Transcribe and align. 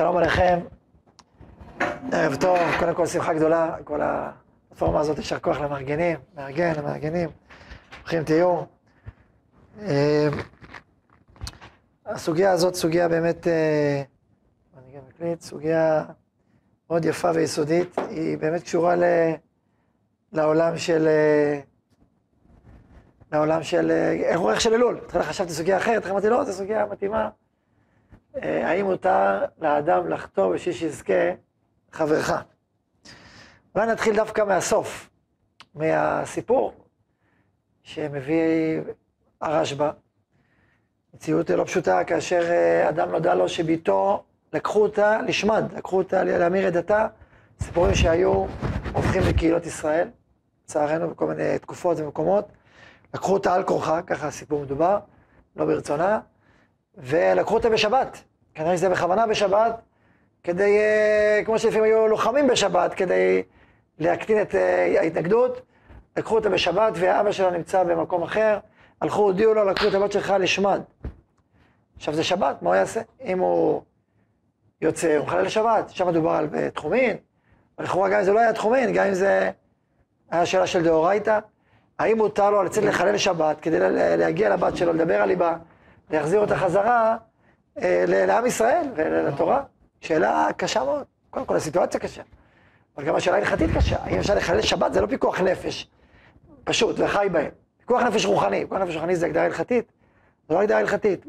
שלום 0.00 0.16
עליכם, 0.16 0.58
ערב 2.12 2.36
טוב, 2.36 2.58
קודם 2.78 2.94
כל 2.94 3.06
שמחה 3.06 3.34
גדולה, 3.34 3.76
כל 3.84 4.00
הפלטפורמה 4.02 5.00
הזאת, 5.00 5.18
יישר 5.18 5.38
כוח 5.38 5.60
למארגנים, 5.60 6.18
מארגן, 6.34 6.72
למארגנים, 6.78 7.28
ברוכים 8.00 8.24
תהיו. 8.24 8.62
אה, 9.82 10.28
הסוגיה 12.06 12.50
הזאת 12.50 12.74
סוגיה 12.74 13.08
באמת, 13.08 13.46
אה, 13.46 14.02
אני 14.78 14.96
גם 14.96 15.02
מקליט, 15.08 15.40
סוגיה 15.40 16.04
מאוד 16.90 17.04
יפה 17.04 17.30
ויסודית, 17.34 17.98
היא 18.08 18.38
באמת 18.38 18.62
קשורה 18.62 18.96
ל, 18.96 19.04
לעולם 20.32 20.78
של, 20.78 21.08
אה, 21.08 21.60
לעולם 23.32 23.62
של, 23.62 23.90
איך 24.22 24.60
של 24.60 24.74
אלול. 24.74 24.94
בהתחלה 25.00 25.22
חשבתי 25.22 25.52
סוגיה 25.52 25.76
אחרת, 25.76 26.06
אמרתי 26.06 26.28
לא, 26.28 26.44
זו 26.44 26.52
סוגיה 26.52 26.86
מתאימה. 26.86 27.28
האם 28.34 28.84
מותר 28.84 29.44
לאדם 29.58 30.08
לחתור 30.08 30.52
בשביל 30.52 30.74
שיזכה 30.74 31.30
חברך? 31.92 32.32
אולי 33.74 33.86
נתחיל 33.86 34.16
דווקא 34.16 34.42
מהסוף, 34.42 35.10
מהסיפור 35.74 36.72
שמביא 37.82 38.80
הרשב"א. 39.40 39.90
מציאות 41.14 41.50
לא 41.50 41.64
פשוטה, 41.64 42.04
כאשר 42.04 42.42
אה, 42.50 42.88
אדם 42.88 43.10
נודע 43.10 43.34
לו 43.34 43.48
שביתו, 43.48 44.22
לקחו 44.52 44.82
אותה 44.82 45.22
לשמד, 45.22 45.64
לקחו 45.76 45.98
אותה 45.98 46.24
להמיר 46.24 46.68
את 46.68 46.72
דתה, 46.72 47.06
סיפורים 47.60 47.94
שהיו 47.94 48.46
הופכים 48.92 49.22
לקהילות 49.28 49.66
ישראל, 49.66 50.08
לצערנו 50.64 51.10
בכל 51.10 51.26
מיני 51.26 51.58
תקופות 51.58 51.98
ומקומות, 51.98 52.48
לקחו 53.14 53.32
אותה 53.32 53.54
על 53.54 53.62
כורחה, 53.62 54.02
ככה 54.02 54.26
הסיפור 54.26 54.62
מדובר, 54.62 54.98
לא 55.56 55.64
ברצונה, 55.64 56.20
ולקחו 57.00 57.54
אותה 57.54 57.70
בשבת. 57.70 58.18
כנראה 58.54 58.76
שזה 58.76 58.88
בכוונה 58.88 59.26
בשבת, 59.26 59.80
כדי, 60.42 60.78
אה, 60.78 61.42
כמו 61.44 61.58
שלפעמים 61.58 61.84
היו 61.84 62.08
לוחמים 62.08 62.46
בשבת, 62.46 62.94
כדי 62.94 63.42
להקטין 63.98 64.42
את 64.42 64.54
אה, 64.54 65.00
ההתנגדות. 65.00 65.60
לקחו 66.16 66.34
אותה 66.34 66.48
בשבת, 66.48 66.92
ואבא 66.96 67.32
שלה 67.32 67.50
נמצא 67.50 67.82
במקום 67.82 68.22
אחר. 68.22 68.58
הלכו, 69.00 69.22
הודיעו 69.22 69.54
לו, 69.54 69.64
לקחו 69.64 69.88
את 69.88 69.94
הבת 69.94 70.12
שלך 70.12 70.34
לשמד. 70.40 70.80
עכשיו 71.96 72.14
זה 72.14 72.24
שבת, 72.24 72.62
מה 72.62 72.70
הוא 72.70 72.76
יעשה? 72.76 73.00
אם 73.24 73.38
הוא 73.38 73.82
יוצא, 74.80 75.16
הוא 75.16 75.26
מחלל 75.26 75.42
לשבת, 75.42 75.90
שם 75.90 76.08
מדובר 76.08 76.30
על 76.30 76.48
אה, 76.54 76.70
תחומין, 76.70 77.16
לכאורה 77.78 78.08
גם 78.08 78.18
אם 78.18 78.24
זה 78.24 78.32
לא 78.32 78.40
היה 78.40 78.52
תחומין, 78.52 78.92
גם 78.92 79.06
אם 79.06 79.14
זה 79.14 79.50
היה 80.30 80.46
שאלה 80.46 80.66
של 80.66 80.84
דאורייתא, 80.84 81.38
האם 81.98 82.16
מותר 82.16 82.50
לו 82.50 82.62
לצאת 82.62 82.84
לחלל 82.84 83.16
שבת 83.16 83.60
כדי 83.60 83.78
להגיע 84.16 84.48
לבת 84.48 84.76
שלו, 84.76 84.92
לדבר 84.92 85.22
על 85.22 85.28
ליבה, 85.28 85.56
להחזיר 86.10 86.40
אותה 86.40 86.56
חזרה 86.56 87.16
אה, 87.82 88.04
לעם 88.06 88.46
ישראל 88.46 88.88
ולתורה? 88.94 89.62
שאלה 90.00 90.48
קשה 90.56 90.84
מאוד. 90.84 91.04
קודם 91.30 91.46
כל, 91.46 91.56
הסיטואציה 91.56 92.00
קשה. 92.00 92.22
אבל 92.96 93.04
גם 93.04 93.14
השאלה 93.14 93.36
ההלכתית 93.36 93.70
קשה. 93.76 93.96
האם 94.02 94.18
אפשר 94.18 94.34
לחלל 94.34 94.62
שבת? 94.62 94.92
זה 94.92 95.00
לא 95.00 95.06
פיקוח 95.06 95.40
נפש, 95.40 95.90
פשוט, 96.64 96.96
וחי 96.98 97.28
בהם. 97.32 97.50
פיקוח 97.78 98.02
נפש 98.02 98.24
רוחני. 98.24 98.60
פיקוח 98.60 98.78
נפש 98.78 98.94
רוחני 98.94 99.16
זה 99.16 99.26
הגדרה 99.26 99.44
הלכתית? 99.44 99.92
זה 100.48 100.54
לא 100.54 100.60
הגדרה 100.60 100.78
הלכתית. 100.78 101.26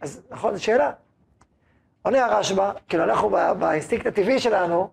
אז 0.00 0.22
נכון, 0.30 0.54
זו 0.54 0.64
שאלה. 0.64 0.92
עונה 2.02 2.24
הרשב"א, 2.24 2.72
כאילו 2.88 3.04
אנחנו 3.04 3.30
באינסטינקט 3.58 4.06
הטבעי 4.06 4.40
שלנו, 4.40 4.90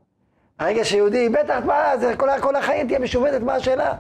הרגע 0.60 0.86
שיהודי, 0.86 1.30
בטח, 1.30 1.60
מה, 1.66 1.98
זה 1.98 2.16
כל, 2.18 2.30
כל 2.42 2.56
החיים 2.56 2.88
תהיה 2.88 3.00
משובדת, 3.00 3.42
מה 3.42 3.56
השאלה? 3.56 3.94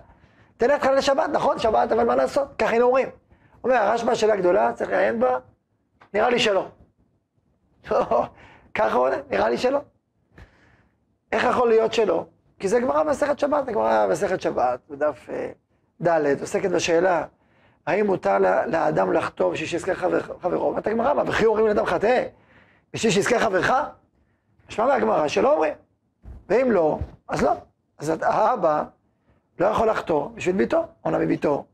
תלך 0.57 0.83
לך 0.83 0.89
לשבת, 0.97 1.29
נכון, 1.31 1.59
שבת, 1.59 1.91
אבל 1.91 2.03
מה 2.03 2.15
לעשות? 2.15 2.47
ככה 2.57 2.69
היינו 2.69 2.85
אומרים. 2.85 3.07
אומר, 3.63 3.75
הרשב"א 3.75 4.15
שאלה 4.15 4.35
גדולה, 4.35 4.73
צריך 4.73 4.89
לעיין 4.89 5.19
בה, 5.19 5.39
נראה 6.13 6.29
לי 6.29 6.39
שלא. 6.39 6.67
ככה 8.75 8.93
הוא 8.93 9.05
עונה, 9.05 9.15
נראה 9.29 9.49
לי 9.49 9.57
שלא. 9.57 9.81
איך 11.31 11.43
יכול 11.43 11.69
להיות 11.69 11.93
שלא? 11.93 12.25
כי 12.59 12.67
זה 12.67 12.79
גמרא 12.79 13.03
במסכת 13.03 13.39
שבת, 13.39 13.67
הגמרא 13.67 14.07
במסכת 14.07 14.41
שבת, 14.41 14.79
בדף 14.89 15.29
אה, 15.29 15.51
ד', 16.01 16.41
עוסקת 16.41 16.69
בשאלה, 16.69 17.25
האם 17.87 18.05
מותר 18.05 18.37
לאדם 18.67 19.13
לחטוא 19.13 19.51
בשביל 19.51 19.67
שיזכה 19.69 19.95
חברו? 19.95 20.61
אומרת 20.61 20.87
הגמרא, 20.87 21.13
מה, 21.13 21.23
וכי 21.27 21.45
אומרים 21.45 21.67
לאדם 21.67 21.85
חטא? 21.85 22.23
בשביל 22.93 23.11
שיזכה 23.11 23.39
חברך? 23.39 23.71
נשמע 24.69 24.85
מהגמרא 24.85 25.27
שלא 25.27 25.53
אומרים. 25.53 25.73
ואם 26.49 26.71
לא, 26.71 26.99
אז 27.27 27.43
לא. 27.43 27.53
אז 27.97 28.13
האבא 28.21 28.83
לא 29.59 29.65
יכול 29.65 29.89
לחטוא 29.89 30.29
בשביל 30.33 30.55
ביתו, 30.55 30.87
עונה 31.01 31.17
מביתו. 31.17 31.65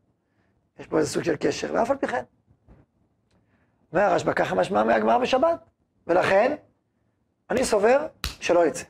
יש 0.79 0.87
פה 0.87 0.97
איזה 0.97 1.09
סוג 1.09 1.23
של 1.23 1.35
קשר, 1.35 1.69
ואף 1.73 1.91
על 1.91 1.97
פי 1.97 2.07
כן. 2.07 2.23
אומר 3.93 4.03
הרשב"א, 4.03 4.33
ככה 4.33 4.55
משמע 4.55 4.83
מהגמרא 4.83 5.17
בשבת. 5.17 5.59
ולכן, 6.07 6.55
אני 7.49 7.65
סובר 7.65 8.07
שלא 8.21 8.65
יצא. 8.67 8.83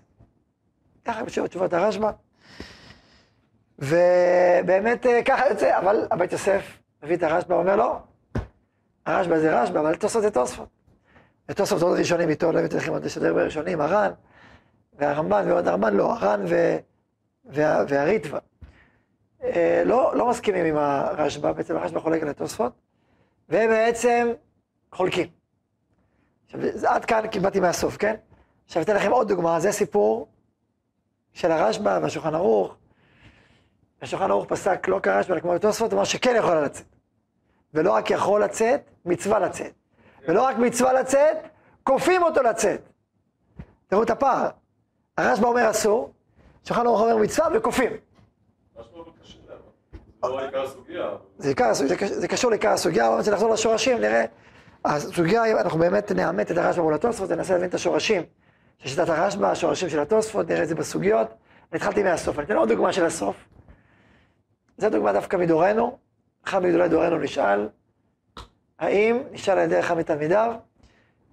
ככה 1.06 1.24
בשביל 1.24 1.48
תשובת 1.48 1.74
הרשב"א. 1.74 2.12
ובאמת 3.80 5.06
אה, 5.06 5.24
ככה 5.24 5.48
יוצא, 5.50 5.78
אבל 5.78 6.08
הבית 6.12 6.32
יוסף 6.32 6.78
מביא 7.04 7.16
את 7.16 7.24
הרשב"א, 7.24 7.54
אומר 7.54 7.76
לא, 7.76 7.98
הרשב"א 9.06 9.40
זה 9.40 9.62
רשב"א, 9.62 9.80
אבל 9.80 9.96
תוספות 9.96 10.22
זה 10.22 10.32
תוספות. 10.32 10.70
ותוספות 11.50 11.82
עוד 11.82 11.98
ראשונים 11.98 12.30
איתו, 12.30 12.52
לא 12.52 12.62
לכם 12.62 12.92
עוד 12.92 13.06
לשדר 13.06 13.34
בראשונים, 13.34 13.82
הר"ן, 13.82 14.12
והרמב"ן 14.94 15.44
ועוד 15.48 15.68
הרמב"ן, 15.68 15.94
לא, 15.94 16.14
הר"ן 16.14 16.46
וה, 17.46 17.84
והריטב"א. 17.88 18.57
אה, 19.56 19.84
לא, 19.86 20.16
לא 20.16 20.30
מסכימים 20.30 20.66
עם 20.66 20.78
הרשב"א, 20.78 21.52
בעצם 21.52 21.78
הרשב"א 21.78 22.00
חולק 22.00 22.22
על 22.22 22.30
התוספות, 22.30 22.74
והם 23.50 23.70
בעצם 23.70 24.32
חולקים. 24.92 25.28
עכשיו, 26.46 26.60
עד 26.86 27.06
כאן 27.06 27.28
קיבלתי 27.28 27.60
מהסוף, 27.60 27.98
כן? 27.98 28.16
עכשיו 28.66 28.82
אתן 28.84 28.96
לכם 28.96 29.12
עוד 29.12 29.28
דוגמה, 29.28 29.60
זה 29.60 29.72
סיפור 29.72 30.28
של 31.34 31.52
הרשב"א 31.52 32.00
והשולחן 32.02 32.36
ערוך. 32.36 32.76
השולחן 34.02 34.32
ערוך 34.32 34.46
פסק 34.46 34.88
לא 34.88 35.00
כרשב"א, 35.04 35.34
אלא 35.34 35.42
כמו 35.42 35.54
בתוספות, 35.54 35.94
אמר 35.94 36.04
שכן 36.04 36.36
יכול 36.38 36.58
לצאת. 36.58 36.86
ולא 37.74 37.92
רק 37.92 38.10
יכול 38.10 38.44
לצאת, 38.44 38.82
מצווה 39.06 39.40
לצאת. 39.40 39.74
ולא 40.28 40.44
רק 40.44 40.58
מצווה 40.58 40.94
לצאת, 40.94 41.38
כופים 41.84 42.24
אותו 42.24 42.42
לצאת. 42.42 42.82
תראו 43.88 44.04
את 44.04 44.10
הפער. 44.10 44.50
הרשב"א 45.18 45.48
אומר 45.48 45.70
אסור, 45.70 46.14
שולחן 46.64 46.86
ערוך 46.86 47.02
אומר 47.02 47.18
מצווה 47.18 47.48
וכופים. 47.56 47.92
זה 52.08 52.28
קשור 52.28 52.52
לעיקר 52.52 52.70
הסוגיה, 52.70 53.08
אבל 53.08 53.18
נחזור 53.32 53.54
לשורשים, 53.54 53.98
נראה. 53.98 54.26
הסוגיה, 54.86 55.62
אנחנו 55.62 55.80
באמת 55.80 56.12
נאמת 56.12 56.52
את 56.52 56.58
הרשב"א 56.58 56.82
מול 56.82 56.94
התוספות, 56.94 57.32
ננסה 57.32 57.54
להבין 57.54 57.70
את 57.70 57.74
השורשים 57.74 58.24
של 58.78 58.90
שיטת 58.90 59.10
הרשב"א, 59.10 59.46
השורשים 59.46 59.90
של 59.90 60.00
התוספות, 60.00 60.50
נראה 60.50 60.64
את 60.64 60.68
זה 60.68 60.76
בסוגיות. 60.76 61.28
התחלתי 61.74 62.04
מהסוף, 62.04 62.40
אני 62.40 62.46
אתן 62.46 62.56
עוד 62.56 62.70
דוגמה 62.70 62.94
של 62.94 63.06
הסוף. 63.06 63.36
זו 64.78 64.90
דוגמה 64.90 65.14
דווקא 65.14 65.38
מדורנו, 65.38 65.98
אחד 66.46 66.64
מגדולי 66.64 66.90
דורנו 66.90 67.18
נשאל, 67.18 67.70
האם, 68.80 69.24
נשאל 69.32 69.58
על 69.58 69.64
ידי 69.64 69.80
אחד 69.80 69.98
מתלמידיו, 69.98 70.54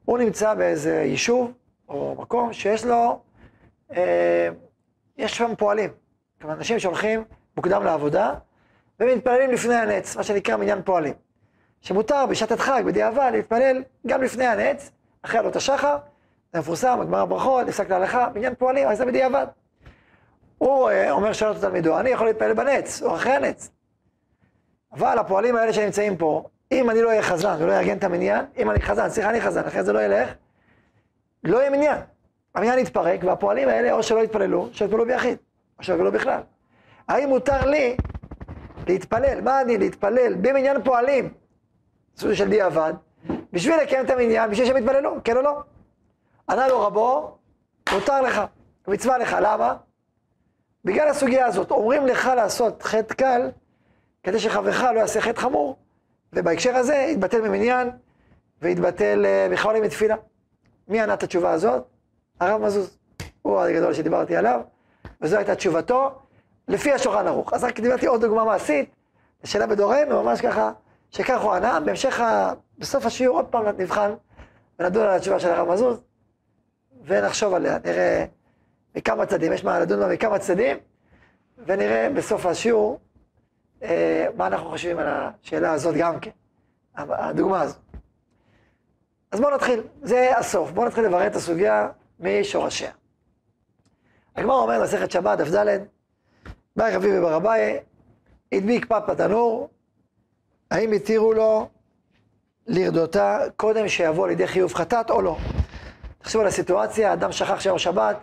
הוא 0.05 0.19
נמצא 0.19 0.55
באיזה 0.55 1.03
יישוב 1.03 1.53
או 1.89 2.17
מקום 2.19 2.53
שיש 2.53 2.85
לו, 2.85 3.21
אה, 3.97 4.49
יש 5.17 5.37
שם 5.37 5.53
פועלים, 5.59 5.91
כלומר 6.41 6.55
אנשים 6.55 6.79
שהולכים 6.79 7.25
מוקדם 7.57 7.85
לעבודה 7.85 8.35
ומתפללים 9.01 9.51
לפני 9.51 9.75
הנץ, 9.75 10.17
מה 10.17 10.23
שנקרא 10.23 10.57
מניין 10.57 10.83
פועלים. 10.83 11.15
שמותר 11.81 12.27
בשעת 12.27 12.53
הדחק, 12.53 12.83
בדיעבד, 12.87 13.31
להתפלל 13.33 13.83
גם 14.07 14.23
לפני 14.23 14.47
הנץ, 14.47 14.91
אחרי 15.23 15.39
עלות 15.39 15.57
השחר, 15.57 15.97
זה 16.53 16.61
מפורסם, 16.61 17.01
הגמר 17.01 17.19
הברכות, 17.19 17.67
נפסק 17.67 17.91
להלכה, 17.91 18.29
בעניין 18.29 18.55
פועלים, 18.55 18.89
אז 18.89 18.99
זה 18.99 19.05
בדיעבד. 19.05 19.47
הוא 20.59 20.91
אה, 20.91 21.11
אומר 21.11 21.33
שאלות 21.33 21.57
לתלמידו, 21.57 21.99
אני 21.99 22.11
יכול 22.11 22.27
להתפלל 22.27 22.53
בנץ, 22.53 23.03
או 23.03 23.15
אחרי 23.15 23.33
הנץ. 23.33 23.71
אבל 24.93 25.19
הפועלים 25.19 25.57
האלה 25.57 25.73
שנמצאים 25.73 26.17
פה, 26.17 26.45
אם 26.73 26.91
אני 26.91 27.03
לא 27.03 27.09
אהיה 27.09 27.23
חזן 27.23 27.57
ולא 27.61 27.73
אארגן 27.73 27.97
את 27.97 28.05
המניין, 28.05 28.45
אם 28.57 28.71
אני 28.71 28.81
חזן, 28.81 29.09
סליחה, 29.09 29.31
אני 29.31 29.41
חזן, 29.41 29.65
אחרי 29.65 29.85
זה 29.85 29.93
לא 29.93 30.03
ילך, 30.03 30.35
לא 31.45 31.59
יהיה 31.59 31.71
מניין. 31.71 31.99
המניין 32.55 32.79
יתפרק, 32.79 33.21
והפועלים 33.25 33.69
האלה 33.69 33.93
או 33.93 34.03
שלא 34.03 34.25
יתפללו, 34.25 34.69
שיתפללו 34.73 35.07
ביחיד, 35.07 35.39
או 35.79 35.85
שיתפללו 35.85 36.13
בכלל. 36.13 36.41
האם 37.09 37.29
מותר 37.29 37.71
לי 37.71 37.97
להתפלל, 38.89 39.41
מה 39.41 39.61
אני 39.61 39.79
להתפלל 39.79 40.35
במניין 40.35 40.83
פועלים, 40.83 41.33
סוג 42.17 42.35
של 42.35 42.49
דיעבד, 42.49 42.93
בשביל 43.53 43.77
לקיים 43.83 44.05
את 44.05 44.11
המניין, 44.11 44.51
בשביל 44.51 44.67
שהם 44.67 44.77
יתפללו, 44.77 45.17
כן 45.25 45.37
או 45.37 45.43
לא? 45.43 45.63
ענה 46.51 46.69
לו 46.69 46.81
רבו, 46.81 47.39
מותר 47.93 48.23
לך, 48.23 48.41
מצווה 48.89 49.19
לך, 49.19 49.37
למה? 49.41 49.77
בגלל 50.85 51.09
הסוגיה 51.09 51.47
הזאת, 51.47 51.71
אומרים 51.71 52.07
לך 52.07 52.31
לעשות 52.37 52.83
חטא 52.83 53.15
קל, 53.15 53.51
כדי 54.23 54.39
שחברך 54.39 54.83
לא 54.83 55.01
יעשה 55.01 55.21
חטא 55.21 55.41
חמור, 55.41 55.77
ובהקשר 56.33 56.77
הזה 56.77 56.95
יתבטל 56.95 57.41
ממניין, 57.41 57.91
ויתבטל 58.63 59.25
uh, 59.25 59.53
בכלל 59.53 59.77
עם 59.77 59.89
תפילה. 59.89 60.17
מי 60.89 61.01
ענה 61.01 61.15
את 61.15 61.23
התשובה 61.23 61.53
הזאת? 61.53 61.85
הרב 62.41 62.61
מזוז. 62.61 62.99
הוא 63.43 63.61
הגדול 63.61 63.95
שדיברתי 63.95 64.37
עליו, 64.37 64.61
וזו 65.21 65.37
הייתה 65.37 65.55
תשובתו, 65.55 66.23
לפי 66.69 66.93
השולחן 66.93 67.27
ערוך. 67.27 67.53
אז 67.53 67.65
רק 67.65 67.81
דיברתי 67.81 68.07
עוד 68.07 68.21
דוגמה 68.21 68.45
מעשית, 68.45 68.91
שאלה 69.45 69.67
בדורנו, 69.67 70.23
ממש 70.23 70.41
ככה, 70.41 70.73
שכך 71.11 71.41
הוא 71.41 71.53
ענה, 71.53 71.81
בהמשך, 71.81 72.21
ה... 72.21 72.53
בסוף 72.79 73.07
השיעור 73.07 73.37
עוד 73.37 73.47
פעם 73.47 73.67
נבחן, 73.79 74.15
ונדון 74.79 75.03
על 75.03 75.17
התשובה 75.17 75.41
של 75.41 75.51
הרב 75.51 75.69
מזוז, 75.69 76.01
ונחשוב 77.05 77.55
עליה, 77.55 77.79
נראה 77.85 78.25
מכמה 78.97 79.27
צדדים, 79.27 79.53
יש 79.53 79.65
מה 79.65 79.81
לדון 79.81 80.01
בה 80.01 80.09
מכמה 80.09 80.39
צדדים, 80.39 80.77
ונראה 81.67 82.09
בסוף 82.15 82.47
השיעור 82.47 83.01
אה, 83.83 84.27
מה 84.37 84.47
אנחנו 84.47 84.69
חושבים 84.69 84.99
על 84.99 85.07
השאלה 85.09 85.73
הזאת 85.73 85.95
גם 85.95 86.21
כן, 86.21 86.31
הדוגמה 86.97 87.61
הזאת. 87.61 87.79
אז 89.33 89.41
בואו 89.41 89.55
נתחיל, 89.55 89.81
זה 90.03 90.39
הסוף, 90.39 90.71
בואו 90.71 90.87
נתחיל 90.87 91.05
לברר 91.05 91.27
את 91.27 91.37
הסוגיה 91.37 91.89
משורשיה. 92.21 92.91
הגמר 94.37 94.55
אומר 94.55 94.83
מסכת 94.83 95.11
שבת, 95.11 95.39
דף 95.39 95.49
ד', 95.49 95.79
באי 96.77 96.97
רביבי 96.97 97.21
בר 97.21 97.37
אביי, 97.37 97.79
הדביק 98.53 98.87
פת 98.87 99.03
בתנור, 99.09 99.71
האם 100.71 100.93
התירו 100.93 101.33
לו 101.33 101.69
לרדותה 102.67 103.39
קודם 103.57 103.89
שיבוא 103.89 104.29
לידי 104.29 104.47
חיוב 104.47 104.75
חטאת 104.75 105.11
או 105.11 105.23
לא? 105.23 105.37
תחשבו 106.19 106.41
על 106.41 106.47
הסיטואציה, 106.47 107.13
אדם 107.13 107.33
שכח 107.33 107.61
שהיום 107.61 107.79
שבת, 107.79 108.17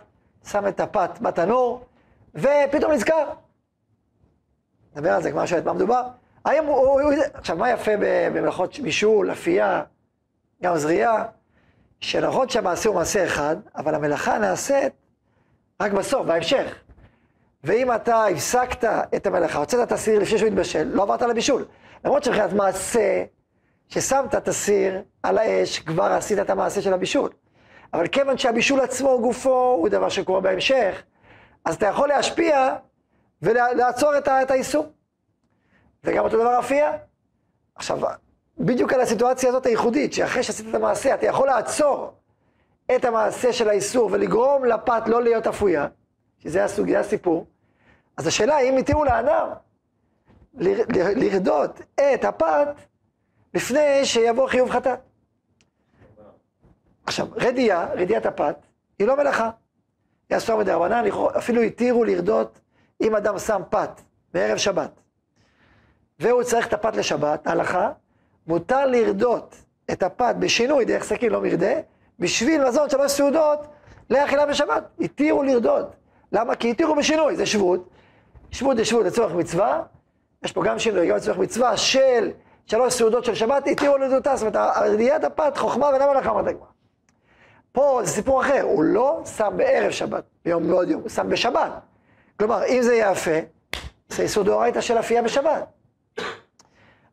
שם 0.46 0.68
את 0.68 0.80
הפת 0.80 1.10
בתנור, 1.20 1.84
ופתאום 2.34 2.92
נזכר. 2.92 3.30
נדבר 4.96 5.12
על 5.12 5.22
זה, 5.22 5.30
כבר 5.30 5.46
שואלת 5.46 5.64
מה 5.64 5.72
מדובר. 5.72 6.02
האם 6.44 6.64
הוא, 6.64 6.76
הוא, 6.76 7.00
הוא... 7.00 7.12
עכשיו, 7.34 7.56
מה 7.56 7.70
יפה 7.70 7.90
במלאכות 8.00 8.78
בישול, 8.78 9.32
אפייה, 9.32 9.82
גם 10.62 10.76
זריעה? 10.76 11.24
שנכון 12.00 12.48
שהמעשה 12.48 12.88
הוא 12.88 12.96
מעשה 12.96 13.24
אחד, 13.24 13.56
אבל 13.76 13.94
המלאכה 13.94 14.38
נעשית 14.38 14.92
רק 15.80 15.92
בסוף, 15.92 16.26
בהמשך. 16.26 16.82
ואם 17.64 17.94
אתה 17.94 18.26
הפסקת 18.26 18.84
את 19.16 19.26
המלאכה, 19.26 19.58
הוצאת 19.58 19.88
את 19.88 19.92
הסיר 19.92 20.18
לפני 20.18 20.38
שהוא 20.38 20.48
התבשל, 20.48 20.84
לא 20.84 21.02
עברת 21.02 21.22
לבישול. 21.22 21.64
למרות 22.04 22.24
שמבחינת 22.24 22.52
מעשה, 22.52 23.24
ששמת 23.88 24.34
את 24.34 24.48
הסיר 24.48 25.02
על 25.22 25.38
האש, 25.38 25.78
כבר 25.78 26.12
עשית 26.12 26.38
את 26.38 26.50
המעשה 26.50 26.82
של 26.82 26.92
הבישול. 26.92 27.30
אבל 27.92 28.08
כיוון 28.08 28.38
שהבישול 28.38 28.80
עצמו, 28.80 29.20
גופו, 29.20 29.76
הוא 29.78 29.88
דבר 29.88 30.08
שקורה 30.08 30.40
בהמשך, 30.40 31.02
אז 31.64 31.74
אתה 31.74 31.86
יכול 31.86 32.08
להשפיע 32.08 32.74
ולעצור 33.42 34.18
את, 34.18 34.50
האיסור. 34.50 34.86
וגם 36.04 36.24
אותו 36.24 36.36
דבר 36.36 36.58
אפייה. 36.58 36.92
עכשיו, 37.74 38.00
בדיוק 38.58 38.92
על 38.92 39.00
הסיטואציה 39.00 39.48
הזאת 39.48 39.66
הייחודית, 39.66 40.12
שאחרי 40.12 40.42
שעשית 40.42 40.68
את 40.68 40.74
המעשה, 40.74 41.14
אתה 41.14 41.26
יכול 41.26 41.46
לעצור 41.46 42.14
את 42.96 43.04
המעשה 43.04 43.52
של 43.52 43.68
האיסור 43.68 44.08
ולגרום 44.12 44.64
לפת 44.64 45.02
לא 45.06 45.22
להיות 45.22 45.46
אפויה, 45.46 45.86
שזה 46.38 46.64
הסוגיה, 46.64 47.00
הסיפור, 47.00 47.46
אז 48.16 48.26
השאלה 48.26 48.56
היא 48.56 48.70
אם 48.70 48.76
התירו 48.76 49.04
לאדם 49.04 49.48
לרדות 51.16 51.80
את 51.94 52.24
הפת 52.24 52.68
לפני 53.54 54.04
שיבוא 54.04 54.48
חיוב 54.48 54.70
חטאת. 54.70 54.98
עכשיו, 57.06 57.26
רדייה, 57.32 57.86
רדיית 57.94 58.26
הפת, 58.26 58.56
היא 58.98 59.06
לא 59.06 59.16
מלאכה. 59.16 59.50
היא 60.30 60.38
אסור 60.38 60.58
מדרבנן, 60.60 61.04
אפילו 61.38 61.62
התירו 61.62 62.04
לרדות 62.04 62.60
אם 63.00 63.16
אדם 63.16 63.38
שם 63.38 63.62
פת 63.70 64.00
בערב 64.34 64.56
שבת, 64.56 64.90
והוא 66.18 66.42
צריך 66.42 66.66
את 66.66 66.72
הפת 66.72 66.96
לשבת, 66.96 67.46
הלכה, 67.46 67.92
מותר 68.46 68.86
לרדות 68.86 69.56
את 69.90 70.02
הפת 70.02 70.34
בשינוי 70.38 70.84
דרך 70.84 71.04
סכין, 71.04 71.32
לא 71.32 71.40
מרדה, 71.40 71.74
בשביל 72.18 72.64
מזון 72.64 72.90
שלוש 72.90 73.12
סעודות 73.12 73.66
לאכילה 74.10 74.46
בשבת. 74.46 74.84
התירו 75.00 75.42
לרדות. 75.42 75.86
למה? 76.32 76.54
כי 76.54 76.70
התירו 76.70 76.94
בשינוי, 76.94 77.36
זה 77.36 77.46
שבות. 77.46 77.88
שבות 78.52 78.76
זה 78.76 78.84
שבות 78.84 79.06
לצורך 79.06 79.32
מצווה, 79.32 79.82
יש 80.44 80.52
פה 80.52 80.64
גם 80.64 80.78
שינוי, 80.78 81.08
גם 81.08 81.16
לצורך 81.16 81.38
מצווה 81.38 81.76
של 81.76 82.30
שלוש 82.66 82.94
סעודות 82.94 83.24
של 83.24 83.34
שבת, 83.34 83.66
התירו 83.66 83.98
לרדותה. 83.98 84.36
זאת 84.36 84.54
אומרת, 84.54 84.76
הרדיית 84.76 85.24
הפת, 85.24 85.56
חוכמה 85.56 85.86
ואינה 85.86 86.06
מלאכה, 86.06 86.30
אמרת 86.30 86.46
הגמרא. 86.46 86.66
פה 87.72 88.00
זה 88.04 88.12
סיפור 88.12 88.40
אחר, 88.40 88.62
הוא 88.62 88.84
לא 88.84 89.22
שם 89.36 89.52
בערב 89.56 89.90
שבת, 89.90 90.24
ביום 90.44 90.66
מאוד 90.66 90.90
יום, 90.90 91.02
הוא 91.02 91.08
שם 91.08 91.28
בשבת. 91.30 91.72
כלומר, 92.38 92.64
אם 92.66 92.82
זה 92.82 92.94
יפה, 92.94 93.38
זה 94.08 94.22
איסור 94.22 94.44
דאורייתא 94.44 94.80
של 94.80 94.98
אפייה 94.98 95.22
בשבת. 95.22 95.64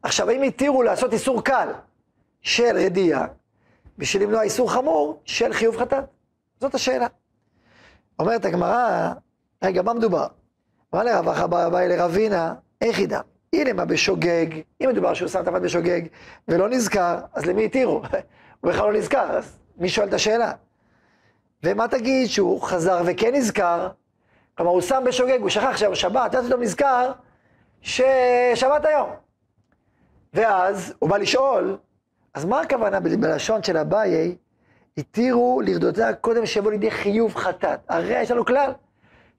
עכשיו, 0.04 0.30
אם 0.30 0.42
התירו 0.42 0.84
לעשות 0.84 1.14
איסור 1.14 1.44
קל 1.44 1.70
של 2.42 2.78
רדייה, 2.86 3.26
בשביל 3.98 4.24
למנוע 4.24 4.42
איסור 4.42 4.72
חמור 4.72 5.22
של 5.26 5.54
חיוב 5.54 5.78
חטאת? 5.78 6.04
זאת 6.60 6.76
השאלה. 6.76 7.08
אומרת 8.20 8.46
הגמרא, 8.46 9.12
רגע, 9.64 9.82
מה 9.82 9.94
מדובר? 9.94 10.28
אמר 10.94 11.04
לרב 11.04 11.30
אחא 11.30 11.48
באי 11.48 11.88
לרבינה, 11.88 12.54
איך 12.82 13.00
ידע? 13.00 13.22
הנה 13.54 13.74
מה 13.74 13.86
בשוגג, 13.86 14.46
אם 14.82 14.90
מדובר 14.90 15.14
שהוא 15.14 15.30
שם 15.30 15.42
את 15.42 15.48
הבת 15.48 15.62
בשוגג 15.62 16.02
ולא 16.48 16.70
נזכר, 16.70 17.20
אז 17.34 17.46
למי 17.46 17.66
התירו? 17.66 18.02
הוא 18.62 18.72
בכלל 18.72 18.92
לא 18.92 18.94
נזכר, 18.94 19.38
אז 19.38 19.58
מי 19.78 19.90
שואל 19.90 20.08
את 20.08 20.14
השאלה? 20.14 20.52
ומה 21.64 21.88
תגיד 21.88 22.28
שהוא 22.28 22.62
חזר 22.62 23.02
וכן 23.06 23.36
נזכר? 23.36 23.90
כלומר, 24.58 24.72
הוא 24.72 24.82
שם 24.82 25.04
בשוגג, 25.06 25.38
הוא 25.42 25.50
שכח 25.50 25.78
שהיום 25.78 25.96
שבת, 25.96 26.36
אז 26.36 26.46
פתאום 26.46 26.62
נזכר 26.62 27.12
ששבת 27.82 28.86
היום. 28.86 29.10
ואז 30.34 30.94
הוא 31.00 31.10
בא 31.10 31.18
לשאול, 31.18 31.78
אז 32.34 32.46
מה 32.46 32.62
הכוונה 32.62 33.00
בלשון 33.00 33.64
של 33.64 33.78
אביי, 33.78 34.36
התירו 34.98 35.62
לרדותה 35.66 36.14
קודם 36.14 36.46
שיבוא 36.46 36.72
לידי 36.72 36.92
חיוב 36.92 37.36
חטאת. 37.36 37.80
הרי 37.90 38.22
יש 38.22 38.32
לנו 38.32 38.46
כלל, 38.46 38.72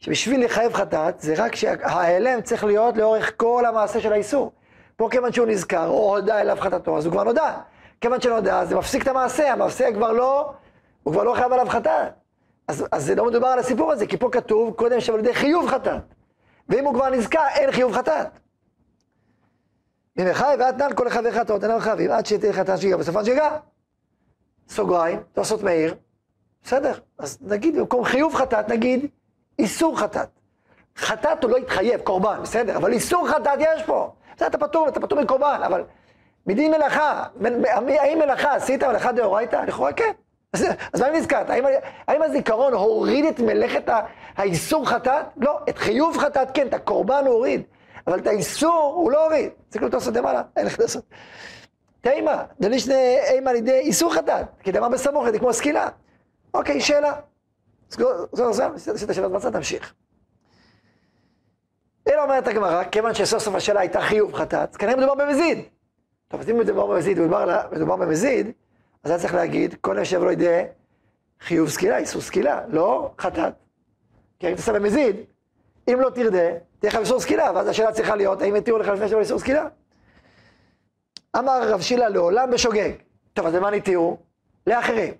שבשביל 0.00 0.44
לחייב 0.44 0.74
חטאת, 0.74 1.20
זה 1.20 1.34
רק 1.36 1.54
שההיעלם 1.54 2.40
צריך 2.42 2.64
להיות 2.64 2.96
לאורך 2.96 3.32
כל 3.36 3.64
המעשה 3.66 4.00
של 4.00 4.12
האיסור. 4.12 4.52
פה 4.96 5.08
כיוון 5.10 5.32
שהוא 5.32 5.46
נזכר, 5.46 5.86
או 5.86 6.16
הודה 6.16 6.40
אליו 6.40 6.56
חטאתו, 6.60 6.98
אז 6.98 7.06
הוא 7.06 7.12
כבר 7.12 7.24
נודע. 7.24 7.58
כיוון 8.00 8.20
שנודע, 8.20 8.64
זה 8.64 8.76
מפסיק 8.76 9.02
את 9.02 9.08
המעשה, 9.08 9.52
המעשה 9.52 9.92
כבר 9.94 10.12
לא, 10.12 10.52
הוא 11.02 11.12
כבר 11.12 11.24
לא 11.24 11.34
חייב 11.34 11.52
עליו 11.52 11.66
חטאת. 11.68 12.12
אז, 12.68 12.84
אז 12.92 13.04
זה 13.04 13.14
לא 13.14 13.26
מדובר 13.26 13.46
על 13.46 13.58
הסיפור 13.58 13.92
הזה, 13.92 14.06
כי 14.06 14.16
פה 14.16 14.28
כתוב 14.32 14.74
קודם 14.74 15.00
שיבוא 15.00 15.18
לידי 15.18 15.34
חיוב 15.34 15.68
חטאת. 15.68 16.02
ואם 16.68 16.84
הוא 16.84 16.94
כבר 16.94 17.10
נזכר, 17.10 17.46
אין 17.54 17.72
חיוב 17.72 17.92
חטאת. 17.92 18.26
ועד 20.16 20.82
נעל 20.82 20.92
כל 20.92 21.08
אחד 21.08 21.22
ואחד 21.24 21.44
תורת 21.46 21.64
אינם 21.64 21.80
חייבים, 21.80 22.10
עד 22.10 22.26
שתהיה 22.26 22.52
חטאת 22.52 22.78
שגר 22.78 22.96
בסופן 22.96 23.24
שגר. 23.24 23.56
סוגריים, 24.68 25.22
תוספות 25.32 25.62
מאיר, 25.62 25.94
בסדר, 26.64 26.92
אז 27.18 27.38
נגיד 27.40 27.76
במקום 27.78 28.04
חיוב 28.04 28.34
חטאת, 28.34 28.68
נגיד 28.68 29.06
איסור 29.60 29.98
חטאת. 29.98 30.28
חטאת 30.96 31.44
הוא 31.44 31.50
לא 31.50 31.56
יתחייב, 31.56 32.00
קורבן, 32.00 32.38
בסדר, 32.42 32.76
אבל 32.76 32.92
איסור 32.92 33.28
חטאת 33.28 33.58
יש 33.58 33.82
פה. 33.82 34.10
זה 34.38 34.46
אתה 34.46 34.58
פטור, 34.58 34.88
אתה 34.88 35.00
פטור 35.00 35.20
מקורבן, 35.20 35.60
אבל 35.66 35.84
מדין 36.46 36.70
מלאכה, 36.70 37.24
האם 37.86 38.18
מלאכה 38.18 38.54
עשית 38.54 38.84
מלאכה 38.84 39.12
דאורייתא? 39.12 39.56
לכאורה 39.56 39.92
כן. 39.92 40.12
אז, 40.52 40.66
אז 40.92 41.00
מה 41.00 41.10
נזכרת? 41.10 41.50
האם, 41.50 41.64
האם 42.08 42.22
הזיכרון 42.22 42.72
הוריד 42.72 43.24
את 43.24 43.40
מלאכת 43.40 43.90
האיסור 44.36 44.88
חטאת? 44.88 45.24
לא, 45.36 45.58
את 45.68 45.78
חיוב 45.78 46.18
חטאת 46.18 46.48
כן, 46.54 46.66
את 46.66 46.74
הקורבן 46.74 47.24
הוא 47.26 47.34
הוריד. 47.34 47.62
אבל 48.06 48.18
את 48.18 48.26
האיסור 48.26 48.92
הוא 48.96 49.10
לא 49.10 49.24
הוריד. 49.24 49.50
צריך 49.68 49.94
לעשות 49.94 50.16
למעלה, 50.16 50.42
אין 50.56 50.66
לך 50.66 50.80
לעשות. 50.80 51.04
תימה, 52.00 52.44
דלישנה 52.60 52.94
אימה 53.30 53.52
לידי 53.52 53.78
איסור 53.78 54.14
חטאת, 54.14 54.46
כי 54.62 54.72
דמה 54.72 54.88
בסמוך, 54.88 55.30
זה 55.30 55.38
כמו 55.38 55.52
סקילה. 55.52 55.88
אוקיי, 56.54 56.80
שאלה. 56.80 57.12
זהו, 57.90 58.52
זהו, 58.52 58.74
עשית 58.74 59.08
שאלות 59.12 59.32
בצד, 59.32 59.52
תמשיך. 59.52 59.94
אלא 62.08 62.22
אומרת 62.22 62.48
הגמרא, 62.48 62.84
כיוון 62.84 63.14
שסוף 63.14 63.42
סוף 63.42 63.54
השאלה 63.54 63.80
הייתה 63.80 64.00
חיוב 64.00 64.34
חטאת, 64.34 64.76
כנראה 64.76 64.96
מדובר 64.96 65.14
במזיד. 65.14 65.58
טוב, 66.28 66.40
אז 66.40 66.50
אם 66.50 66.58
מדובר 66.58 66.86
במזיד, 66.86 67.18
מדובר, 67.72 67.96
במזיד, 67.96 68.50
אז 69.04 69.10
היה 69.10 69.20
צריך 69.20 69.34
להגיד, 69.34 69.74
כל 69.80 69.96
יושב 69.98 70.22
לא 70.22 70.32
ידי 70.32 70.62
חיוב 71.40 71.68
סקילה, 71.68 71.98
איסור 71.98 72.22
סקילה, 72.22 72.60
לא 72.68 73.10
חטאת. 73.18 73.52
כי 74.38 74.48
אם 74.48 74.54
תעשה 74.54 74.72
במזיד, 74.72 75.16
אם 75.88 76.00
לא 76.00 76.10
תרדה, 76.10 76.48
תהיה 76.78 76.92
לך 76.92 76.96
איסור 76.96 77.20
סקילה, 77.20 77.52
ואז 77.54 77.68
השאלה 77.68 77.92
צריכה 77.92 78.16
להיות, 78.16 78.42
האם 78.42 78.56
יתירו 78.56 78.78
לך 78.78 78.88
לפני 78.88 79.08
שבוע 79.08 79.20
איסור 79.20 79.38
סקילה? 79.38 79.66
אמר 81.38 81.72
רב 81.72 81.80
שילה 81.80 82.08
לעולם 82.08 82.50
בשוגג. 82.50 82.90
טוב, 83.32 83.46
אז 83.46 83.54
למה 83.54 83.70
נתירו? 83.70 84.16
לאחרים. 84.66 85.14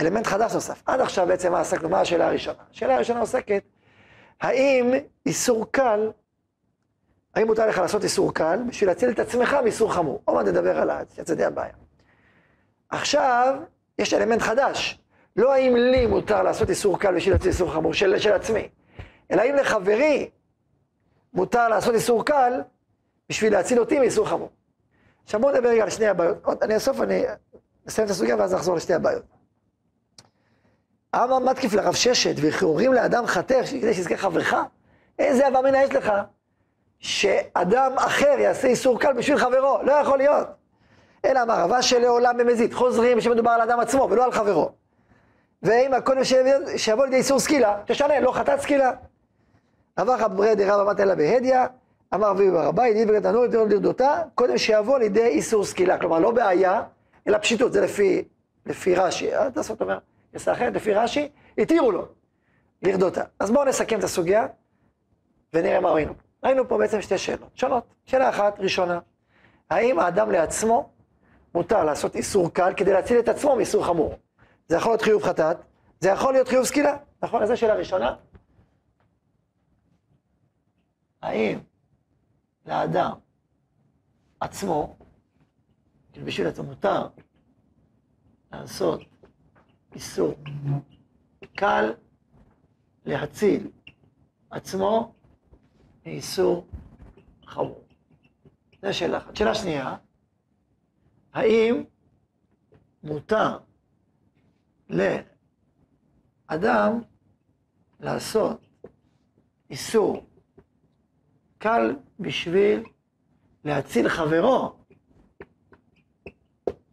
אלמנט 0.00 0.26
חדש 0.26 0.54
נוסף. 0.54 0.82
עד 0.86 1.00
עכשיו 1.00 1.26
בעצם 1.26 1.52
מה 1.52 1.60
עסקנו? 1.60 1.88
מה 1.88 2.00
השאלה 2.00 2.26
הראשונה? 2.26 2.58
השאלה 2.72 2.94
הראשונה 2.94 3.20
עוסקת, 3.20 3.62
האם 4.40 4.92
איסור 5.26 5.66
קל, 5.70 6.10
האם 7.34 7.46
מותר 7.46 7.66
לך 7.66 7.78
לעשות 7.78 8.04
איסור 8.04 8.34
קל 8.34 8.58
בשביל 8.68 8.90
להציל 8.90 9.10
את 9.10 9.18
עצמך 9.18 9.56
מאיסור 9.64 9.92
חמור? 9.92 10.22
עוד 10.24 10.36
מעט 10.36 10.46
נדבר 10.46 10.78
על 10.78 10.90
הצדדי 10.90 11.44
הבעיה. 11.44 11.72
עכשיו, 12.88 13.56
יש 13.98 14.14
אלמנט 14.14 14.42
חדש. 14.42 15.00
לא 15.36 15.52
האם 15.52 15.76
לי 15.76 16.06
מותר 16.06 16.42
לעשות 16.42 16.70
איסור 16.70 16.98
קל 16.98 17.14
בשביל 17.14 17.34
להציל 17.34 17.48
איסור 17.48 17.72
חמור 17.72 17.94
של, 17.94 18.18
של 18.18 18.32
עצמי, 18.32 18.68
אלא 19.30 19.42
האם 19.42 19.54
לחברי 19.54 20.30
מותר 21.32 21.68
לעשות 21.68 21.94
איסור 21.94 22.24
קל 22.24 22.60
בשביל 23.28 23.52
להציל 23.52 23.80
אותי 23.80 23.98
מאיסור 23.98 24.28
חמור. 24.28 24.50
עכשיו 25.24 25.40
בואו 25.40 25.52
נדבר 25.52 25.68
רגע 25.68 25.82
על 25.82 25.90
שני 25.90 26.06
הבעיות. 26.06 26.62
אני 26.62 26.76
אסוף, 26.76 27.00
אני 27.00 27.24
אסיים 27.88 28.06
את 28.06 28.10
הסוגיה 28.10 28.36
ואז 28.36 28.54
נחזור 28.54 28.76
לשתי 28.76 28.94
הבעיות. 28.94 29.22
אמר 31.14 31.38
מתקיף 31.38 31.74
לרב 31.74 31.94
ששת 31.94 32.34
וכאורים 32.36 32.92
לאדם 32.92 33.26
חטא 33.26 33.62
כדי 33.66 33.94
שיזכה 33.94 34.16
חברך? 34.16 34.54
איזה 35.18 35.48
אבא 35.48 35.60
מינה 35.60 35.82
יש 35.82 35.90
לך? 35.90 36.12
שאדם 36.98 37.92
אחר 37.96 38.34
יעשה 38.38 38.68
איסור 38.68 39.00
קל 39.00 39.12
בשביל 39.12 39.38
חברו, 39.38 39.78
לא 39.82 39.92
יכול 39.92 40.18
להיות. 40.18 40.46
אלא 41.24 41.42
אמר 41.42 41.60
רבה 41.60 41.82
שלעולם 41.82 42.36
במזיד, 42.38 42.74
חוזרים 42.74 43.20
שמדובר 43.20 43.50
על 43.50 43.60
אדם 43.60 43.80
עצמו 43.80 44.08
ולא 44.10 44.24
על 44.24 44.32
חברו. 44.32 44.70
ואם 45.62 45.94
הקודם 45.94 46.20
שיבוא 46.76 47.04
לידי 47.04 47.16
איסור 47.16 47.40
סקילה, 47.40 47.76
תשנה, 47.86 48.20
לא 48.20 48.32
חטאת 48.32 48.60
סקילה. 48.60 48.92
עבר 49.96 50.18
חברי 50.18 50.54
דרב 50.54 50.88
אמת 50.88 51.00
אלא 51.00 51.14
בהדיא, 51.14 51.56
אמר 52.14 52.30
אביב 52.30 52.52
בר 52.52 52.66
הבית, 52.66 52.96
דיבר 52.96 53.16
את 53.16 53.24
הנור, 53.24 53.46
דיבר 53.46 53.64
לרדותה, 53.64 54.22
קודם 54.34 54.58
שיבוא 54.58 54.98
לידי 54.98 55.26
איסור 55.26 55.64
סקילה. 55.64 55.98
כלומר, 55.98 56.18
לא 56.18 56.30
בעיה, 56.30 56.82
אלא 57.28 57.38
פשיטות, 57.38 57.72
זה 57.72 57.80
לפי, 57.80 58.24
לפי 58.66 58.94
רש"י. 58.94 59.34
אל 59.34 59.50
תעשו 59.50 59.74
אומר, 59.80 59.98
גרסה 60.34 60.52
אחרת, 60.52 60.74
לפי 60.74 60.94
רש"י, 60.94 61.28
התירו 61.58 61.90
לו 61.90 62.08
לרדותה. 62.82 63.24
אז 63.38 63.50
בואו 63.50 63.64
נסכם 63.64 63.98
את 63.98 64.04
הסוגיה, 64.04 64.46
ונראה 65.52 65.80
מה 65.80 65.90
ראינו. 65.90 66.14
ראינו 66.44 66.68
פה 66.68 66.78
בעצם 66.78 67.02
שתי 67.02 67.18
שאלות 67.18 67.56
שונות. 67.56 67.84
שאלה 68.04 68.28
אחת, 68.28 68.60
ראשונה, 68.60 69.00
האם 69.70 69.98
האדם 69.98 70.30
לעצמו 70.30 70.90
מותר 71.54 71.84
לעשות 71.84 72.16
איסור 72.16 72.54
קל 72.54 72.72
כדי 72.76 72.92
להציל 72.92 73.18
את 73.18 73.28
עצמו 73.28 73.56
מאיסור 73.56 73.86
חמור? 73.86 74.14
זה 74.68 74.76
יכול 74.76 74.92
להיות 74.92 75.02
חיוב 75.02 75.22
חטאת, 75.22 75.56
זה 76.00 76.08
יכול 76.08 76.32
להיות 76.32 76.48
חיוב 76.48 76.64
סקילה, 76.64 76.96
נכון? 77.22 77.42
אז 77.42 77.48
זו 77.48 77.56
שאלה 77.56 77.74
ראשונה. 77.74 78.16
האם 81.22 81.58
לאדם 82.66 83.12
עצמו, 84.40 84.96
כאילו 86.12 86.26
בשביל 86.26 86.46
עצמו 86.46 86.64
מותר 86.64 87.08
לעשות 88.52 89.00
איסור 89.94 90.34
קל 91.56 91.92
להציל 93.04 93.70
עצמו 94.50 95.14
מאיסור 96.06 96.66
חמור. 97.46 97.84
זו 98.82 98.94
שאלה 98.94 99.18
אחת. 99.18 99.36
שאלה 99.36 99.54
שנייה, 99.54 99.96
האם 101.32 101.84
מותר 103.02 103.58
לאדם 104.90 107.00
לעשות 108.00 108.60
איסור 109.70 110.26
קל 111.58 111.96
בשביל 112.20 112.84
להציל 113.64 114.08
חברו, 114.08 114.76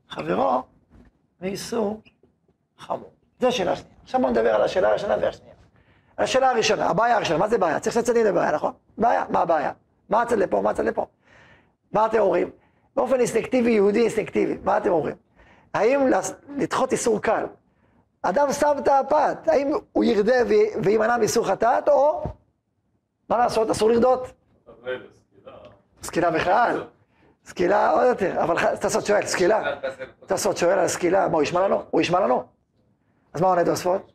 חברו 0.10 0.64
מאיסור 1.42 2.02
חמור. 2.82 3.12
זו 3.40 3.52
שאלה 3.52 3.76
שנייה. 3.76 3.96
עכשיו 4.04 4.22
בואו 4.22 4.32
נדבר 4.32 4.56
על 4.56 4.62
השאלה 4.62 4.90
הראשונה 4.90 5.16
והשנייה. 5.22 5.54
השאלה 6.18 6.50
הראשונה, 6.50 6.88
הבעיה 6.88 7.16
הראשונה, 7.16 7.40
מה 7.40 7.48
זה 7.48 7.58
בעיה? 7.58 7.80
צריך 7.80 7.94
שני 7.94 8.04
צדדים 8.04 8.26
לבעיה, 8.26 8.52
נכון? 8.52 8.72
בעיה, 8.98 9.26
מה 9.30 9.40
הבעיה? 9.40 9.72
מה 10.10 10.22
הצד 10.22 10.38
לפה, 10.38 10.62
מה 10.62 10.70
הצד 10.70 10.86
לפה? 10.86 11.06
מה 11.92 12.06
אתם 12.06 12.20
אומרים? 12.20 12.50
באופן 12.96 13.16
אינסטינקטיבי, 13.16 13.72
יהודי 13.72 14.02
אינסטינקטיבי, 14.02 14.58
מה 14.64 14.78
אתם 14.78 14.90
אומרים? 14.90 15.16
האם 15.74 16.08
לדחות 16.58 16.92
איסור 16.92 17.22
קל, 17.22 17.46
אדם 18.22 18.54
שם 18.54 18.76
את 18.78 18.88
הפת, 18.88 19.48
האם 19.48 19.72
הוא 19.92 20.04
ירדה 20.04 20.36
ויימנע 20.84 21.18
מאיסור 21.18 21.48
חטאת, 21.48 21.90
או 21.90 22.24
מה 23.30 23.38
לעשות, 23.38 23.70
אסור 23.70 23.90
לרדות? 23.90 24.32
סקילה 26.04 26.32
בכלל, 26.32 26.84
סקילה 27.46 27.92
עוד 27.92 28.08
יותר, 28.08 28.44
אבל 28.44 28.76
תעשות 28.76 29.06
שואל, 29.06 29.26
סקילה, 29.26 29.76
תעשות 30.26 30.58
שואל 30.58 30.80
על 30.80 30.88
סקילה, 30.88 31.28
מה 31.28 31.34
הוא 31.34 31.44
ישמע 31.44 31.68
לנו? 31.68 31.84
הוא 31.92 32.02
ישמע 32.02 32.20
לנו? 32.20 32.44
אז 33.34 33.42
מה 33.42 33.48
עונה 33.48 33.66
תוספות? 33.66 34.12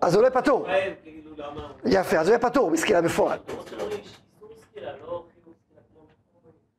אז 0.00 0.14
הוא 0.14 0.22
לא 0.22 0.30
פטור. 0.30 0.66
יפה, 1.84 2.18
אז 2.18 2.28
הוא 2.28 2.34
יהיה 2.34 2.50
פטור 2.50 2.70
בסקילה 2.70 3.02
בפועל. 3.02 3.38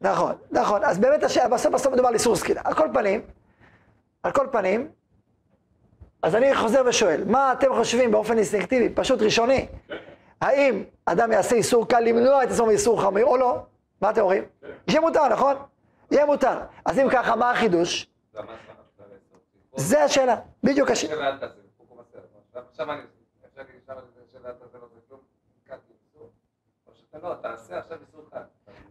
נכון, 0.01 0.35
נכון, 0.51 0.83
אז 0.83 0.99
באמת 0.99 1.23
בסוף 1.51 1.73
בסוף 1.73 1.93
מדובר 1.93 2.07
על 2.07 2.13
איסור 2.13 2.35
סקילה. 2.35 2.61
על 2.63 2.73
כל 2.73 2.87
פנים, 2.93 3.21
על 4.23 4.31
כל 4.31 4.47
פנים, 4.51 4.91
אז 6.23 6.35
אני 6.35 6.55
חוזר 6.55 6.81
ושואל, 6.85 7.23
מה 7.27 7.53
אתם 7.53 7.73
חושבים 7.75 8.11
באופן 8.11 8.33
אינסטינקטיבי, 8.33 8.89
פשוט 8.95 9.21
ראשוני, 9.21 9.67
האם 10.41 10.83
אדם 11.05 11.31
יעשה 11.31 11.55
איסור 11.55 11.87
קל 11.87 11.99
למנוע 11.99 12.43
את 12.43 12.49
עצמו 12.51 12.65
מאיסור 12.65 13.01
חמור 13.01 13.23
או 13.23 13.37
לא? 13.37 13.57
מה 14.01 14.09
אתם 14.09 14.21
אומרים? 14.21 14.43
יהיה 14.87 15.01
מותר, 15.01 15.27
נכון? 15.27 15.55
יהיה 16.11 16.25
מותר. 16.25 16.57
אז 16.85 16.99
אם 16.99 17.09
ככה, 17.09 17.35
מה 17.35 17.51
החידוש? 17.51 18.07
זה 19.75 20.03
השאלה, 20.03 20.35
בדיוק 20.63 20.91
השאלה. 20.91 21.37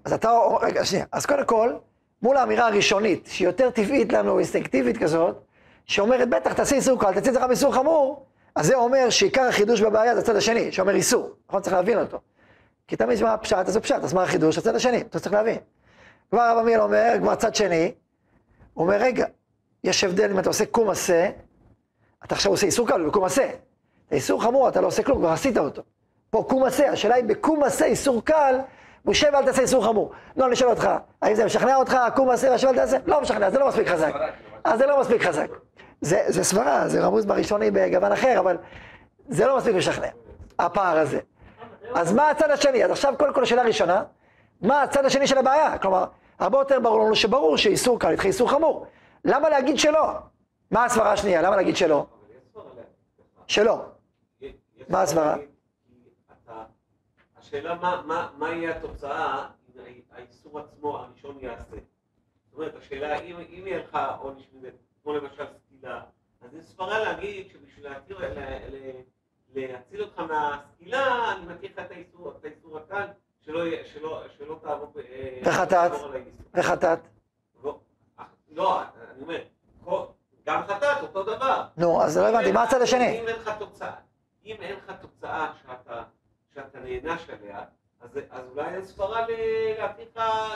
אז 0.05 0.13
אתה, 0.13 0.31
רגע, 0.61 0.85
שנייה. 0.85 1.05
אז 1.13 1.27
קודם 1.27 1.45
כל, 1.47 1.77
מול 2.23 2.37
האמירה 2.37 2.67
הראשונית, 2.67 3.27
שהיא 3.27 3.49
יותר 3.49 3.71
טבעית 3.71 4.13
לנו, 4.13 4.39
אינסטינקטיבית 4.39 4.99
כזאת, 4.99 5.37
שאומרת, 5.85 6.29
בטח, 6.29 6.53
תעשה 6.53 6.77
איסור 6.77 7.01
קל, 7.01 7.21
תצא 7.21 7.31
אצלך 7.31 7.43
באיסור 7.43 7.75
חמור, 7.75 8.27
אז 8.55 8.67
זה 8.67 8.75
אומר 8.75 9.11
שעיקר 9.11 9.43
החידוש 9.43 9.81
בבעיה 9.81 10.15
זה 10.15 10.21
הצד 10.21 10.37
השני, 10.37 10.73
שאומר 10.73 10.95
איסור. 10.95 11.33
נכון? 11.49 11.63
צריך 11.63 11.77
להבין 11.77 11.99
אותו. 11.99 12.21
כי 12.89 12.97
תמיד 12.97 13.23
מה 13.23 13.37
פשט, 13.37 13.57
אז 13.67 13.73
זה 13.73 13.81
פשט, 13.81 14.05
אז 14.05 14.15
מה 14.15 14.23
החידוש? 14.23 14.59
הצד 14.59 14.75
השני, 14.75 15.01
אתה 15.01 15.21
צריך 15.21 15.33
להבין. 15.33 15.59
כבר 16.31 16.41
הרב 16.41 16.59
עמיאל 16.59 16.81
אומר, 16.81 17.13
כבר 17.21 17.35
צד 17.35 17.55
שני, 17.55 17.95
אומר, 18.77 18.97
רגע, 18.97 19.27
יש 19.85 20.05
הבדל 20.05 20.31
אם 20.31 20.39
אתה 20.39 20.51
עושה 20.51 20.67
קום 20.67 20.91
עשה, 20.91 21.31
אתה 22.25 22.35
עכשיו 22.35 22.53
עושה 22.53 22.67
איסור 22.67 22.89
קל 22.89 23.07
בקום 23.07 23.25
עשה. 23.25 23.51
איסור 24.13 24.43
חמור, 24.43 24.69
אתה 24.69 24.81
לא 24.81 24.87
עושה 24.87 25.03
כלום, 25.03 25.19
כבר 25.19 25.29
עשית 25.29 25.59
אותו. 25.59 25.83
פה 26.31 26.45
קום 26.49 26.65
עשה, 26.65 26.91
השאלה 26.91 27.15
היא 27.15 27.25
בקום 27.25 27.65
עשה 27.65 27.85
איסור 27.85 28.25
קל, 28.25 28.59
משה 29.05 29.29
ואל 29.33 29.45
תעשה 29.45 29.63
איסור 29.63 29.85
חמור. 29.85 30.13
לא, 30.37 30.47
אני 30.47 30.57
שואל 30.57 30.71
אותך, 30.71 30.91
האם 31.23 31.35
זה 31.35 31.45
משכנע 31.45 31.77
אותך, 31.77 31.97
קום 32.15 32.31
עשה 32.31 32.51
והשב 32.51 32.69
אל 32.69 32.75
תעשה? 32.75 32.97
לא 33.07 33.21
משכנע, 33.21 33.51
זה 33.51 33.59
לא 33.59 33.69
מספיק 33.69 33.89
חזק. 33.89 34.15
אז 34.65 34.79
זה 34.79 34.87
לא 34.87 35.01
מספיק 35.01 35.23
חזק. 35.23 35.49
זה, 36.01 36.25
זה 36.27 36.45
סברה, 36.45 36.89
זה 36.89 37.01
רמוז 37.05 37.25
בראשוני 37.25 37.71
בגוון 37.71 38.13
אחר, 38.13 38.39
אבל 38.39 38.57
זה 39.29 39.47
לא 39.47 39.57
מספיק 39.57 39.75
משכנע, 39.75 40.09
הפער 40.59 40.99
הזה. 40.99 41.21
אז 41.95 42.13
מה 42.13 42.31
הצד 42.31 42.51
השני? 42.51 42.85
אז 42.85 42.91
עכשיו 42.91 43.15
קודם 43.19 43.35
כל 43.35 43.43
השאלה 43.43 43.63
הראשונה, 43.63 44.03
מה 44.63 44.83
הצד 44.83 45.05
השני 45.05 45.27
של 45.27 45.39
הבעיה? 45.39 45.79
כלומר, 45.79 46.05
הרבה 46.39 46.59
יותר 46.59 46.81
ברור 46.81 47.05
לנו 47.05 47.17
שברור 47.17 47.57
שאיסור 47.57 48.01
קל 48.01 48.13
יתחיל 48.13 48.29
איסור 48.29 48.51
חמור. 48.51 48.87
למה 49.25 49.49
להגיד 49.49 49.79
שלא? 49.79 50.09
מה 50.71 50.85
הסברה 50.85 51.13
השנייה? 51.13 51.43
למה 51.43 51.57
להגיד 51.57 51.77
שלא? 51.77 52.07
שלא. 53.47 53.85
מה 54.89 55.03
הסברה? 55.03 55.37
השאלה 57.37 58.03
מה 58.39 58.49
יהיה 58.53 58.77
התוצאה 58.77 59.47
אם 59.77 60.01
האיסור 60.13 60.59
עצמו 60.59 60.97
הראשון 60.97 61.39
יעשה. 61.41 61.77
זאת 62.47 62.55
אומרת, 62.55 62.75
השאלה 62.77 63.21
אם 63.21 63.67
יהיה 63.67 63.79
לך 63.79 63.99
עונש 64.19 64.49
מזה, 64.53 64.71
כמו 65.03 65.15
למשל 65.15 65.45
סקילה, 65.57 66.01
אז 66.41 66.55
יש 66.55 66.65
סברה 66.65 66.99
להגיד 66.99 67.49
שבשביל 67.53 67.87
להציל 69.55 70.03
אותך 70.03 70.19
מהסקילה, 70.19 71.33
אני 71.33 71.47
מתיר 71.47 71.71
לך 71.73 71.79
את 71.87 71.91
האיסור 71.91 72.79
הקל, 72.79 73.07
שלא 73.47 74.59
תעבור... 74.63 74.93
וחטאת? 75.45 75.93
וחטאת? 76.55 76.99
לא, 78.51 78.83
אני 79.15 79.23
אומר, 79.23 79.43
גם 80.47 80.63
חטאת, 80.63 81.03
אותו 81.03 81.23
דבר. 81.23 81.65
נו, 81.77 82.03
אז 82.03 82.19
לא 82.19 82.29
הבנתי, 82.29 82.53
מה 82.53 82.63
הצד 82.63 82.83
השני? 82.83 83.21
אם 83.21 83.29
אין 83.29 83.37
לך 83.37 83.51
תוצאה, 83.59 83.95
אם 84.45 84.57
אין 84.61 84.77
לך 84.77 84.93
תוצאה 85.01 85.53
שאתה 86.55 86.81
נענש 86.81 87.31
עליה, 87.31 87.61
אז 88.01 88.19
אולי 88.53 88.75
אין 88.75 88.85
סברה 88.85 89.27
להתחיל 89.79 90.09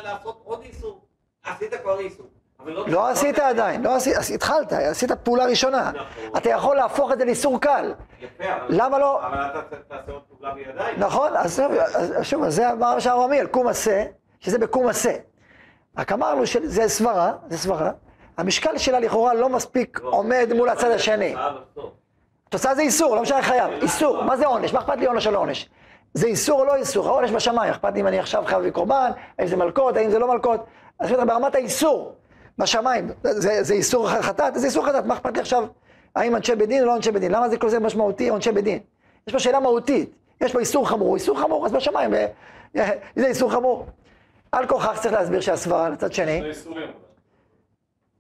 לעשות 0.03 0.41
עוד 0.45 0.63
איסור. 0.63 1.07
עשית 1.43 1.75
כבר 1.75 1.99
איסור. 1.99 2.27
לא, 2.65 2.89
לא 2.89 3.09
עשית 3.09 3.39
עדיין, 3.39 3.83
לא 3.83 3.95
עשית, 3.95 4.17
התחלת, 4.35 4.73
עשית 4.73 5.13
פעולה 5.13 5.45
ראשונה. 5.45 5.91
נכון. 5.91 6.37
אתה 6.37 6.49
יכול 6.49 6.77
להפוך 6.77 7.13
את 7.13 7.19
זה 7.19 7.25
לאיסור 7.25 7.61
קל. 7.61 7.95
יפה, 8.21 8.45
למה 8.69 8.99
לא? 8.99 9.27
אבל 9.27 9.39
אתה 9.41 9.77
תעשה 9.89 10.13
עוד 10.13 10.23
פעולה 10.29 10.55
בידיים. 10.55 11.01
נכון, 11.01 11.37
אז 11.37 11.63
שוב, 12.23 12.49
זה 12.49 12.75
מה 12.79 13.01
שאמר 13.01 13.25
עמיאל, 13.25 13.47
קום 13.47 13.69
עשה, 13.69 14.05
שזה 14.41 14.59
בקום 14.59 14.87
עשה. 14.89 15.13
רק 15.99 16.13
אמרנו 16.13 16.47
שזה 16.47 16.89
סברה, 16.89 17.33
זה 17.49 17.59
סברה, 17.59 17.91
המשקל 18.39 18.79
שלה 18.79 19.01
לכאורה 19.01 19.35
לא 19.35 19.49
מספיק 19.49 20.01
לא. 20.03 20.09
עומד 20.09 20.49
מול 20.57 20.69
הצד 20.69 20.91
השני. 20.91 21.35
התוצאה 22.47 22.75
זה 22.75 22.83
איסור, 22.83 23.17
לא 23.17 23.23
משנה 23.23 23.43
חייב, 23.43 23.71
איסור, 23.83 24.25
מה 24.25 24.37
זה 24.37 24.47
עונש? 24.47 24.73
מה 24.73 24.81
אכפת 24.81 24.97
לי 24.97 25.07
עונש 25.07 25.27
או 25.27 25.33
לא 25.33 25.39
עונש? 25.39 25.69
זה 26.15 26.27
איסור 26.27 26.61
או 26.61 26.65
לא 26.65 26.75
איסור? 26.75 27.07
העונש 27.09 27.31
בשמיים, 27.31 27.71
אכפת 27.71 27.95
לי 27.95 28.01
אם 28.01 28.07
אני 28.07 28.19
עכשיו 28.19 28.43
חייב 28.47 28.67
בקורבן, 28.67 29.11
האם 29.39 29.47
זה 29.47 29.57
מלקות, 29.57 29.97
האם 29.97 30.11
זה 30.11 30.19
לא 30.19 30.29
מלקות? 30.29 30.65
אז 30.99 31.13
ברמת 31.13 31.55
האיסור, 31.55 32.15
בשמיים, 32.61 33.11
זה, 33.23 33.63
זה 33.63 33.75
איסור 33.75 34.09
חטאת, 34.09 34.55
זה 34.55 34.67
איסור 34.67 34.87
חטאת, 34.87 35.05
מה 35.05 35.15
אכפת 35.15 35.35
לי 35.35 35.41
עכשיו? 35.41 35.65
האם 36.17 36.37
אנשי 36.37 36.55
בית 36.55 36.69
דין 36.69 36.83
או 36.83 36.87
לא 36.87 36.97
אנשי 36.97 37.11
בית 37.11 37.21
דין? 37.21 37.33
למה 37.33 37.49
זה 37.49 37.59
כל 37.59 37.69
זה 37.69 37.81
משמעותי, 37.81 38.31
אנשי 38.31 38.53
בית 38.53 38.65
דין? 38.65 38.79
יש 39.27 39.33
פה 39.33 39.39
שאלה 39.39 39.61
מהותית, 39.61 40.15
יש 40.41 40.53
פה 40.53 40.59
איסור 40.59 40.89
חמור, 40.89 41.15
איסור 41.15 41.41
חמור, 41.41 41.67
אז 41.67 41.73
בשמיים, 41.73 42.15
אה, 42.15 42.27
זה 43.17 43.27
איסור 43.27 43.53
חמור. 43.53 43.87
על 44.53 44.67
כוכך 44.67 44.99
צריך 45.03 45.15
להסביר 45.15 45.41
שהסברה 45.41 45.89
לצד 45.89 46.13
שני. 46.13 46.43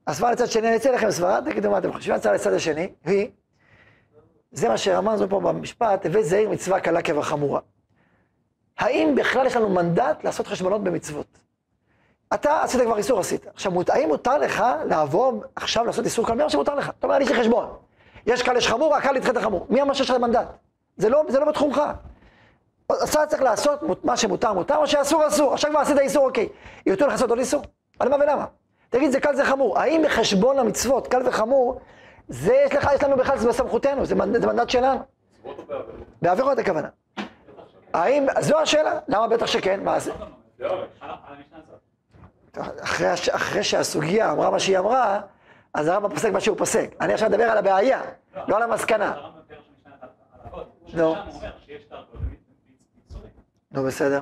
הסברה 0.07 0.33
לצד 0.33 0.47
שני, 0.47 0.69
אני 0.69 0.77
אצא 0.77 0.91
לכם 0.91 1.11
סברה, 1.11 1.41
תגידו 1.45 1.71
מה 1.71 1.79
אתם 1.79 1.93
חושבים, 1.93 2.15
הסברה 2.15 2.35
לצד 2.35 2.53
השני, 2.53 2.93
היא, 3.05 3.29
זה 4.53 4.69
מה 4.69 4.79
שרמזנו 4.79 5.29
פה 5.29 5.41
במשפט, 5.41 6.07
הווה 6.07 6.23
זהיר 6.23 6.51
מצווה 6.51 6.81
קלה 6.81 7.03
כבחמורה. 7.03 7.61
האם 8.79 9.15
בכלל 9.15 9.47
יש 9.47 9.57
לנו 9.57 9.69
מנדט 9.69 10.25
לעשות 10.25 10.47
חשבונות 10.47 10.85
במצוות? 10.85 11.39
אתה 12.35 12.63
עשית 12.63 12.81
כבר 12.81 12.97
איסור, 12.97 13.21
עשית. 13.21 13.47
עכשיו, 13.47 13.73
האם 13.89 14.09
מותר 14.09 14.39
לך 14.39 14.65
לעבור 14.87 15.43
עכשיו 15.57 15.85
לעשות 15.85 16.05
איסור 16.05 16.27
קל? 16.27 16.33
אמר 16.33 16.49
שמותר 16.49 16.75
לך? 16.75 16.91
אתה 16.99 17.07
אומר, 17.07 17.21
יש 17.23 17.29
לי 17.31 17.35
חשבון. 17.41 17.69
יש 18.27 18.43
קל, 18.43 18.57
יש 18.57 18.69
חמור, 18.69 18.95
הקל 18.97 19.17
ידחה 19.17 19.31
את 19.31 19.37
החמור. 19.37 19.67
מי 19.71 19.83
אמר 19.83 19.93
שיש 19.95 20.11
לך 20.11 20.17
מנדט? 20.17 20.47
זה 20.97 21.09
לא, 21.09 21.25
זה 21.29 21.41
לא 21.41 21.47
בתחומך. 21.47 21.83
אתה 22.87 23.27
צריך 23.27 23.43
לעשות 23.43 24.05
מה 24.05 24.17
שמותר, 24.17 24.53
מותר, 24.53 24.81
מה 24.81 24.87
שאסור, 24.87 25.27
אסור. 25.29 25.53
עכשיו 25.55 25.71
כבר 25.71 25.81
עשית 25.81 25.99
איסור, 25.99 26.27
אוקיי. 26.27 26.49
יוטו 26.87 27.07
לך 27.07 27.13
לעשות 27.13 27.31
עוד 27.31 27.39
איסור? 27.39 27.63
על 27.99 28.09
מה 28.09 28.17
ולמה? 28.17 28.45
תגיד, 28.91 29.11
זה 29.13 29.21
קל, 29.21 29.35
זה 29.37 29.45
חמור. 29.45 29.79
האם 29.79 30.03
בחשבון 30.05 30.59
המצוות, 30.59 31.07
קל 31.07 31.23
וחמור, 31.29 31.81
זה 32.29 32.55
יש 32.55 32.75
לך, 32.75 32.89
יש 32.95 33.03
לנו 33.03 33.17
בכלל, 33.17 33.39
זה 33.39 33.49
בסמכותנו, 33.49 34.07
זה 34.07 34.15
מנ- 34.15 34.41
זה 34.41 34.47
מנדט 34.47 34.71
שלנו. 34.71 35.01
או? 35.45 35.51
בעבירות 36.23 36.59
הכוונה. 36.59 36.89
האם, 37.95 38.27
זו 38.41 38.59
השאלה, 38.59 38.99
למה 39.09 39.29
בטח 39.29 39.47
שכן, 39.47 39.85
מה 39.85 40.01
זה? 40.01 40.13
זה 40.59 40.67
עונש. 40.67 40.85
על 41.01 41.11
המשנה 41.11 41.59
הזאת. 41.59 41.81
אחרי, 42.59 43.07
אחרי 43.31 43.65
שהסוגיה 43.65 44.33
אמרה 44.33 44.51
מה 44.51 44.59
שהיא 44.59 44.79
אמרה, 44.79 45.21
אז 45.75 45.89
הרמב"ם 45.89 46.09
פוסק 46.09 46.33
מה 46.33 46.41
שהוא 46.41 46.57
פוסק. 46.59 46.95
אני 47.01 47.13
עכשיו 47.13 47.29
מדבר 47.29 47.45
על 47.45 47.59
הבעיה, 47.59 48.03
לא 48.49 48.57
על 48.57 48.63
המסקנה. 48.63 49.11
הרמב"ם 49.11 49.41
פירש 49.49 49.65
המשנה 49.85 49.95
על 50.03 50.09
האבות. 50.45 50.95
נו. 50.95 51.15
ומצורים. 52.15 53.31
נו 53.73 53.83
בסדר. 53.83 54.21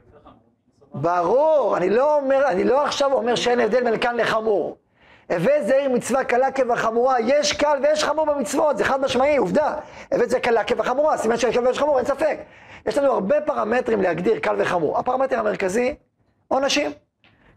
יותר 0.00 0.18
חמור. 0.24 0.40
מאיסור 0.90 1.00
ברור, 1.02 1.76
אני 1.76 1.90
לא 1.90 2.16
אומר, 2.16 2.48
אני 2.48 2.64
לא 2.64 2.84
עכשיו 2.84 3.12
אומר 3.12 3.34
שאין 3.34 3.60
הבדל 3.60 3.84
בין 3.84 3.96
קל 3.96 4.12
לחמור. 4.12 4.76
הווה 5.30 5.62
זעיר 5.62 5.90
מצווה 5.90 6.24
קלה 6.24 6.52
כבחמורה, 6.52 7.20
יש 7.20 7.52
קל 7.52 7.78
ויש 7.82 8.04
חמור 8.04 8.26
במצוות, 8.26 8.78
זה 8.78 8.84
חד 8.84 9.00
משמעי, 9.00 9.36
עובדה. 9.36 9.74
הווה 10.12 10.26
זה 10.26 10.40
קלה 10.40 10.64
כבחמורה, 10.64 11.18
סימן 11.18 11.36
שיש 11.36 11.56
קל 11.56 11.66
ויש 11.66 11.78
חמור, 11.78 11.98
אין 11.98 12.06
ספק. 12.06 12.38
יש 12.86 12.98
לנו 12.98 13.12
הרבה 13.12 13.40
פרמטרים 13.40 14.02
להגדיר 14.02 14.38
קל 14.38 14.54
וחמור. 14.58 14.98
הפרמטר 14.98 15.38
המרכזי, 15.38 15.94
עונשים. 16.48 16.90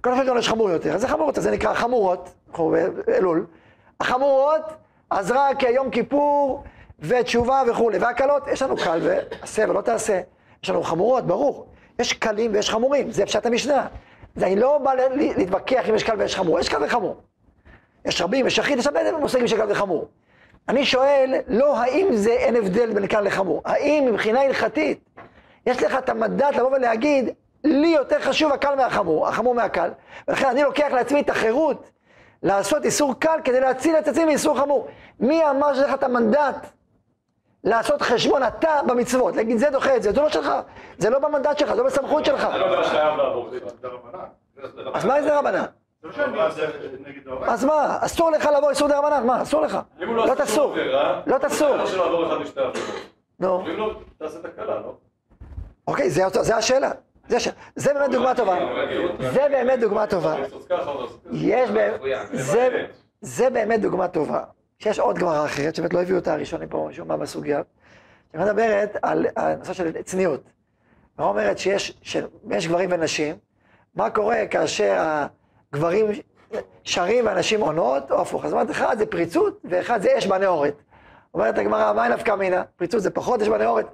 כל 0.02 0.14
אחד 0.14 0.28
עונש 0.28 0.50
חמור 0.50 0.70
יותר, 0.70 0.94
אז 0.94 1.02
זה 1.02 1.08
חמור 1.08 1.28
יותר, 1.28 1.42
זה 1.42 1.52
נקרא 1.52 1.74
חמורות, 1.74 2.30
אנחנו 2.48 2.76
באלול. 3.08 3.46
החמורות, 4.00 4.62
אז 5.10 5.32
רק 5.32 5.64
יום 5.64 5.90
כיפור 5.90 6.64
ותשובה 7.00 7.64
וכולי, 7.68 7.98
והקלות, 7.98 8.48
יש 8.48 8.62
לנו 8.62 8.76
קל 8.76 9.00
ועשה 9.04 9.66
ולא 9.70 9.82
תעשה. 9.82 10.22
יש 10.64 10.70
לנו 10.70 10.84
חמורות, 10.84 11.28
ברור. 11.28 11.68
יש 12.00 12.14
קלים 12.14 12.52
ויש 12.54 12.70
חמורים, 12.70 13.12
זה 13.12 13.26
פשט 13.26 13.46
המשנה. 13.46 13.88
זה 14.36 14.46
אני 14.46 14.56
לא 14.56 14.78
בא 14.78 14.94
להתווכח 15.16 15.90
אם 15.90 15.96
יש 15.96 16.04
קל 16.04 16.16
ויש 16.20 16.36
חמור, 16.36 16.60
יש 16.60 16.70
קל 16.70 16.84
וחמור. 16.84 17.16
יש 18.06 18.22
רבים, 18.22 18.48
יש 18.48 18.58
יחיד, 18.58 18.80
יש 18.80 18.88
הרבה 18.88 19.18
מושגים 19.18 19.48
של 19.48 19.58
קל 19.58 19.72
וחמור. 19.72 20.08
אני 20.70 20.86
שואל, 20.86 21.34
לא 21.48 21.78
האם 21.78 22.08
זה 22.12 22.32
אין 22.32 22.56
הבדל 22.56 22.94
בין 22.94 23.08
קל 23.08 23.22
לחמור, 23.22 23.62
האם 23.66 24.06
מבחינה 24.12 24.42
הלכתית, 24.42 25.10
יש 25.66 25.84
לך 25.84 25.98
את 25.98 26.10
המנדט 26.10 26.56
לבוא 26.56 26.72
ולהגיד, 26.72 27.30
לי 27.64 27.88
יותר 27.88 28.20
חשוב 28.20 28.52
הקל 28.52 28.76
מהחמור, 28.76 29.28
החמור 29.28 29.56
מהקל, 29.56 29.90
ולכן 30.28 30.48
אני 30.48 30.64
לוקח 30.64 30.88
לעצמי 30.92 31.22
את 31.22 31.30
החירות 31.30 31.90
לעשות 32.44 32.86
איסור 32.86 33.14
קל 33.20 33.40
כדי 33.44 33.60
להציל 33.60 33.96
את 33.96 34.08
עצמי 34.08 34.26
מאיסור 34.26 34.58
חמור. 34.58 34.88
מי 35.20 35.50
אמר 35.50 35.74
שיש 35.74 35.84
לך 35.84 35.94
את 35.94 36.04
המנדט 36.04 36.68
לעשות 37.64 38.02
חשבון 38.02 38.44
אתה 38.44 38.80
במצוות, 38.88 39.36
להגיד 39.36 39.58
זה 39.58 39.70
דוחה 39.70 39.96
את 39.96 40.04
זה, 40.04 40.12
זה 40.12 40.22
לא 40.22 40.30
שלך, 40.30 40.52
זה 40.98 41.10
לא 41.10 41.20
במנדט 41.20 41.60
שלך, 41.60 41.74
זה 41.74 41.82
לא 41.82 41.84
בסמכות 41.88 42.26
שלך. 42.26 42.48
זה 42.52 42.58
לא 42.58 42.68
דבר 42.68 42.84
שחייב 42.84 43.18
לעבור 43.18 43.50
בכלל. 43.50 44.20
אז 44.94 45.06
מה 45.06 45.22
זה 45.22 45.40
רבנן? 45.40 45.66
לא. 47.26 47.46
אז 47.46 47.66
מה, 47.66 47.98
אסור 48.02 48.32
לך 48.32 48.50
לבוא 48.58 48.70
איסור 48.70 48.88
דה 48.88 49.00
רבנן, 49.00 49.28
מה, 49.28 49.42
אסור 49.42 49.62
לך. 49.62 49.78
אם 50.04 50.08
הוא 50.08 50.16
לא 50.16 50.24
עשה 50.24 50.36
שום 50.46 50.46
תסור, 50.46 50.76
לא 51.28 51.38
תסור. 51.38 51.76
נו, 53.40 53.48
אומרים 53.48 53.78
לו, 53.78 53.94
תעשה 54.18 54.40
את 54.40 54.46
הקלה, 54.46 54.80
לא? 54.80 54.96
אוקיי, 55.88 56.10
זה 56.10 56.56
השאלה. 56.56 56.92
זה 57.76 57.94
באמת 57.94 58.12
דוגמה 58.12 58.36
טובה. 58.36 58.58
זה 59.20 59.48
באמת 59.52 59.80
דוגמה 59.80 60.08
טובה. 60.08 60.36
יש, 61.32 61.70
זה, 62.32 62.70
באמת. 62.72 62.90
זה 63.22 63.50
באמת 63.50 63.82
דוגמה 63.82 64.08
טובה. 64.08 64.44
שיש 64.80 65.00
עוד 65.00 65.18
גמרא 65.18 65.46
אחרת, 65.46 65.76
שבאמת 65.76 65.94
לא 65.94 66.02
הביאו 66.02 66.18
אותה 66.18 66.34
הראשונים 66.34 66.70
פה, 66.70 66.88
משום 66.90 67.08
מה 67.08 67.18
בסוגיה, 67.18 67.62
שמדברת 68.34 68.98
על 69.02 69.26
הנושא 69.36 69.74
של 69.74 70.02
צניעות. 70.02 70.44
היא 71.18 71.26
אומרת 71.26 71.58
שיש, 71.58 71.98
שיש 72.02 72.68
גברים 72.68 72.90
ונשים, 72.94 73.36
מה 73.96 74.10
קורה 74.10 74.48
כאשר 74.48 75.26
הגברים 75.76 76.06
שרים 76.84 77.26
והנשים 77.26 77.62
עונות, 77.62 78.12
או 78.12 78.22
הפוך. 78.22 78.46
אז 78.46 78.54
אומרת, 78.54 78.72
אחד 78.72 78.98
זה 78.98 79.06
פריצות, 79.06 79.62
ואחד 79.64 80.02
זה 80.02 80.18
אש 80.18 80.28
בנאורת. 80.28 80.82
אומרת 81.34 81.58
הגמרא, 81.58 81.94
מה 81.94 82.08
נפקא 82.08 82.36
מינה? 82.36 82.64
פריצות 82.76 83.02
זה 83.02 83.10
פחות, 83.10 83.42
אש 83.42 83.48
בנאורת. 83.48 83.86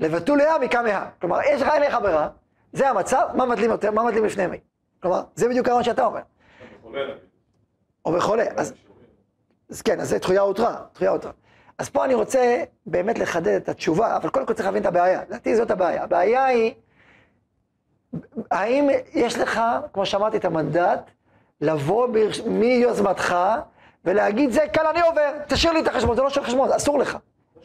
לבטול 0.00 0.38
לאה 0.38 0.58
מקמאה. 0.58 1.06
כלומר, 1.20 1.38
יש 1.42 1.62
לך 1.62 1.68
אין 1.68 1.82
לך 1.82 1.96
ברירה, 2.02 2.28
זה 2.72 2.88
המצב, 2.88 3.26
מה 3.34 3.46
מדלים 3.46 3.70
יותר, 3.70 3.90
מה 3.90 4.02
מדלים 4.02 4.24
לפני 4.24 4.46
מי? 4.46 4.60
כלומר, 5.02 5.22
זה 5.34 5.48
בדיוק 5.48 5.66
הרעיון 5.66 5.84
שאתה 5.84 6.04
אומר. 6.04 6.20
או 8.04 8.12
בחולה. 8.12 8.44
אז, 8.56 8.74
אז 9.70 9.82
כן, 9.82 10.00
אז 10.00 10.08
זה 10.08 10.18
תחויה 10.18 10.40
אותרה, 10.40 10.76
תחויה 10.92 11.10
אותרה. 11.10 11.32
אז 11.78 11.88
פה 11.88 12.04
אני 12.04 12.14
רוצה 12.14 12.64
באמת 12.86 13.18
לחדד 13.18 13.54
את 13.56 13.68
התשובה, 13.68 14.16
אבל 14.16 14.28
קודם 14.28 14.46
כל 14.46 14.54
צריך 14.54 14.66
להבין 14.66 14.82
את 14.82 14.86
הבעיה. 14.86 15.22
לדעתי 15.28 15.56
זאת 15.56 15.70
הבעיה. 15.70 16.02
הבעיה 16.02 16.44
היא, 16.44 16.74
האם 18.50 18.88
יש 19.12 19.38
לך, 19.38 19.60
כמו 19.92 20.06
שאמרתי, 20.06 20.36
את 20.36 20.44
המנדט, 20.44 21.10
לבוא. 21.60 22.08
מיוזמתך 22.46 23.36
ולהגיד, 24.04 24.50
זה 24.50 24.60
קל, 24.72 24.86
אני 24.86 25.00
עובר, 25.00 25.32
תשאיר 25.48 25.72
לי 25.72 25.80
את 25.80 25.86
החשבון, 25.86 26.16
זה 26.16 26.22
לא 26.22 26.30
של 26.30 26.44
חשבון, 26.44 26.72
אסור 26.72 26.98
לך. 26.98 27.18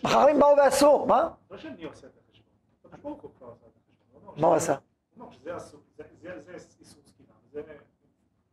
מחרים 0.03 0.39
באו 0.39 0.55
ואסרו, 0.57 1.05
מה? 1.05 1.29
לא 1.51 1.57
שאני 1.57 1.83
עושה 1.83 2.07
את 2.07 2.11
החשבון. 2.27 2.45
עשה 2.85 2.87
את 2.87 2.93
החשבון. 2.93 4.33
מה 4.37 4.47
הוא 4.47 4.55
עשה? 4.55 4.75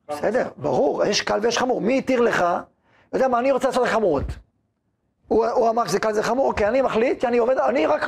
בסדר, 0.08 0.48
ברור, 0.56 1.04
יש 1.04 1.20
קל 1.20 1.38
ויש 1.42 1.58
חמור. 1.58 1.80
מי 1.80 1.98
התיר 1.98 2.20
לך? 2.20 2.44
אתה 3.08 3.16
יודע 3.16 3.28
מה, 3.28 3.38
אני 3.38 3.52
רוצה 3.52 3.68
לעשות 3.68 3.86
חמורות. 3.86 4.24
הוא, 5.28 5.46
הוא 5.46 5.70
אמר 5.70 5.86
שזה 5.86 6.00
קל 6.00 6.12
זה 6.12 6.22
חמור, 6.22 6.54
כי 6.54 6.66
אני 6.66 6.82
מחליט 6.82 7.20
שאני 7.20 7.38
עובד, 7.38 7.58
אני 7.58 7.86
רק 7.86 8.06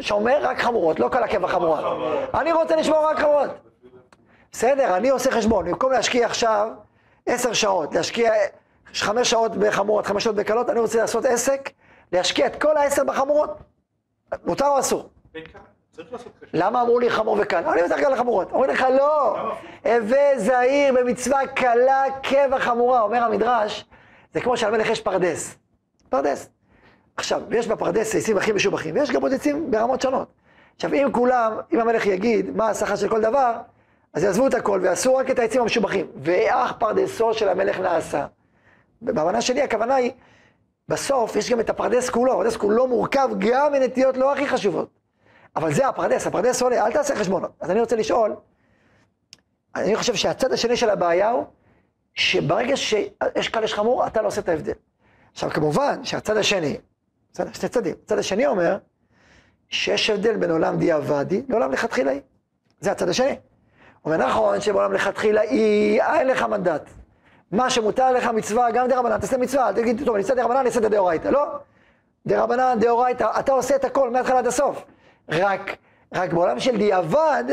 שומר 0.00 0.38
רק 0.42 0.58
חמורות, 0.60 1.00
לא 1.00 1.08
קל 1.08 1.22
עקב 1.22 1.46
חמורה. 1.46 1.96
אני 2.40 2.52
רוצה 2.52 2.76
לשמור 2.76 2.98
רק 3.10 3.18
חמורות. 3.18 3.50
בסדר, 4.52 4.96
אני 4.96 5.08
עושה 5.08 5.30
חשבון, 5.30 5.64
במקום 5.64 5.92
להשקיע 5.92 6.26
עכשיו 6.26 6.68
עשר 7.26 7.52
שעות, 7.52 7.94
להשקיע 7.94 8.32
חמש 8.94 9.30
שעות 9.30 9.56
בחמורות, 9.56 10.06
חמש 10.06 10.24
שעות 10.24 10.36
בקלות, 10.36 10.70
אני 10.70 10.80
רוצה 10.80 10.98
לעשות 10.98 11.24
עסק, 11.24 11.70
להשקיע 12.12 12.46
את 12.46 12.62
כל 12.62 12.76
העשר 12.76 13.04
בחמורות. 13.04 13.58
מותר 14.46 14.66
או 14.66 14.80
אסור? 14.80 15.08
למה 16.52 16.82
אמרו 16.82 16.98
לי 16.98 17.10
חמור 17.10 17.36
וקל? 17.40 17.66
אני 17.66 17.80
יותר 17.80 17.96
קל 17.96 18.08
לחמורות. 18.08 18.52
אומרים 18.52 18.70
לך, 18.70 18.86
לא, 18.98 19.36
הווה 19.84 20.38
זהיר 20.38 20.94
במצווה 20.94 21.46
קלה 21.46 22.02
כבחמורה. 22.22 23.00
אומר 23.00 23.22
המדרש, 23.22 23.84
זה 24.34 24.40
כמו 24.40 24.56
שלמלך 24.56 24.88
יש 24.88 25.00
פרדס. 25.00 25.56
פרדס. 26.08 26.48
עכשיו, 27.16 27.42
יש 27.50 27.66
בפרדס 27.66 28.14
עצים 28.14 28.36
הכי 28.36 28.52
משובחים, 28.52 28.94
ויש 28.94 29.10
גם 29.10 29.22
עוד 29.22 29.32
עצים 29.32 29.70
ברמות 29.70 30.00
שונות. 30.00 30.28
עכשיו, 30.76 30.94
אם 30.94 31.08
כולם, 31.12 31.52
אם 31.72 31.80
המלך 31.80 32.06
יגיד 32.06 32.56
מה 32.56 32.68
השכר 32.68 32.96
של 32.96 33.08
כל 33.08 33.20
דבר, 33.20 33.56
אז 34.14 34.22
יעזבו 34.22 34.46
את 34.46 34.54
הכל 34.54 34.80
ויעשו 34.82 35.16
רק 35.16 35.30
את 35.30 35.38
העצים 35.38 35.62
המשובחים. 35.62 36.06
ואך 36.22 36.72
פרדסו 36.78 37.34
של 37.34 37.48
המלך 37.48 37.80
נעשה. 37.80 38.26
בהבנה 39.02 39.40
שלי 39.40 39.62
הכוונה 39.62 39.94
היא, 39.94 40.12
בסוף 40.88 41.36
יש 41.36 41.50
גם 41.50 41.60
את 41.60 41.70
הפרדס 41.70 42.10
כולו, 42.10 42.32
הפרדס 42.32 42.56
כולו 42.56 42.86
מורכב 42.86 43.28
גם 43.38 43.72
מנטיות 43.72 44.16
לא 44.16 44.32
הכי 44.32 44.48
חשובות. 44.48 44.88
אבל 45.56 45.74
זה 45.74 45.88
הפרדס, 45.88 46.26
הפרדס 46.26 46.62
עולה, 46.62 46.86
אל 46.86 46.92
תעשה 46.92 47.16
חשבונות. 47.16 47.50
אז 47.60 47.70
אני 47.70 47.80
רוצה 47.80 47.96
לשאול, 47.96 48.36
אני 49.74 49.96
חושב 49.96 50.14
שהצד 50.14 50.52
השני 50.52 50.76
של 50.76 50.90
הבעיה 50.90 51.30
הוא, 51.30 51.44
שברגע 52.14 52.76
שיש 52.76 53.48
קל 53.48 53.64
יש 53.64 53.74
חמור, 53.74 54.06
אתה 54.06 54.22
לא 54.22 54.26
עושה 54.26 54.40
את 54.40 54.48
ההבדל. 54.48 54.72
עכשיו 55.32 55.50
כמובן 55.50 56.04
שהצד 56.04 56.36
השני, 56.36 56.76
צד, 57.32 57.54
שני 57.54 57.68
צדים, 57.68 57.94
הצד 58.04 58.18
השני 58.18 58.46
אומר, 58.46 58.78
שיש 59.68 60.10
הבדל 60.10 60.36
בין 60.36 60.50
עולם 60.50 60.78
דיעבדי 60.78 61.42
לעולם 61.48 61.72
לכתחילאי. 61.72 62.20
זה 62.80 62.92
הצד 62.92 63.08
השני. 63.08 63.36
הוא 64.08 64.14
אומר, 64.14 64.26
נכון 64.26 64.60
שבעולם 64.60 64.92
לכתחילאי 64.92 65.98
אין 66.00 66.26
לך 66.26 66.42
מנדט. 66.42 66.90
מה 67.52 67.70
שמותר 67.70 68.12
לך 68.12 68.26
מצווה, 68.26 68.70
גם 68.70 68.88
דרבנן, 68.88 69.18
תעשה 69.18 69.36
מצווה, 69.36 69.68
אל 69.68 69.74
תגיד, 69.74 70.02
טוב, 70.04 70.14
אני 70.14 70.22
אעשה 70.24 70.34
דרבנן, 70.34 70.56
אני 70.56 70.66
אעשה 70.68 70.80
את 70.80 70.84
הדאורייתא. 70.84 71.28
לא. 71.28 71.44
דרבנן, 72.26 72.78
דאורייתא, 72.80 73.30
אתה 73.38 73.52
עושה 73.52 73.76
את 73.76 73.84
הכל 73.84 74.10
מההתחלה 74.10 74.38
עד 74.38 74.46
הסוף. 74.46 74.84
רק, 75.30 75.76
רק 76.14 76.32
בעולם 76.32 76.60
של 76.60 76.76
דיעבד, 76.76 77.44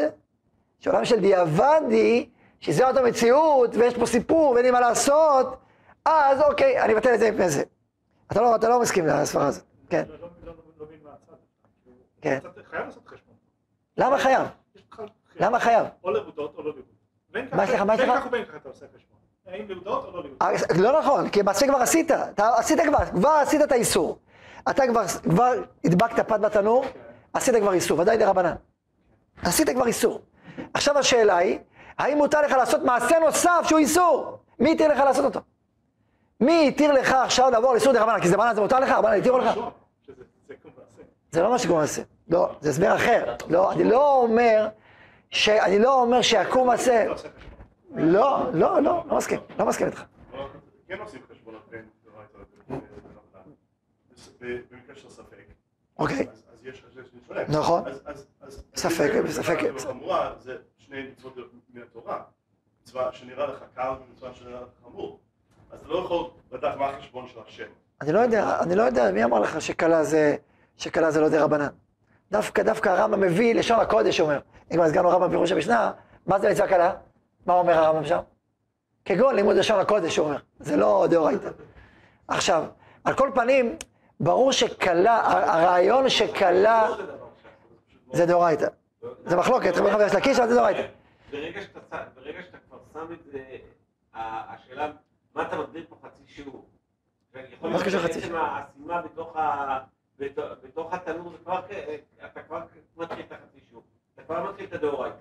שעולם 0.79 1.05
של 1.05 1.19
דיעבדי, 1.19 2.29
שזה 2.59 2.87
אותה 2.87 3.01
מציאות, 3.01 3.75
ויש 3.75 3.97
פה 3.97 4.05
סיפור, 4.05 4.51
ואין 4.51 4.65
לי 4.65 4.71
מה 4.71 4.79
לעשות, 4.79 5.57
אז 6.05 6.41
אוקיי, 6.41 6.81
אני 6.81 6.93
אבטל 6.93 7.13
את 7.13 7.19
זה 7.19 7.31
מפני 7.31 7.49
זה. 7.49 7.63
אתה 8.31 8.41
לא, 8.41 8.55
אתה 8.55 8.69
לא 8.69 8.79
מסכים 8.79 9.07
לסברה 9.07 9.47
הזאת. 9.47 9.63
כן, 9.89 10.03
לא- 10.09 10.15
לא- 10.21 10.27
לא-. 10.45 10.53
כן. 12.21 12.39
חייב 12.71 12.85
לעשות 12.85 13.07
חשבון. 13.07 13.35
למה 13.97 14.17
חייב? 14.17 14.47
בחירה. 15.35 15.49
למה 15.49 15.59
חייב? 15.59 15.87
או 16.03 16.11
לבודות 16.11 16.53
או 16.57 16.63
לא 16.63 16.69
לבודות. 16.69 16.95
מה 17.53 17.63
יש 17.63 17.69
לך, 17.69 17.81
מה 17.81 17.93
יש 17.93 17.99
בין 17.99 18.09
לך? 18.09 18.19
כך 18.19 18.25
ובין 18.25 18.45
כך 18.45 18.55
אתה 18.55 18.69
עושה 18.69 18.85
חשבון. 18.95 19.17
האם 19.47 19.65
לבודות 19.69 20.05
או 20.05 20.11
לא 20.11 20.23
לבודות. 20.23 20.41
אה, 20.41 20.81
לא 20.81 20.99
נכון, 20.99 21.29
כי 21.29 21.41
מעשה 21.41 21.67
כבר 21.67 21.77
עשית, 21.77 22.11
אתה 22.11 22.57
עשית 22.57 22.79
כבר, 22.79 23.05
כבר 23.05 23.29
עשית 23.29 23.61
את 23.61 23.71
האיסור. 23.71 24.19
אתה 24.69 24.83
כבר, 24.87 25.53
הדבקת 25.85 26.27
פת 26.27 26.39
בתנור, 26.39 26.85
עשית 27.33 27.55
כבר 27.55 27.73
איסור, 27.73 27.99
ודאי 27.99 28.17
דרבנן. 28.17 28.55
עשית 29.43 29.69
כבר 29.69 29.85
איסור. 29.87 30.21
עכשיו 30.73 30.97
השאלה 30.97 31.37
היא, 31.37 31.59
האם 31.97 32.17
מותר 32.17 32.41
לך 32.41 32.51
לעשות 32.51 32.83
מעשה 32.83 33.19
נוסף 33.19 33.65
שהוא 33.67 33.79
איסור? 33.79 34.37
מי 34.59 34.71
התיר 34.71 34.87
לך 34.87 34.99
לעשות 34.99 35.25
אותו? 35.25 35.39
מי 36.39 36.67
התיר 36.67 36.91
לך 36.91 37.11
עכשיו 37.11 37.49
לעבור 37.49 37.69
על 37.69 37.75
איסור 37.75 37.93
דרבנן? 37.93 38.21
כי 38.21 38.27
זה 38.27 38.37
בנן 38.37 38.55
זה 38.55 38.61
מותר 38.61 38.79
לך? 38.79 38.89
רבנן 38.89 39.17
התירו 39.17 39.37
לך? 39.37 39.59
זה 41.31 41.41
לא 41.41 41.49
מה 41.51 41.59
שקוראים 41.59 41.81
מעשה. 41.81 42.01
לא, 42.29 42.49
זה 42.61 42.69
הסבר 42.69 42.95
אחר. 42.95 43.35
לא, 43.49 43.71
אני 43.71 43.83
לא 43.83 44.15
אומר, 44.15 44.67
ש... 45.35 45.49
אני 45.49 45.79
לא 45.79 46.01
אומר 46.01 46.21
שיקום 46.21 46.67
מעשה. 46.67 47.05
לא 47.05 47.15
חשבון. 47.15 47.31
לא, 47.95 48.39
לא, 48.53 48.81
לא, 48.81 49.03
לא 49.09 49.17
מסכים, 49.17 49.39
לא 49.59 49.65
מסכים 49.65 49.87
איתך. 49.87 50.03
כן 50.87 50.99
עושים 50.99 51.21
חשבונות 51.31 51.69
בין 51.69 51.85
דאורייתא 52.05 52.37
לבין 52.37 52.81
במקרה 54.71 54.95
של 54.95 55.09
ספק. 55.09 55.35
אוקיי, 55.99 56.27
אז 56.53 56.65
יש 56.65 56.83
יש 56.99 57.07
שונה. 57.27 57.41
נכון. 57.49 57.83
ספק, 58.75 59.11
ספק. 59.29 59.59
זה 60.39 60.57
שני 60.77 61.03
מצוות 61.11 61.51
מן 61.73 61.81
התורה. 61.81 62.21
מצווה 62.81 63.11
שנראה 63.11 63.47
לך 63.47 63.63
קל 63.75 63.91
ומצווה 64.09 64.33
שנראה 64.33 64.61
לך 64.61 64.67
חמור. 64.83 65.19
אז 65.71 65.79
אתה 65.79 65.89
לא 65.89 65.97
יכול 65.97 66.29
לדעת 66.51 66.77
מה 66.77 66.89
החשבון 66.89 67.27
של 67.27 67.39
השם. 67.47 67.67
אני 68.01 68.11
לא 68.11 68.19
יודע, 68.19 68.59
אני 68.61 68.75
לא 68.75 68.83
יודע, 68.83 69.11
מי 69.11 69.23
אמר 69.23 69.39
לך 69.39 69.61
שכלה 69.61 70.03
זה, 70.03 70.35
שכלה 70.77 71.11
זה 71.11 71.21
לא 71.21 71.29
דה 71.29 71.43
רבנן? 71.43 71.67
דווקא, 72.31 72.63
דווקא 72.63 72.89
הרמב"ם 72.89 73.19
מביא 73.21 73.55
לשון 73.55 73.79
הקודש, 73.79 74.19
אומר. 74.19 74.39
אם 74.71 74.75
כבר 74.75 74.89
סגרנו 74.89 75.09
רמב"ם 75.09 75.27
בפירוש 75.27 75.51
המשנה, 75.51 75.91
מה 76.25 76.39
זה 76.39 76.51
מצווה 76.51 76.67
קלה? 76.67 76.93
מה 77.45 77.53
אומר 77.53 77.73
הרמב"ם 77.73 78.05
שם? 78.05 78.19
כגון 79.05 79.35
לימוד 79.35 79.55
לשון 79.55 79.79
הקודש, 79.79 80.17
הוא 80.17 80.27
אומר. 80.27 80.37
זה 80.59 80.75
לא 80.77 81.05
דאורייתא. 81.09 81.49
עכשיו, 82.27 82.63
על 83.03 83.13
כל 83.13 83.31
פנים, 83.35 83.75
ברור 84.19 84.51
שכלה, 84.51 85.15
ה- 85.15 85.53
הרעיון 85.61 86.09
שכלה 86.09 86.89
לא 86.89 86.97
זה 88.13 88.25
דאורייתא. 88.25 88.67
זה 89.25 89.35
מחלוקת, 89.35 89.75
חבר 89.75 90.09
של 90.09 90.17
הקיש, 90.17 90.39
אבל 90.39 90.49
זה 90.49 90.55
דאורייתא. 90.55 90.87
ברגע 91.31 91.61
שאתה 92.41 92.57
כבר 92.67 92.77
שם 92.93 93.13
את 93.13 93.19
זה, 93.31 93.39
השאלה, 94.13 94.91
מה 95.35 95.41
אתה 95.47 95.57
מגדיר 95.57 95.85
פה 95.89 95.95
חצי 96.07 96.23
שיעור? 96.27 96.65
מה 97.61 97.77
זה 97.77 97.85
קשור 97.85 98.01
חצי 98.01 98.21
שיעור? 98.21 98.39
בתוך 100.63 100.93
התנור, 100.93 101.33
כבר, 101.43 101.59
אתה 102.25 102.41
כבר 102.41 102.61
מתחיל 102.97 103.25
את 103.27 103.31
החצי 103.31 103.59
שיעור. 103.69 103.83
אתה 104.13 104.23
כבר 104.23 104.49
מתחיל 104.49 104.65
את 104.65 104.73
הדאורייתא. 104.73 105.17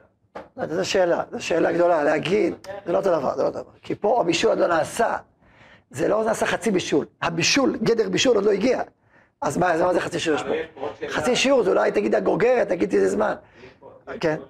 לא, 0.57 0.67
זו 0.67 0.91
שאלה, 0.91 1.23
זו 1.31 1.45
שאלה 1.45 1.73
גדולה, 1.73 2.05
להגיד, 2.05 2.55
זה 2.87 2.93
לא 2.93 2.99
אותו 2.99 3.19
דבר, 3.19 3.37
זה 3.37 3.43
לא 3.43 3.49
אותו 3.49 3.63
דבר. 3.63 3.73
כי 3.83 3.95
פה 3.95 4.21
הבישול 4.21 4.51
עוד 4.51 4.59
לא 4.59 4.67
נעשה, 4.67 5.17
זה 5.91 6.09
לא 6.09 6.25
נעשה 6.25 6.47
חצי 6.47 6.71
בישול. 6.71 7.07
הבישול, 7.23 7.77
גדר 7.77 8.09
בישול 8.09 8.37
עוד 8.37 8.45
לא 8.45 8.51
הגיע. 8.51 8.83
אז 9.41 9.59
מה, 9.59 9.73
אז 9.73 9.81
מה 9.81 9.95
זה 9.95 10.01
חצי 10.01 10.19
שיעור 10.19 10.39
יש 10.39 10.73
פה? 10.73 11.09
חצי 11.09 11.37
שיעור 11.37 11.63
זה 11.63 11.71
אולי 11.71 11.93
תגיד 11.93 12.15
הגורגרת, 12.15 12.69
תגיד 12.69 12.93
איזה 12.93 13.09
זמן. 13.09 13.35
כן. 14.21 14.41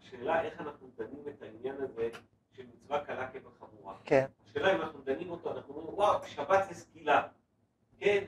השאלה 0.00 0.42
איך 0.42 0.60
אנחנו 0.60 0.88
דנים 0.98 1.22
את 1.28 1.42
העניין 1.42 1.76
הזה 1.78 2.08
של 2.56 2.62
מצווה 2.74 3.04
קלה 3.04 3.26
כבחמורה. 3.32 3.94
כן. 4.04 4.24
השאלה 4.50 4.74
אם 4.76 4.80
אנחנו 4.80 5.00
דנים 5.04 5.30
אותו, 5.30 5.52
אנחנו 5.56 5.74
אומרים, 5.74 5.94
וואו, 5.94 6.18
שבת 6.26 6.64
זה 6.68 6.74
סקילה. 6.74 7.22
כן, 8.00 8.24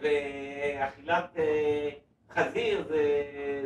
ואכילת 0.00 1.24
אה, 1.38 1.88
חזיר 2.34 2.84
זה- 2.88 3.02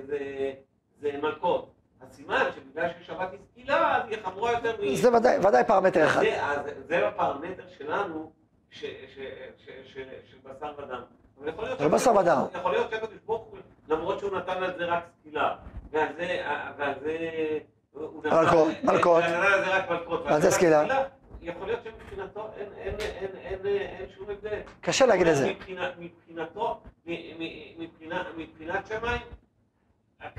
זה- 0.06 0.52
זה 1.00 1.10
מלכות. 1.22 1.70
הסימן 2.00 2.44
שבגלל 2.56 2.88
ששבת 3.02 3.28
היא 3.32 3.38
סקילה, 3.52 3.96
אז 3.96 4.02
היא 4.08 4.16
חמורה 4.24 4.52
יותר 4.52 4.76
מ... 4.82 4.96
זה 4.96 5.12
ודאי, 5.16 5.38
ודאי 5.38 5.64
פרמטר 5.64 6.06
אחד. 6.06 6.20
זה, 6.20 6.44
אז 6.44 6.60
זה 6.88 7.08
הפרמטר 7.08 7.62
שלנו, 7.78 8.32
ש- 8.70 8.84
ש- 8.84 9.18
ש- 9.58 9.92
ש- 9.92 9.98
של 10.30 10.38
בשר 10.44 10.72
ודם. 10.78 11.02
אבל 11.40 11.48
יכול 11.48 11.64
להיות 11.64 11.80
לא 11.80 11.88
בשר 11.88 12.16
ודם. 12.16 12.44
יכול 12.54 12.72
להיות 12.72 12.90
שהקדוש 12.90 13.18
ברוך 13.26 13.42
הוא, 13.50 13.58
למרות 13.88 14.18
שהוא 14.18 14.36
נתן 14.38 14.62
על 14.62 14.78
זה 14.78 14.84
רק 14.84 15.04
סקילה, 15.20 15.56
ועל 15.90 16.08
זה, 16.16 16.42
ועל 16.78 16.94
זה... 17.02 17.18
מלכות, 18.24 18.68
מלכות. 18.84 19.24
ועל 20.24 20.40
זה 20.40 20.50
סקילה. 20.50 20.84
יכול 21.42 21.66
להיות 21.66 21.80
שמבחינתו 21.84 22.48
אין- 22.56 22.68
אין- 22.76 22.94
אין- 23.00 23.30
אין- 23.36 23.66
אין 23.66 24.06
שום 24.16 24.30
הבדל. 24.30 24.60
קשה 24.80 25.06
להגיד 25.06 25.26
את 25.26 25.36
זה. 25.36 25.52
מבחינתו, 25.98 26.80
מבחינת 28.36 28.86
שמיים, 28.86 29.20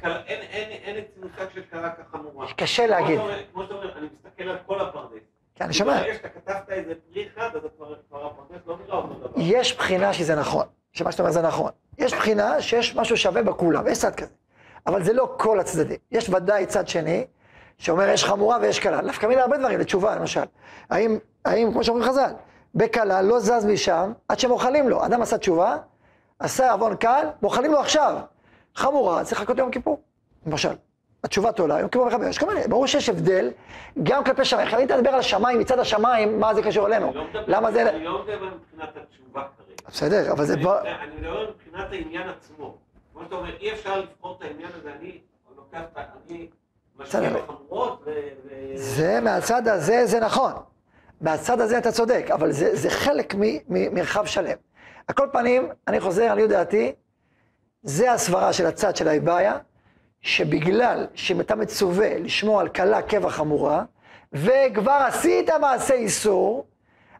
אין- 0.03 0.97
את 0.97 1.05
צינותה 1.13 1.43
של 1.53 1.61
קלה 1.61 1.89
כחמורה. 1.91 2.47
קשה 2.57 2.87
להגיד. 2.87 3.19
כמו 3.53 3.63
שאתה 3.63 3.73
אומר- 3.73 3.97
אני 3.97 4.07
מסתכל 4.13 4.43
על 4.43 4.57
כל 4.65 4.81
הפרדס. 4.81 5.21
כי 5.55 5.63
אני 5.63 5.73
שומע, 5.73 5.99
ברגע 6.01 6.13
שאתה 6.15 6.29
כתבת 6.29 6.69
איזה 6.69 6.93
פרי 7.13 7.27
אחד, 7.27 7.49
אז 7.55 7.61
כבר 8.09 8.25
הפרדס 8.25 8.61
לא 8.67 8.77
נראה 8.85 8.97
אותו 8.97 9.13
דבר. 9.13 9.29
יש 9.37 9.77
בחינה 9.77 10.13
שזה 10.13 10.35
נכון, 10.35 10.65
שמה 10.93 11.11
שאתה 11.11 11.23
אומר 11.23 11.33
זה 11.33 11.41
נכון. 11.41 11.71
יש 11.97 12.13
בחינה 12.13 12.61
שיש 12.61 12.95
משהו 12.95 13.17
שווה 13.17 13.43
בכולם, 13.43 13.87
יש 13.87 13.97
צד 13.99 14.15
כזה. 14.15 14.31
אבל 14.87 15.03
זה 15.03 15.13
לא 15.13 15.35
כל 15.39 15.59
הצדדים. 15.59 15.97
יש 16.11 16.29
ודאי 16.29 16.65
צד 16.65 16.87
שני, 16.87 17.25
שאומר 17.79 18.09
יש 18.09 18.25
חמורה 18.25 18.57
ויש 18.61 18.79
קלה. 18.79 19.01
נפקא 19.01 19.25
מינה 19.25 19.41
הרבה 19.41 19.57
דברים, 19.57 19.79
לתשובה 19.79 20.15
למשל. 20.15 20.43
האם, 20.89 21.17
האם, 21.45 21.71
כמו 21.71 21.83
שאומרים 21.83 22.07
חז"ל, 22.07 22.31
בקלה 22.75 23.21
לא 23.21 23.39
זז 23.39 23.65
משם 23.65 24.11
עד 24.27 24.39
שמוחלים 24.39 24.89
לו. 24.89 25.05
אדם 25.05 25.21
עשה 25.21 25.37
תשובה, 25.37 25.77
עשה 26.39 26.71
עוון 26.71 26.95
קל, 26.95 27.27
מוחלים 27.41 27.71
לו 27.71 27.79
עכשיו. 27.79 28.17
חמורה, 28.75 29.23
צריך 29.23 29.41
לחכות 29.41 29.57
ליום 29.57 29.71
כיפור, 29.71 30.01
למשל. 30.47 30.73
התשובה 31.23 31.51
תולה, 31.51 31.79
יום 31.79 31.89
כיפור 31.89 32.07
מכבה, 32.07 32.29
יש 32.29 32.37
כל 32.37 32.45
מיני, 32.45 32.67
ברור 32.67 32.87
שיש 32.87 33.09
הבדל, 33.09 33.51
גם 34.03 34.23
כלפי 34.23 34.45
שמיים. 34.45 34.67
חייבים 34.69 34.97
לדבר 34.97 35.09
על 35.09 35.19
השמיים, 35.19 35.59
מצד 35.59 35.79
השמיים, 35.79 36.39
מה 36.39 36.53
זה 36.53 36.63
קשור 36.63 36.87
אלינו. 36.87 37.13
לא 37.13 37.23
למה 37.47 37.71
זה... 37.71 37.89
אני 37.89 38.03
לא 38.03 38.23
מדבר 38.23 38.45
מבחינת 38.45 38.89
התשובה 38.97 39.41
כרגע. 39.41 39.75
בסדר, 39.87 40.31
אבל 40.31 40.45
זה... 40.45 40.53
אני 40.53 41.15
מדבר 41.17 41.49
מבחינת 41.49 41.91
העניין 41.91 42.29
עצמו. 42.29 42.77
כמו 43.13 43.23
שאתה 43.23 43.35
אומר, 43.35 43.55
אי 43.59 43.71
אפשר 43.71 43.99
לבחור 43.99 44.35
את 44.37 44.43
העניין 44.43 44.69
הזה, 44.79 44.91
אני 44.99 45.19
לוקח 45.55 45.81
את. 45.93 45.97
אני 46.29 46.47
זה 48.75 49.19
מהצד 49.21 49.67
הזה, 49.67 50.05
זה 50.05 50.19
נכון. 50.19 50.51
מהצד 51.21 51.61
הזה 51.61 51.77
אתה 51.77 51.91
צודק, 51.91 52.27
אבל 52.33 52.51
זה, 52.51 52.75
זה 52.75 52.89
חלק 52.89 53.35
ממרחב 53.69 54.25
שלם. 54.25 54.57
על 55.07 55.15
כל 55.15 55.27
פנים, 55.31 55.69
אני 55.87 55.99
חוזר, 55.99 56.25
לעניות 56.25 56.49
דעתי, 56.49 56.93
זה 57.83 58.11
הסברה 58.11 58.53
של 58.53 58.65
הצד 58.65 58.95
של 58.95 59.07
האיבעיה, 59.07 59.57
שבגלל 60.21 61.07
שאם 61.13 61.41
אתה 61.41 61.55
מצווה 61.55 62.19
לשמור 62.19 62.59
על 62.59 62.67
קלה 62.67 63.01
קבע 63.01 63.29
חמורה, 63.29 63.83
וכבר 64.33 65.05
עשית 65.07 65.49
מעשה 65.49 65.93
איסור, 65.93 66.65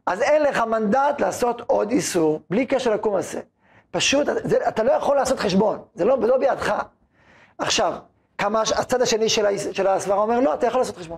אז 0.05 0.21
אין 0.21 0.41
לך 0.41 0.59
מנדט 0.59 1.21
לעשות 1.21 1.61
עוד 1.67 1.91
איסור, 1.91 2.41
בלי 2.49 2.65
קשר 2.65 2.93
לקום 2.93 3.15
עשה. 3.15 3.39
פשוט, 3.91 4.27
זה, 4.43 4.67
אתה 4.67 4.83
לא 4.83 4.91
יכול 4.91 5.15
לעשות 5.15 5.39
חשבון, 5.39 5.79
זה 5.93 6.05
לא, 6.05 6.17
לא 6.19 6.37
בידך. 6.37 6.83
עכשיו, 7.57 7.93
כמה, 8.39 8.61
הצד 8.61 9.01
השני 9.01 9.29
של, 9.29 9.45
ה- 9.45 9.73
של 9.73 9.87
הסברה 9.87 10.17
אומר, 10.17 10.39
לא, 10.39 10.53
אתה 10.53 10.67
יכול 10.67 10.81
לעשות 10.81 10.97
חשבון. 10.97 11.17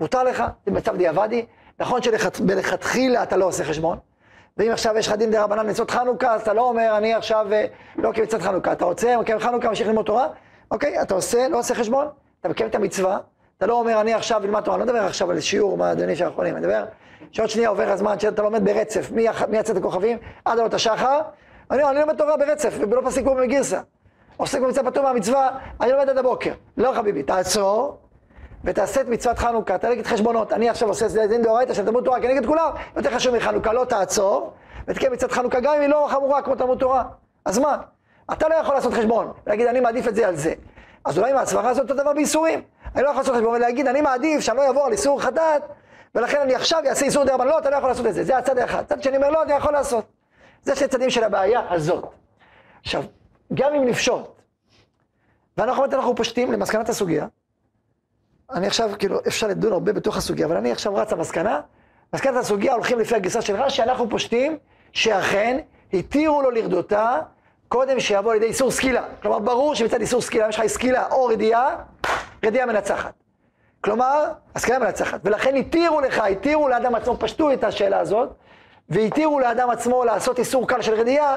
מותר 0.00 0.22
לך, 0.22 0.44
זה 0.66 0.72
מצב 0.72 0.96
דיעבדי, 0.96 1.46
נכון 1.80 2.00
שמלכתחילה 2.02 3.22
אתה 3.22 3.36
לא 3.36 3.44
עושה 3.44 3.64
חשבון, 3.64 3.98
ואם 4.56 4.70
עכשיו 4.70 4.96
יש 4.98 5.08
לך 5.08 5.14
דין 5.14 5.30
דה 5.30 5.44
רבנן 5.44 5.70
מצוות 5.70 5.90
חנוכה, 5.90 6.34
אז 6.34 6.40
אתה 6.40 6.52
לא 6.52 6.62
אומר, 6.68 6.94
אני 6.96 7.14
עכשיו 7.14 7.46
אה, 7.52 7.64
לא 7.96 8.10
כמצוות 8.14 8.42
חנוכה, 8.42 8.72
אתה 8.72 8.84
רוצה, 8.84 9.16
מקיים 9.16 9.38
חנוכה, 9.38 9.68
ממשיך 9.68 9.88
ללמוד 9.88 10.06
תורה, 10.06 10.26
אוקיי, 10.70 11.02
אתה 11.02 11.14
עושה, 11.14 11.48
לא 11.48 11.58
עושה 11.58 11.74
חשבון, 11.74 12.06
אתה 12.40 12.48
מקיים 12.48 12.70
את 12.70 12.74
המצווה, 12.74 13.18
אתה 13.58 13.66
לא 13.66 13.74
אומר, 13.74 14.00
אני 14.00 14.14
עכשיו 14.14 14.44
אלמד 14.44 14.60
תורה, 14.62 14.76
אני 14.76 14.86
לא 14.86 14.92
מדבר 14.92 15.04
עכשיו 15.06 15.30
על 15.30 15.40
שיעור 15.40 15.76
מהדיונים 15.78 16.16
של 16.16 16.24
האחרונים, 16.24 16.56
אני 16.56 16.66
מדבר, 16.66 16.84
שעוד 17.32 17.48
שנייה 17.48 17.68
עובר 17.68 17.88
הזמן 17.90 18.18
שאתה 18.18 18.42
לומד 18.42 18.64
ברצף, 18.64 19.10
מ- 19.12 19.52
מהצאת 19.52 19.76
הכוכבים? 19.76 20.18
עד 20.44 20.58
עלות 20.58 20.74
השחר, 20.74 21.20
אני, 21.70 21.84
אני 21.84 22.00
לומד 22.00 22.16
תורה 22.16 22.36
ברצף, 22.36 22.74
ולא 22.90 23.02
פסיק 23.04 23.24
כמו 23.24 23.34
בגרסה. 23.34 23.80
עוסק 24.38 24.60
במצווה 24.60 24.90
פטור 24.90 25.04
מהמצווה, 25.04 25.50
אני 25.80 25.92
לומד 25.92 26.08
עד 26.08 26.18
הבוקר. 26.18 26.52
לא 26.76 26.92
חביבי, 26.96 27.22
תעצור, 27.22 27.98
ותעשה 28.64 29.00
את 29.00 29.08
מצוות 29.08 29.38
חנוכה, 29.38 29.74
את 29.74 30.06
חשבונות. 30.06 30.52
אני 30.52 30.68
עכשיו 30.68 30.88
עושה 30.88 31.06
את 31.06 31.28
דין 31.28 31.42
דאורייתא 31.42 31.74
של 31.74 31.84
תלמוד 31.84 32.04
תורה 32.04 32.20
כנגד 32.20 32.46
כולם, 32.46 32.70
יותר 32.96 33.10
חשוב 33.10 33.36
מחנוכה, 33.36 33.72
לא 33.72 33.84
תעצור, 33.84 34.52
ותקיים 34.88 35.12
מצוות 35.12 35.32
חנוכה 35.32 35.60
גם 35.60 35.74
אם 35.74 35.80
היא 35.80 35.88
לא 35.88 36.06
חמורה 36.10 36.42
כמו 36.42 36.54
תלמוד 36.54 36.78
תורה. 36.78 37.04
אז 37.44 37.58
מה? 37.58 37.76
אתה 38.32 38.48
לא 38.48 38.54
יכול 38.54 38.74
לעשות 38.74 38.92
חשבון, 38.92 39.32
ולהגיד 39.46 39.66
אני 39.66 39.80
מעדיף 39.80 40.08
את 40.08 40.14
זה 40.14 40.28
על 40.28 40.36
זה. 40.36 40.52
אז 41.04 41.18
אולי 41.18 41.30
עם 41.30 41.36
ההסברה 41.36 41.70
הזאת 41.70 41.90
אותו 41.90 42.02
דבר 42.02 42.12
באיסורים. 42.12 42.62
אני 42.94 43.02
לא 43.02 43.08
יכול 43.08 43.20
לעשות 43.20 43.34
חשבון 43.34 43.54
ולהגיד 43.54 43.86
אני 43.86 44.00
מעדיף 44.00 44.40
שאני 44.40 44.56
לא 44.56 44.66
אעבור 44.66 44.86
על 44.86 44.92
איסור 44.92 45.22
חטאת, 45.22 45.62
ולכן 46.14 46.40
אני 46.40 46.54
עכשיו 46.54 46.82
אעשה 46.86 47.04
איסור 47.04 47.24
דרבן, 47.24 47.46
לא, 47.46 47.58
אתה 47.58 47.70
לא 47.70 47.76
יכול 47.76 47.88
לעשות 47.88 48.06
את 48.06 48.14
זה, 48.14 48.24
זה 48.24 48.38
הצד 48.38 48.58
האחד. 48.58 48.84
צד 48.86 49.02
שני 49.02 49.16
אומר 49.16 49.30
לא, 49.30 49.42
אתה 49.42 49.52
יכול 49.52 49.72
לעשות. 49.72 50.04
זה 50.62 50.76
שני 50.76 50.88
צדדים 50.88 51.10
של 51.10 51.24
הבעיה 51.24 51.60
הזאת. 51.70 52.04
עכשיו, 52.82 53.02
גם 53.54 53.74
אם 53.74 53.84
נפשוט, 53.84 54.42
ואנחנו 55.56 55.82
באמת 55.82 55.94
אנחנו 55.94 56.16
פושטים 56.16 56.52
למסקנת 56.52 56.88
הסוגיה, 56.88 57.26
אני 58.50 58.66
עכשיו, 58.66 58.90
כאילו, 58.98 59.18
אפשר 59.28 59.46
לדון 59.46 59.72
הרבה 59.72 59.92
בתוך 59.92 60.16
הסוגיה, 60.16 60.46
אבל 60.46 60.56
אני 60.56 60.72
עכשיו 60.72 60.94
רץ 60.94 61.12
למסקנה, 61.12 61.60
מסקנת 62.14 62.36
הסוגיה 62.36 62.72
הולכים 62.72 62.98
לפי 62.98 63.14
הגרסה 63.14 63.42
של 63.42 63.56
רש"י, 63.56 63.82
אנחנו 63.82 64.10
פושטים 64.10 64.58
שאכן 64.92 65.58
התירו 65.92 66.42
לו 66.42 66.50
לרדותה 66.50 67.18
קודם 67.68 68.00
שיבוא 68.00 68.34
לידי 68.34 68.46
איסור 68.46 68.70
סקילה. 68.70 69.02
כלומר, 69.22 69.38
ברור 69.38 69.74
שמצד 69.74 70.00
איסור 70.00 70.20
סקילה, 70.20 70.48
יש 70.48 70.58
לך 70.58 70.66
סקילה 70.66 71.06
או 71.10 71.26
רדיעה, 71.26 71.76
רדיעה 72.44 72.66
מנצחת. 72.66 73.12
כלומר, 73.80 74.24
הסקילה 74.54 74.78
מנצחת. 74.78 75.20
ולכן 75.24 75.56
התירו 75.56 76.00
לך, 76.00 76.18
התירו 76.18 76.68
לאדם 76.68 76.94
עצמו, 76.94 77.16
פשטו 77.18 77.52
את 77.52 77.64
השאלה 77.64 77.98
הזאת, 77.98 78.28
והתירו 78.88 79.40
לאדם 79.40 79.70
עצמו 79.70 80.04
לעשות 80.04 80.38
איסור 80.38 80.68
קל 80.68 80.82
של 80.82 80.94
רדיעה, 80.94 81.36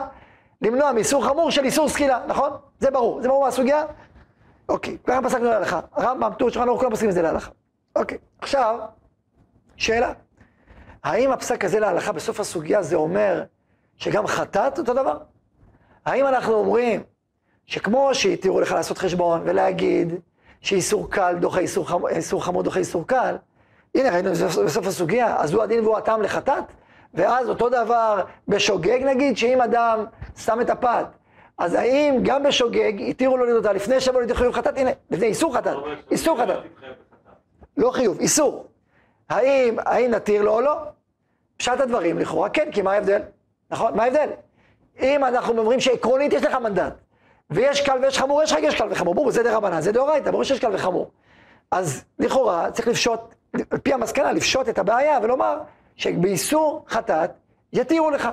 למנוע 0.61 0.91
מאיסור 0.91 1.25
חמור 1.25 1.51
של 1.51 1.63
איסור 1.63 1.89
סקילה, 1.89 2.19
נכון? 2.27 2.49
זה 2.79 2.91
ברור, 2.91 3.21
זה 3.21 3.27
ברור 3.27 3.45
מהסוגיה? 3.45 3.83
אוקיי, 4.69 4.97
ככה 5.07 5.21
פסקנו 5.21 5.45
להלכה. 5.45 5.79
הרמב"ם, 5.93 6.31
טור 6.37 6.49
שולחן 6.49 6.67
ערוך, 6.67 6.79
כולם 6.79 6.91
פוסקים 6.91 7.09
את 7.09 7.13
זה 7.13 7.21
להלכה. 7.21 7.51
אוקיי, 7.95 8.17
עכשיו, 8.39 8.79
שאלה. 9.75 10.13
האם 11.03 11.31
הפסק 11.31 11.65
הזה 11.65 11.79
להלכה 11.79 12.11
בסוף 12.11 12.39
הסוגיה 12.39 12.83
זה 12.83 12.95
אומר 12.95 13.43
שגם 13.97 14.27
חטאת 14.27 14.79
אותו 14.79 14.93
דבר? 14.93 15.17
האם 16.05 16.27
אנחנו 16.27 16.53
אומרים 16.53 17.03
שכמו 17.65 18.09
שהתירו 18.15 18.61
לך 18.61 18.71
לעשות 18.71 18.97
חשבון 18.97 19.41
ולהגיד 19.45 20.13
שאיסור 20.61 21.11
קל 21.11 21.35
דוחה 21.39 21.59
איסור, 21.59 21.89
חמור, 21.89 22.09
איסור 22.09 22.45
חמור 22.45 22.63
דוחה 22.63 22.79
איסור 22.79 23.07
קל, 23.07 23.35
הנה 23.95 24.09
ראינו 24.09 24.31
בסוף, 24.65 24.87
הסוגיה, 24.87 25.37
אז 25.37 25.53
הוא 25.53 25.63
הדין 25.63 25.79
והוא 25.79 25.97
הטעם 25.97 26.21
לחטאת, 26.21 26.63
ואז 27.13 27.49
אותו 27.49 27.69
דבר 27.69 28.21
בשוגג 28.47 29.03
נגיד, 29.03 29.37
שאם 29.37 29.61
אדם 29.61 30.05
שם 30.37 30.61
את 30.61 30.69
הפת, 30.69 31.05
אז 31.57 31.73
האם 31.73 32.19
גם 32.23 32.43
בשוגג 32.43 32.93
התירו 33.09 33.37
לו 33.37 33.45
לדותה 33.45 33.73
לפני 33.73 33.99
שבוע 33.99 34.21
לידי 34.21 34.35
חיוב 34.35 34.53
חטאת? 34.53 34.77
הנה, 34.77 34.89
לפני 35.11 35.27
איסור 35.27 35.55
חטאת, 35.55 35.77
איסור 36.11 36.41
חטאת, 36.41 36.59
לא 37.77 37.91
חיוב, 37.91 38.19
איסור. 38.19 38.67
האם, 39.29 39.75
האם 39.79 40.11
נתיר 40.11 40.41
לו 40.41 40.53
או 40.53 40.61
לא? 40.61 40.77
פשט 41.57 41.79
הדברים 41.79 42.19
לכאורה 42.19 42.49
כן, 42.49 42.71
כי 42.71 42.81
מה 42.81 42.93
ההבדל? 42.93 43.21
נכון? 43.71 43.95
מה 43.95 44.03
ההבדל? 44.03 44.29
אם 45.01 45.23
אנחנו 45.23 45.59
אומרים 45.59 45.79
שעקרונית 45.79 46.33
יש 46.33 46.43
לך 46.43 46.55
מנדט, 46.55 46.93
ויש 47.49 47.81
קל 47.81 47.97
ויש 48.01 48.19
חמור, 48.19 48.43
יש 48.43 48.51
לך 48.51 48.57
יש 48.61 48.75
קל 48.75 48.87
וחמור, 48.91 49.15
ברור, 49.15 49.31
זה 49.31 49.43
דרבנן, 49.43 49.81
זה 49.81 49.91
דאורייתא, 49.91 50.31
ברור 50.31 50.43
שיש 50.43 50.59
קל 50.59 50.75
וחמור. 50.75 51.11
אז 51.71 52.03
לכאורה 52.19 52.71
צריך 52.71 52.87
לפשוט, 52.87 53.19
על 53.69 53.77
פי 53.77 53.93
המסקנה, 53.93 54.31
לפשוט 54.31 54.69
את 54.69 54.79
הבעיה 54.79 55.19
ולומר 55.23 55.57
שבאיסור 56.01 56.85
חטאת 56.87 57.31
יתירו 57.73 58.09
לך. 58.09 58.29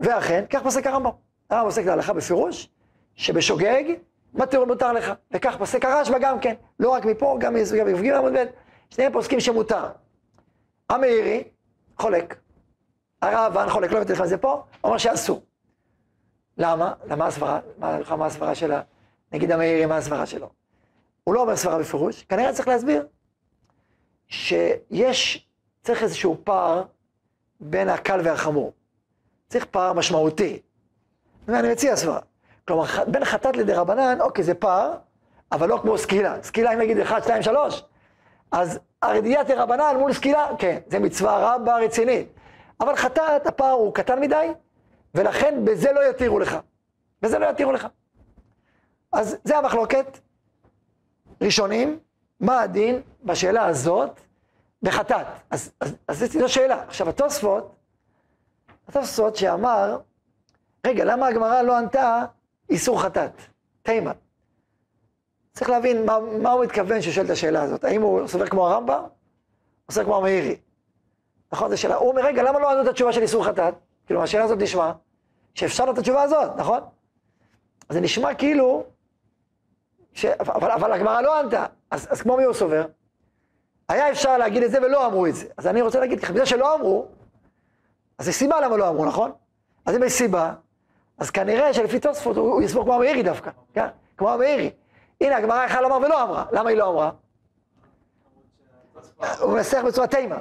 ואכן, 0.00 0.44
כך 0.50 0.62
פוסק 0.62 0.86
הרמב"ם. 0.86 1.10
הרמב"ם 1.50 1.68
פוסק 1.68 1.84
להלכה 1.84 2.12
בפירוש, 2.12 2.68
שבשוגג 3.14 3.84
מתיר 4.34 4.64
מותר 4.64 4.92
לך. 4.92 5.12
וכך 5.30 5.56
פוסק 5.58 5.84
הרשב"א 5.84 6.18
גם 6.18 6.40
כן, 6.40 6.54
לא 6.80 6.90
רק 6.90 7.04
מפה, 7.04 7.36
גם 7.40 7.54
בי"ג 7.54 8.12
עמוד 8.12 8.32
ב', 8.32 8.44
שניהם 8.90 9.12
פוסקים 9.12 9.40
שמותר. 9.40 9.88
המאירי 10.90 11.44
חולק. 11.98 12.36
הרעב"ן 13.22 13.70
חולק, 13.70 13.92
לא 13.92 13.96
הבאתי 13.96 14.12
לך 14.12 14.20
את 14.20 14.28
זה 14.28 14.38
פה, 14.38 14.62
אומר 14.84 14.98
שאסור. 14.98 15.42
למה? 16.58 16.92
למה 17.06 17.26
הסברה? 17.26 17.60
מה, 17.78 17.98
מה 18.16 18.26
הסברה 18.26 18.54
שלה? 18.54 18.82
נגיד 19.32 19.52
המאירי, 19.52 19.86
מה 19.86 19.96
הסברה 19.96 20.26
שלו? 20.26 20.50
הוא 21.24 21.34
לא 21.34 21.40
אומר 21.40 21.56
סברה 21.56 21.78
בפירוש, 21.78 22.22
כנראה 22.22 22.52
צריך 22.52 22.68
להסביר 22.68 23.06
שיש, 24.28 25.48
צריך 25.82 26.02
איזשהו 26.02 26.36
פער 26.44 26.82
בין 27.60 27.88
הקל 27.88 28.20
והחמור. 28.24 28.72
צריך 29.48 29.64
פער 29.64 29.92
משמעותי. 29.92 30.60
ואני 31.48 31.72
מציע 31.72 31.96
סברה. 31.96 32.20
כלומר, 32.68 32.84
בין 33.06 33.24
חטאת 33.24 33.56
לדרבנן, 33.56 34.20
אוקיי, 34.20 34.44
זה 34.44 34.54
פער, 34.54 34.94
אבל 35.52 35.68
לא 35.68 35.78
כמו 35.82 35.98
סקילה. 35.98 36.42
סקילה, 36.42 36.74
אם 36.74 36.78
נגיד 36.78 36.98
1, 36.98 37.24
2, 37.24 37.42
3, 37.42 37.84
אז 38.52 38.78
הרדיעת 39.02 39.46
דרבנן 39.46 39.96
מול 39.98 40.12
סקילה, 40.12 40.48
כן, 40.58 40.78
זה 40.86 40.98
מצווה 40.98 41.54
רבה 41.54 41.76
רצינית. 41.76 42.28
אבל 42.80 42.96
חטאת, 42.96 43.46
הפער 43.46 43.70
הוא 43.70 43.94
קטן 43.94 44.20
מדי, 44.20 44.48
ולכן 45.14 45.64
בזה 45.64 45.92
לא 45.92 46.10
יתירו 46.10 46.38
לך. 46.38 46.56
בזה 47.22 47.38
לא 47.38 47.46
יתירו 47.46 47.72
לך. 47.72 47.86
אז 49.12 49.36
זה 49.44 49.58
המחלוקת. 49.58 50.18
ראשונים, 51.40 51.98
מה 52.40 52.60
הדין 52.60 53.00
בשאלה 53.24 53.64
הזאת 53.64 54.20
בחטאת? 54.82 55.26
אז, 55.50 55.72
אז 56.08 56.24
זו 56.32 56.48
שאלה. 56.48 56.82
עכשיו, 56.82 57.08
התוספות, 57.08 57.74
התוספות 58.88 59.36
שאמר, 59.36 59.98
רגע, 60.86 61.04
למה 61.04 61.26
הגמרא 61.26 61.62
לא 61.62 61.78
ענתה 61.78 62.24
איסור 62.70 63.02
חטאת? 63.02 63.32
תימן. 63.82 64.12
צריך 65.52 65.70
להבין 65.70 66.06
מה, 66.06 66.18
מה 66.20 66.50
הוא 66.50 66.64
מתכוון 66.64 67.00
כשהוא 67.00 67.12
שואל 67.12 67.26
את 67.26 67.30
השאלה 67.30 67.62
הזאת. 67.62 67.84
האם 67.84 68.02
הוא 68.02 68.26
סובר 68.26 68.46
כמו 68.46 68.68
הרמב"ם? 68.68 69.02
או 69.88 69.92
סובר 69.92 70.04
כמו 70.04 70.16
המאירי? 70.16 70.56
נכון, 71.52 71.70
זו 71.70 71.80
שאלה. 71.80 71.94
הוא 71.94 72.10
אומר, 72.10 72.22
רגע, 72.24 72.42
למה 72.42 72.58
לא 72.58 72.70
ענו 72.70 72.82
את 72.82 72.86
התשובה 72.86 73.12
של 73.12 73.22
איסור 73.22 73.44
חטאת? 73.44 73.74
כאילו, 74.06 74.22
השאלה 74.22 74.44
הזאת 74.44 74.58
נשמע 74.58 74.92
שאפשר 75.54 75.84
לתת 75.84 75.94
את 75.94 75.98
התשובה 75.98 76.22
הזאת, 76.22 76.50
נכון? 76.56 76.80
אז 77.88 77.94
זה 77.94 78.00
נשמע 78.00 78.34
כאילו, 78.34 78.84
ש... 80.12 80.24
אבל, 80.24 80.70
אבל 80.70 80.92
הגמרא 80.92 81.20
לא 81.20 81.40
ענתה. 81.40 81.66
אז, 81.90 82.08
אז 82.10 82.22
כמו 82.22 82.36
מי 82.36 82.44
הוא 82.44 82.54
סובר? 82.54 82.86
היה 83.92 84.10
אפשר 84.10 84.38
להגיד 84.38 84.62
את 84.62 84.70
זה 84.70 84.78
ולא 84.82 85.06
אמרו 85.06 85.26
את 85.26 85.34
זה. 85.34 85.46
אז 85.56 85.66
אני 85.66 85.82
רוצה 85.82 86.00
להגיד 86.00 86.22
לך, 86.22 86.30
בגלל 86.30 86.44
שלא 86.44 86.74
אמרו, 86.74 87.06
אז 88.18 88.28
יש 88.28 88.34
סיבה 88.34 88.60
למה 88.60 88.76
לא 88.76 88.88
אמרו, 88.88 89.04
נכון? 89.04 89.32
אז 89.86 89.96
אם 89.96 90.02
יש 90.02 90.12
סיבה, 90.12 90.52
אז 91.18 91.30
כנראה 91.30 91.74
שלפי 91.74 92.00
תוספות 92.00 92.36
הוא, 92.36 92.52
הוא 92.52 92.62
יסבור 92.62 92.84
כמו 92.84 92.94
המאירי 92.94 93.22
דווקא, 93.22 93.50
כן? 93.74 93.86
כמו 94.16 94.30
המאירי. 94.30 94.70
הנה, 95.20 95.36
הגמרא 95.36 95.64
יכלה 95.64 95.80
לומר 95.80 95.96
ולא 95.96 96.22
אמרה. 96.22 96.44
למה 96.52 96.70
היא 96.70 96.78
לא 96.78 96.90
אמרה? 96.90 97.10
הוא 99.40 99.52
מנסח 99.52 99.82
בצורה 99.86 100.06
תימה. 100.06 100.36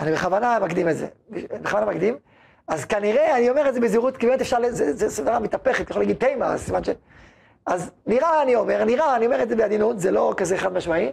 אני 0.00 0.12
בכוונה 0.12 0.58
מקדים 0.58 0.88
את 0.88 0.96
זה, 0.96 1.06
בכוונה 1.30 1.86
מקדים. 1.86 2.18
אז 2.68 2.84
כנראה, 2.84 3.36
אני 3.36 3.50
אומר 3.50 3.68
את 3.68 3.74
זה 3.74 3.80
בזהירות, 3.80 4.16
כי 4.16 4.26
באמת 4.26 4.40
אפשר, 4.40 4.56
זה, 4.70 5.10
סברה 5.10 5.38
מתהפכת, 5.38 5.90
יכול 5.90 6.02
להגיד 6.02 6.16
תימה, 6.16 6.58
סימן 6.58 6.84
ש... 6.84 6.88
אז 7.66 7.90
נראה, 8.06 8.42
אני 8.42 8.54
אומר, 8.54 8.84
נראה, 8.84 9.16
אני 9.16 9.26
אומר 9.26 9.42
את 9.42 9.48
זה 9.48 9.56
בעדינות, 9.56 10.00
זה 10.00 10.10
לא 10.10 10.34
כזה 10.36 10.58
חד 10.58 10.72
משמעי. 10.72 11.12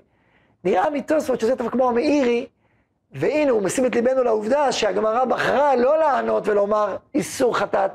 נראה 0.64 0.90
מתוספות 0.90 1.40
שזה 1.40 1.56
כמו 1.72 1.90
המאירי, 1.90 2.48
והנה 3.12 3.52
הוא 3.52 3.64
משים 3.64 3.86
את 3.86 3.96
ליבנו 3.96 4.24
לעובדה 4.24 4.72
שהגמרא 4.72 5.26
בחרה 5.26 5.76
לא 5.76 5.98
לענות 5.98 6.48
ולומר 6.48 6.98
איסור 7.16 7.58
חטאת, 7.58 7.92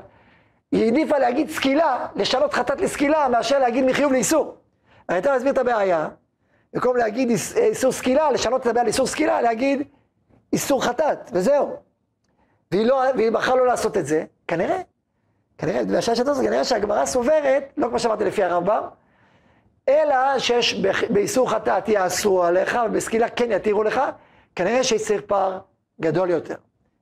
היא 0.71 0.85
העדיפה 0.85 1.17
להגיד 1.17 1.49
סקילה, 1.49 2.07
לשנות 2.15 2.53
חטאת 2.53 2.81
לסקילה, 2.81 3.27
מאשר 3.27 3.59
להגיד 3.59 3.85
מחיוב 3.85 4.11
לאיסור. 4.11 4.57
אני 5.09 5.17
אתן 5.17 5.31
להסביר 5.31 5.51
את 5.51 5.57
הבעיה, 5.57 6.07
במקום 6.73 6.97
להגיד 6.97 7.29
איסור 7.57 7.91
סקילה, 7.91 8.31
לשנות 8.31 8.61
את 8.61 8.67
הבעיה 8.67 8.83
לאיסור 8.83 9.07
סקילה, 9.07 9.41
להגיד 9.41 9.87
איסור 10.53 10.83
חטאת, 10.83 11.29
וזהו. 11.33 11.75
והיא, 12.71 12.85
לא, 12.85 13.03
והיא 13.17 13.31
בחרה 13.31 13.55
לא 13.55 13.65
לעשות 13.65 13.97
את 13.97 14.05
זה, 14.05 14.23
כנראה, 14.47 14.81
כנראה, 15.57 15.85
בשעה 15.85 16.15
שאתה 16.15 16.29
עושה, 16.29 16.43
כנראה 16.43 16.63
שהגמרא 16.63 17.05
סוברת, 17.05 17.73
לא 17.77 17.87
כמו 17.87 17.99
שאמרתי 17.99 18.25
לפי 18.25 18.43
הרמב"ם, 18.43 18.83
אלא 19.89 20.39
שיש 20.39 20.81
באיסור 21.09 21.51
חטאת 21.51 21.89
יאסרו 21.89 22.43
עליך, 22.43 22.79
ובסקילה 22.85 23.29
כן 23.29 23.51
יתירו 23.51 23.83
לך, 23.83 24.01
כנראה 24.55 24.83
שצריך 24.83 25.21
פער 25.21 25.59
גדול 26.01 26.29
יותר. 26.29 26.55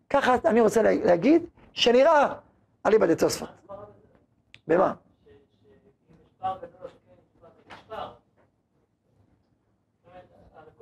ככה 0.10 0.36
אני 0.46 0.62
רוצה 0.62 0.82
להגיד, 0.82 1.46
שנראה 1.74 2.34
אליבא 2.86 3.06
דתוספות. 3.06 3.50
במה? 4.68 4.94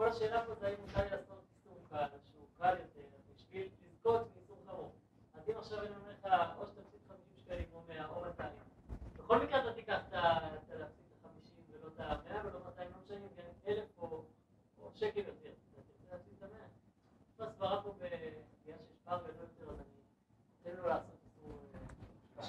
כל 0.02 0.08
השאלה 0.08 0.46
פה 0.46 0.54
זה 0.60 0.68
האם 0.68 0.76
מותר 0.82 1.04
לי 1.04 1.10
לעשות 1.10 1.44
איסור 1.56 1.78
קל, 1.90 2.06
שהוא 2.32 2.48
קל 2.60 2.76
יותר, 2.80 3.08
בשביל 3.36 3.70
לזכות 3.82 4.28
מאיסור 4.36 4.58
חמור. 4.68 4.92
אז 5.34 5.50
אם 5.50 5.58
עכשיו 5.58 5.80
אני 5.80 5.90
אומר 5.90 6.12
לך, 6.12 6.26
או 6.58 6.66
שתפסיד 6.66 7.00
50 7.10 7.38
שקלים 7.38 7.66
כמו 7.72 7.82
100 7.88 8.08
או 8.08 8.22
200, 8.22 8.50
בכל 9.18 9.42
מקרה 9.42 9.62
אתה 9.62 9.74
תיקח 9.74 10.00
את 10.08 10.14
להפסיד 10.14 11.06
את 11.20 11.26
ה-50 11.26 11.72
ולא 11.72 11.88
את 11.96 12.00
ה-100 12.00 12.48
ולא 12.48 12.60
200, 12.66 12.90
לא 12.92 12.98
משנה 13.06 13.18
אם 13.18 13.30
כן 13.36 13.72
1,000 13.72 13.84
או 14.02 14.92
שקל 14.94 15.20
יותר. 15.20 15.54
אתה 15.74 15.82
תרצה 15.82 16.16
להפסיד 16.16 16.34
את 16.38 16.44
ה-100. 16.44 16.66
יש 17.34 17.42
הסברה 17.42 17.84
פה 17.84 17.94
בגלל 17.98 18.10
שיש 18.66 18.76
פער 19.06 19.20
גדול 19.24 19.46
יותר, 19.58 19.72
אז 19.72 19.80
אני 19.80 19.86
אתן 20.62 20.82
לו 20.82 20.88
לעשות 20.88 21.20
איסור... 21.26 21.60
השקל 21.72 21.80
לא 21.80 21.80
גם 21.80 21.88
בתוצאה, 21.88 22.38
גם 22.38 22.41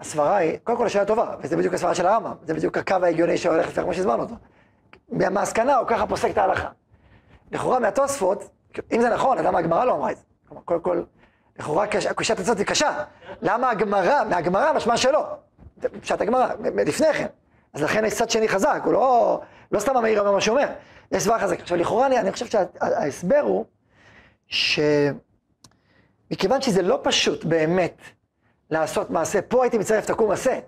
הסברה 0.00 0.36
היא, 0.36 0.58
קודם 0.64 0.78
כל 0.78 0.86
השאלה 0.86 1.04
טובה, 1.04 1.34
וזה 1.40 1.56
בדיוק 1.56 1.74
הסברה 1.74 1.94
של 1.94 2.06
הרמב"ם, 2.06 2.34
זה 2.42 2.54
בדיוק 2.54 2.78
הקו 2.78 2.96
ההגיוני 3.02 3.38
שהולך 3.38 3.68
לפי 3.68 3.80
כמו 3.80 3.94
שהזמנו 3.94 4.22
אותו. 4.22 4.34
מהמסקנה 5.08 5.76
הוא 5.76 5.88
ככה 5.88 6.06
פוסק 6.06 6.30
את 6.30 6.38
ההלכה. 6.38 6.68
לכאורה 7.52 7.78
מהתוספות, 7.78 8.44
אם 8.92 9.00
זה 9.00 9.10
נכון, 9.10 9.38
למה 9.38 9.58
הגמרא 9.58 9.84
לא 9.84 9.94
אמרה 9.94 10.10
את 10.10 10.16
זה? 10.16 10.22
קודם 10.64 10.80
כל, 10.80 11.02
לכאורה 11.58 11.86
קושת 12.14 12.40
עצות 12.40 12.58
היא 12.58 12.66
קשה. 12.66 13.04
למה 13.42 13.70
הגמרא, 13.70 14.24
מהגמרא 14.24 14.72
משמע 14.72 14.96
שלא. 14.96 15.26
פשט 16.00 16.20
הגמרא, 16.20 16.48
לפני 16.86 17.12
כן. 17.12 17.26
אז 17.74 17.82
לכן 17.82 18.04
יש 18.04 18.14
צד 18.14 18.30
שני 18.30 18.48
חזק, 18.48 18.82
הוא 18.84 18.92
לא, 18.92 19.40
לא 19.72 19.80
סתם 19.80 19.96
המאיר 19.96 20.20
אומר 20.20 20.32
מה 20.32 20.40
שהוא 20.40 20.58
אומר, 20.58 20.68
יש 21.12 21.22
סברה 21.22 21.38
חזקה. 21.38 21.62
עכשיו, 21.62 21.78
לכאורה 21.78 22.06
אני, 22.06 22.18
אני 22.18 22.32
חושב 22.32 22.46
שההסבר 22.46 23.40
הוא, 23.40 23.64
שמכיוון 26.30 26.60
שזה 26.60 26.82
לא 26.82 27.00
פשוט 27.02 27.44
באמת 27.44 28.02
לעשות 28.70 29.10
מעשה, 29.10 29.42
פה 29.42 29.62
הייתי 29.64 29.78
מצרף 29.78 30.04
את 30.04 30.10
הקום 30.10 30.30
עשה. 30.30 30.58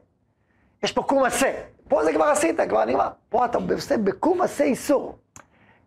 יש 0.82 0.92
פה 0.92 1.02
קום 1.02 1.24
עשה. 1.24 1.52
פה 1.88 2.04
זה 2.04 2.12
כבר 2.12 2.24
עשית, 2.24 2.60
כבר 2.68 2.84
נגמר. 2.84 3.08
פה 3.28 3.44
אתה 3.44 3.58
עושה 3.74 3.96
בקום 3.96 4.40
עשה 4.40 4.64
איסור. 4.64 5.18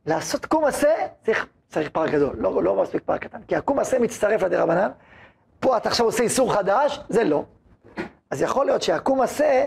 לעשות 0.05 0.45
קום 0.45 0.65
עשה, 0.65 0.93
צריך, 1.25 1.47
צריך 1.69 1.89
פער 1.89 2.07
גדול, 2.07 2.35
לא, 2.37 2.63
לא 2.63 2.81
מספיק 2.81 3.03
פער 3.05 3.17
קטן. 3.17 3.39
כי 3.47 3.55
הקום 3.55 3.79
עשה 3.79 3.99
מצטרף 3.99 4.43
לדרבנן, 4.43 4.91
פה 5.59 5.77
אתה 5.77 5.89
עכשיו 5.89 6.05
עושה 6.05 6.23
איסור 6.23 6.53
חדש, 6.53 6.99
זה 7.09 7.23
לא. 7.23 7.43
אז 8.31 8.41
יכול 8.41 8.65
להיות 8.65 8.81
שהקום 8.81 9.21
עשה, 9.21 9.65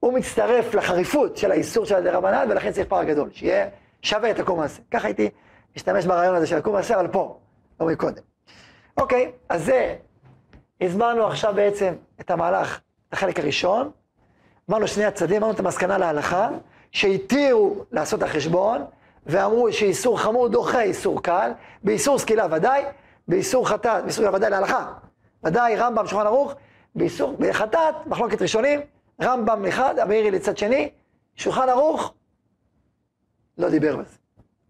הוא 0.00 0.12
מצטרף 0.12 0.74
לחריפות 0.74 1.36
של 1.36 1.50
האיסור 1.50 1.84
של 1.84 1.94
הדרבנן, 1.94 2.46
ולכן 2.50 2.72
צריך 2.72 2.88
פער 2.88 3.04
גדול, 3.04 3.30
שיהיה 3.32 3.68
שווה 4.02 4.30
את 4.30 4.38
הקום 4.38 4.60
עשה. 4.60 4.82
ככה 4.90 5.08
הייתי 5.08 5.30
משתמש 5.76 6.06
ברעיון 6.06 6.34
הזה 6.34 6.46
של 6.46 6.56
הקום 6.56 6.76
עשה, 6.76 7.00
אבל 7.00 7.08
פה, 7.08 7.38
לא 7.80 7.86
מקודם. 7.86 8.29
אוקיי, 8.96 9.32
אז 9.48 9.64
זה, 9.64 9.96
הסברנו 10.80 11.26
עכשיו 11.26 11.54
בעצם 11.54 11.94
את 12.20 12.30
המהלך 12.30 12.80
את 13.08 13.12
החלק 13.12 13.38
הראשון, 13.38 13.90
אמרנו 14.70 14.86
שני 14.86 15.04
הצדדים, 15.04 15.36
אמרנו 15.36 15.54
את 15.54 15.60
המסקנה 15.60 15.98
להלכה, 15.98 16.48
שהתירו 16.92 17.84
לעשות 17.92 18.22
את 18.22 18.28
החשבון, 18.28 18.84
ואמרו 19.26 19.72
שאיסור 19.72 20.20
חמור 20.20 20.48
דוחה 20.48 20.82
איסור 20.82 21.22
קל, 21.22 21.50
באיסור 21.84 22.18
סקילה 22.18 22.46
ודאי, 22.50 22.84
באיסור 23.28 23.68
חטאת, 23.68 24.02
באיסור 24.02 24.24
סקילה 24.24 24.36
ודאי 24.36 24.50
להלכה. 24.50 24.92
ודאי 25.44 25.76
רמב"ם, 25.76 26.06
שולחן 26.06 26.26
ערוך, 26.26 26.54
באיסור, 26.94 27.36
בחטאת, 27.38 27.94
מחלוקת 28.06 28.42
ראשונים, 28.42 28.80
רמב"ם 29.22 29.66
אחד, 29.66 29.98
המאירי 29.98 30.30
לצד 30.30 30.56
שני, 30.56 30.90
שולחן 31.34 31.68
ערוך, 31.68 32.14
לא 33.58 33.70
דיבר 33.70 33.96
בזה. 33.96 34.16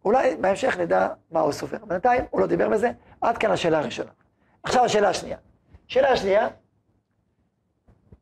אולי 0.04 0.36
בהמשך 0.36 0.78
נדע 0.78 1.08
מה 1.30 1.40
הוא 1.40 1.52
סופר. 1.52 1.76
בינתיים 1.84 2.24
הוא 2.30 2.40
לא 2.40 2.46
דיבר 2.46 2.68
בזה, 2.68 2.90
עד 3.20 3.38
כאן 3.38 3.50
השאלה 3.50 3.78
הראשונה. 3.78 4.10
עכשיו 4.62 4.84
השאלה 4.84 5.08
השנייה. 5.08 5.36
השאלה 5.88 6.12
השנייה, 6.12 6.48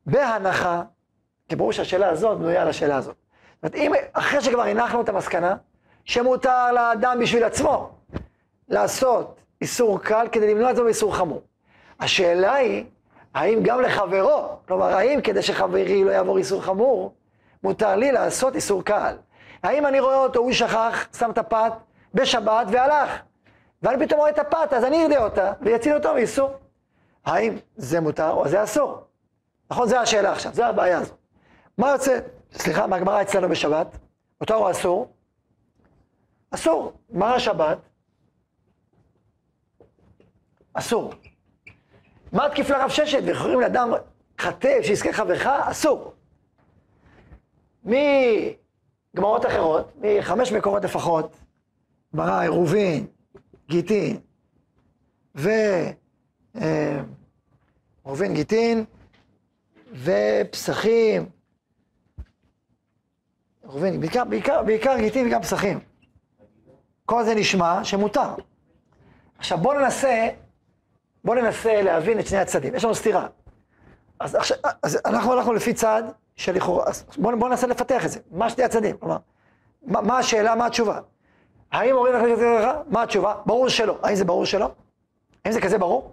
בהנחה, 0.05 0.83
כי 1.49 1.55
ברור 1.55 1.71
שהשאלה 1.71 2.09
הזאת 2.09 2.37
בנויה 2.37 2.61
על 2.61 2.67
השאלה 2.67 2.95
הזאת. 2.95 3.15
זאת 3.61 3.63
אומרת, 3.63 3.75
אם 3.75 3.91
אחרי 4.13 4.41
שכבר 4.41 4.61
הנחנו 4.61 5.01
את 5.01 5.09
המסקנה, 5.09 5.55
שמותר 6.05 6.71
לאדם 6.71 7.17
בשביל 7.21 7.43
עצמו 7.43 7.91
לעשות 8.67 9.39
איסור 9.61 9.99
קל 9.99 10.27
כדי 10.31 10.53
למנוע 10.53 10.71
את 10.71 10.75
זה 10.75 10.83
מאיסור 10.83 11.15
חמור. 11.15 11.41
השאלה 11.99 12.53
היא, 12.53 12.85
האם 13.33 13.59
גם 13.63 13.81
לחברו, 13.81 14.49
כלומר, 14.67 14.85
האם 14.85 15.21
כדי 15.21 15.41
שחברי 15.41 16.03
לא 16.03 16.11
יעבור 16.11 16.37
איסור 16.37 16.61
חמור, 16.61 17.13
מותר 17.63 17.95
לי 17.95 18.11
לעשות 18.11 18.55
איסור 18.55 18.83
קל? 18.83 19.15
האם 19.63 19.85
אני 19.85 19.99
רואה 19.99 20.15
אותו, 20.15 20.39
הוא 20.39 20.51
שכח, 20.51 21.07
שם 21.17 21.31
את 21.31 21.37
הפת 21.37 21.73
בשבת 22.13 22.67
והלך, 22.69 23.21
ואני 23.81 24.05
פתאום 24.05 24.19
רואה 24.19 24.29
את 24.29 24.39
הפת, 24.39 24.73
אז 24.73 24.83
אני 24.83 25.03
ארדה 25.03 25.23
אותה 25.23 25.53
ויציל 25.61 25.95
אותו 25.95 26.13
מאיסור. 26.13 26.51
האם 27.25 27.57
זה 27.75 27.99
מותר 27.99 28.31
או 28.31 28.47
זה 28.47 28.63
אסור? 28.63 29.03
נכון, 29.71 29.87
זו 29.89 29.97
השאלה 29.97 30.31
עכשיו, 30.31 30.53
זו 30.53 30.63
הבעיה 30.63 30.97
הזאת. 30.97 31.17
מה 31.77 31.89
יוצא, 31.89 32.19
סליחה, 32.51 32.87
מהגמרא 32.87 33.21
אצלנו 33.21 33.49
בשבת, 33.49 33.97
מותר 34.41 34.55
או 34.55 34.71
אסור? 34.71 35.13
אסור. 36.51 36.93
מה 37.09 37.35
השבת? 37.35 37.77
אסור. 40.73 41.13
מה 42.31 42.49
תקיף 42.49 42.69
לרב 42.69 42.89
ששת 42.89 43.19
וקוראים 43.25 43.61
לאדם 43.61 43.91
חטא 44.39 44.81
שיזכה 44.83 45.13
חברך? 45.13 45.45
אסור. 45.45 46.13
מגמרות 47.83 49.45
אחרות, 49.45 49.91
מחמש 50.01 50.51
מקורות 50.51 50.83
לפחות, 50.83 51.35
גמרא, 52.15 52.41
עירובין, 52.41 53.07
גיטין, 53.69 54.19
ו... 55.35 55.49
אה, 56.61 56.99
גיטין, 58.33 58.85
ופסחים, 59.93 61.25
עירובין, 63.63 63.99
בעיקר, 63.99 64.23
בעיקר, 64.23 64.63
בעיקר 64.63 64.97
גיטין 64.97 65.27
וגם 65.27 65.41
פסחים. 65.41 65.79
כל 67.05 67.23
זה 67.23 67.35
נשמע 67.35 67.83
שמותר. 67.83 68.35
עכשיו 69.37 69.57
בואו 69.57 69.79
ננסה, 69.79 70.27
בואו 71.23 71.41
ננסה 71.41 71.81
להבין 71.81 72.19
את 72.19 72.27
שני 72.27 72.37
הצדדים. 72.37 72.75
יש 72.75 72.83
לנו 72.83 72.95
סתירה. 72.95 73.27
אז, 74.19 74.35
עכשיו, 74.35 74.57
אז 74.83 74.99
אנחנו 75.05 75.33
הלכנו 75.33 75.53
לפי 75.53 75.73
צד 75.73 76.03
של 76.35 76.55
לכאורה, 76.55 76.85
אז 76.87 77.05
בואו 77.17 77.39
בוא 77.39 77.49
ננסה 77.49 77.67
לפתח 77.67 78.05
את 78.05 78.11
זה. 78.11 78.19
מה 78.31 78.49
שני 78.49 78.63
הצדדים? 78.63 78.97
כלומר, 78.97 79.17
מה, 79.85 80.01
מה 80.01 80.17
השאלה, 80.17 80.55
מה 80.55 80.65
התשובה? 80.65 80.99
האם 81.71 81.95
אומרים 81.95 82.13
לך 82.13 82.23
את 82.33 82.39
זה 82.39 82.67
מה 82.87 83.03
התשובה? 83.03 83.35
ברור 83.45 83.69
שלא. 83.69 83.97
האם 84.03 84.15
זה 84.15 84.25
ברור 84.25 84.45
שלא? 84.45 84.71
האם 85.45 85.53
זה 85.53 85.61
כזה 85.61 85.77
ברור? 85.77 86.11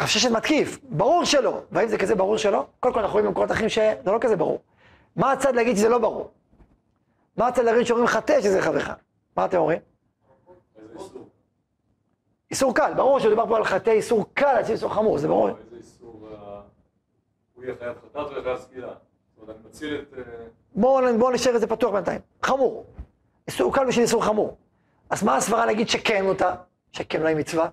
רב 0.00 0.06
ששת 0.06 0.30
מתקיף, 0.30 0.78
ברור 0.88 1.24
שלא. 1.24 1.60
והאם 1.72 1.88
זה 1.88 1.98
כזה 1.98 2.14
ברור 2.14 2.36
שלא? 2.36 2.66
קודם 2.80 2.94
כל 2.94 3.00
אנחנו 3.00 3.12
רואים 3.12 3.26
במקורות 3.26 3.50
אחרים 3.50 3.68
שזה 3.68 3.94
לא 4.06 4.18
כזה 4.20 4.36
ברור. 4.36 4.60
מה 5.16 5.32
הצד 5.32 5.54
להגיד 5.54 5.76
שזה 5.76 5.88
לא 5.88 5.98
ברור? 5.98 6.30
מה 7.36 7.46
הצד 7.46 7.64
להגיד 7.64 7.86
שאומרים 7.86 8.06
חטא 8.06 8.40
שזה 8.40 8.62
חברך? 8.62 8.90
מה 9.36 9.44
אתם 9.44 9.56
אומרים? 9.56 9.78
איסור 12.50 12.74
קל, 12.74 12.92
ברור 12.96 13.18
שמדובר 13.20 13.46
פה 13.46 13.56
על 13.56 13.64
חטא 13.64 13.90
איסור 13.90 14.24
קל, 14.34 14.46
על 14.46 14.64
איסור 14.68 14.94
חמור, 14.94 15.18
זה 15.18 15.28
ברור. 15.28 15.48
איזה 15.48 15.76
איסור, 15.76 16.28
אה, 16.32 16.60
הוא 17.54 17.64
יהיה 17.64 17.74
חייב 17.78 17.96
חטאת 18.04 18.26
או 18.26 18.32
יהיה 18.32 18.42
חייב 18.42 18.56
את... 20.02 20.18
אה, 20.18 20.22
בואו 20.74 21.18
בוא 21.18 21.32
נשאר 21.32 21.56
את 21.56 21.60
זה 21.60 21.66
פתוח 21.66 21.92
בינתיים. 21.92 22.20
חמור. 22.42 22.86
איסור 23.48 23.74
קל 23.74 23.86
בשביל 23.86 24.04
איסור 24.04 24.24
חמור. 24.24 24.56
אז 25.10 25.22
מה 25.22 25.36
הסברה 25.36 25.66
להגיד 25.66 25.88
שכן 25.88 26.24
מותר? 26.24 26.50
שכן 26.92 27.20
אולי 27.20 27.34
מצווה? 27.34 27.68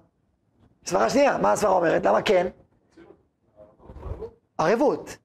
סברה 0.86 1.10
שנייה, 1.10 1.38
מה 1.38 1.52
הסברה 1.52 1.72
אומרת? 1.72 2.06
למה 2.06 2.22
כן? 2.22 2.48
ערבות. 4.58 5.18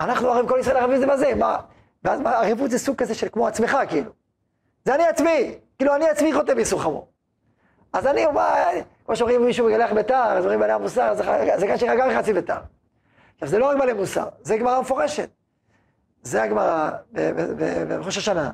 אנחנו 0.00 0.30
ערב, 0.30 0.48
כל 0.48 0.58
ישראל 0.60 0.76
ערבים 0.76 0.98
זה 0.98 1.06
בזה, 1.06 1.34
מה? 1.34 1.58
ואז 2.04 2.20
מה, 2.20 2.30
ערבות 2.30 2.70
זה 2.70 2.78
סוג 2.78 2.96
כזה 2.96 3.14
של 3.14 3.28
כמו 3.32 3.46
עצמך, 3.46 3.78
כאילו. 3.88 4.10
זה 4.84 4.94
אני 4.94 5.04
עצמי, 5.04 5.58
כאילו 5.78 5.94
אני 5.94 6.08
עצמי 6.08 6.32
חוטא 6.32 6.54
באיסור 6.54 6.82
חמור. 6.82 7.08
אז 7.92 8.06
אני, 8.06 8.26
מה, 8.26 8.54
כמו 9.04 9.16
שאומרים 9.16 9.44
מישהו 9.44 9.66
מגלח 9.66 9.92
ביתר, 9.92 10.14
אז 10.14 10.44
אומרים 10.44 10.60
בעלי 10.60 10.72
המוסר, 10.72 11.14
זה 11.56 11.66
כאן 11.66 11.78
שרגע 11.78 12.18
חצי 12.18 12.32
ביתר. 12.32 12.58
עכשיו 13.34 13.48
זה 13.48 13.58
לא 13.58 13.66
רק 13.66 13.78
בעלי 13.78 13.92
מוסר, 13.92 14.28
זה 14.42 14.56
גמרא 14.56 14.80
מפורשת. 14.80 15.28
זה 16.22 16.42
הגמרא 16.42 16.90
בראש 17.88 18.16
השנה, 18.18 18.50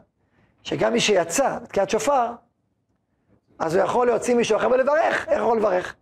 שגם 0.63 0.93
מי 0.93 1.01
שיצא 1.01 1.59
בתקיעת 1.63 1.91
שופר, 1.91 2.27
אז 3.59 3.75
הוא 3.75 3.85
יכול 3.85 4.07
להוציא 4.07 4.35
מישהו 4.35 4.57
אחר 4.57 4.71
ולברך, 4.71 5.29
איך 5.29 5.39
יכול 5.39 5.59
לברך? 5.59 5.95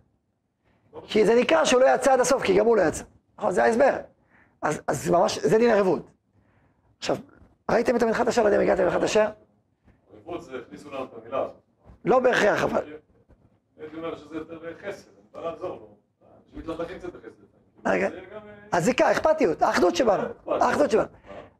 כי 1.06 1.26
זה 1.26 1.34
נקרא 1.34 1.64
שהוא 1.64 1.80
לא 1.80 1.94
יצא 1.94 2.12
עד 2.12 2.20
הסוף, 2.20 2.42
כי 2.42 2.54
גם 2.54 2.66
הוא 2.66 2.76
לא 2.76 2.82
יצא. 2.82 3.04
נכון, 3.38 3.52
זה 3.52 3.64
ההסבר. 3.64 3.96
אז, 4.62 4.80
אז 4.86 5.10
ממש, 5.10 5.38
זה 5.38 5.58
דין 5.58 5.70
ערבות. 5.70 6.10
עכשיו, 6.98 7.16
ראיתם 7.70 7.96
את 7.96 8.02
המנחת 8.02 8.28
אשר? 8.28 8.42
לא 8.42 8.46
יודע 8.46 8.56
אם 8.56 8.62
הגעתם 8.62 8.82
למנחת 8.82 9.02
אשר? 9.02 9.28
ערבות 10.14 10.42
זה, 10.42 10.52
הכניסו 10.66 10.90
לנו 10.90 11.04
את 11.04 11.10
המילה 11.22 11.40
הזאת. 11.40 11.54
לא 12.04 12.18
בהכרח, 12.18 12.64
אבל... 12.64 12.82
הייתי 13.80 13.96
אומר 13.96 14.16
שזה 14.16 14.34
יותר 14.34 14.58
חסד, 14.86 15.08
אני 15.08 15.26
בא 15.32 15.40
לעזור 15.40 15.68
לו. 15.68 15.88
אנשים 16.46 16.58
מתלחכים 16.58 16.98
קצת 16.98 17.08
בחסד. 17.12 17.50
אה, 17.86 18.08
הזיקה, 18.72 19.12
אכפתיות, 19.12 19.62
האחדות 19.62 19.96
שבנו, 19.96 20.22
האחדות 20.46 20.90
שבנו. 20.90 21.08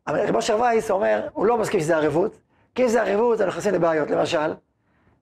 אבל 0.07 0.29
רב 0.29 0.37
אשר 0.37 0.61
וייס 0.61 0.91
אומר, 0.91 1.29
הוא 1.33 1.47
לא 1.47 1.59
מסכים 1.59 1.81
שזה 1.81 1.97
ערבות, 1.97 2.39
כי 2.74 2.88
זה 2.88 3.02
ערבות, 3.02 3.40
אנחנו 3.40 3.48
נכנסים 3.48 3.74
לבעיות. 3.74 4.11
למשל, 4.11 4.54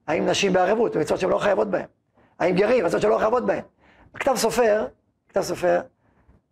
האם 0.07 0.25
נשים 0.25 0.53
בערבות, 0.53 0.95
במצוות 0.95 1.19
שהן 1.19 1.29
לא 1.29 1.37
חייבות 1.37 1.67
בהן? 1.67 1.85
האם 2.39 2.55
גרים, 2.55 2.85
מצוות 2.85 3.01
שהן 3.01 3.11
לא 3.11 3.17
חייבות 3.17 3.45
בהן? 3.45 3.61
הכתב 4.15 4.35
סופר, 4.35 4.85
כתב 5.29 5.41
סופר, 5.41 5.81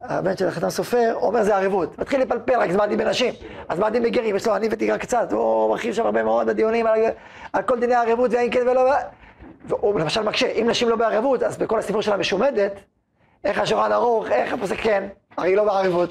הבן 0.02 0.38
של 0.38 0.48
החתם 0.48 0.70
סופר, 0.70 1.14
אומר 1.16 1.44
זה 1.44 1.56
ערבות. 1.56 2.00
מתחיל 2.00 2.22
לפלפל, 2.22 2.60
רק 2.60 2.72
זה 2.72 2.78
מה 2.78 2.84
הדין 2.84 2.98
בנשים, 2.98 3.34
אז 3.70 3.80
מה 3.80 3.88
הדין 3.88 4.04
בגרים, 4.04 4.36
יש 4.36 4.48
לו 4.48 4.56
אני 4.56 4.68
ותיגר 4.72 4.98
קצת, 4.98 5.32
הוא 5.32 5.70
מרחיב 5.70 5.94
שם 5.94 6.06
הרבה 6.06 6.24
מאוד 6.24 6.48
בדיונים 6.48 6.88
על, 6.88 7.00
על 7.54 7.64
כל 7.64 7.80
דיני 7.80 7.96
הערבות 7.96 8.32
והאם 8.32 8.50
כן 8.52 8.68
ולא, 8.68 8.92
והוא 9.66 10.00
למשל 10.00 10.24
מקשה, 10.24 10.48
אם 10.48 10.70
נשים 10.70 10.90
לא 10.90 10.96
בערבות, 10.96 11.44
אז 11.44 11.58
בכל 11.58 11.80
הסיפור 11.80 12.02
של 12.02 12.14
המשומדת, 12.14 12.72
איך 13.44 13.60
השולחן 13.60 13.92
ערוך, 13.92 14.32
איך 14.32 14.54
הפוסק 14.54 14.76
כן, 14.76 15.08
הרי 15.38 15.50
היא 15.50 15.58
לא 15.58 15.64
בערבות. 15.64 16.10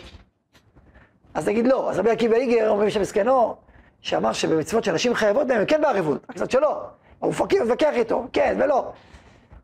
אז 1.34 1.48
נגיד 1.48 1.66
לא, 1.66 1.90
אז 1.90 1.98
רבי 1.98 2.10
עקיבא 2.10 2.36
איגר 2.36 2.68
אומרים 2.68 2.90
שמסכנו, 2.90 3.56
שאמר 4.06 4.32
שבמצוות 4.32 4.84
שנשים 4.84 5.14
חייבות 5.14 5.46
בהן, 5.46 5.64
כן 5.68 5.80
בערבות, 5.82 6.24
רק 6.30 6.36
קצת 6.36 6.50
שלא. 6.50 6.82
הוא 7.18 7.34
מתווכח 7.62 7.92
איתו, 7.92 8.26
כן 8.32 8.56
ולא. 8.58 8.92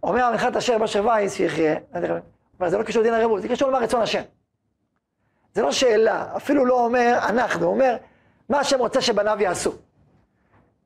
אומר 0.02 0.24
המנחת 0.24 0.56
אשר 0.56 0.78
באשר 0.78 1.06
וייס 1.06 1.34
שיחיה, 1.34 1.74
אבל 2.60 2.70
זה 2.70 2.78
לא 2.78 2.82
קשור 2.82 3.02
לדין 3.02 3.14
ערבות, 3.14 3.42
זה 3.42 3.48
קשור 3.48 3.68
למה 3.68 3.78
רצון 3.78 4.00
השם. 4.00 4.22
זה 5.54 5.62
לא 5.62 5.72
שאלה, 5.72 6.36
אפילו 6.36 6.64
לא 6.64 6.84
אומר 6.84 7.18
אנחנו, 7.28 7.66
הוא 7.66 7.74
אומר 7.74 7.96
מה 8.48 8.58
השם 8.58 8.78
רוצה 8.78 9.00
שבניו 9.00 9.36
יעשו. 9.40 9.72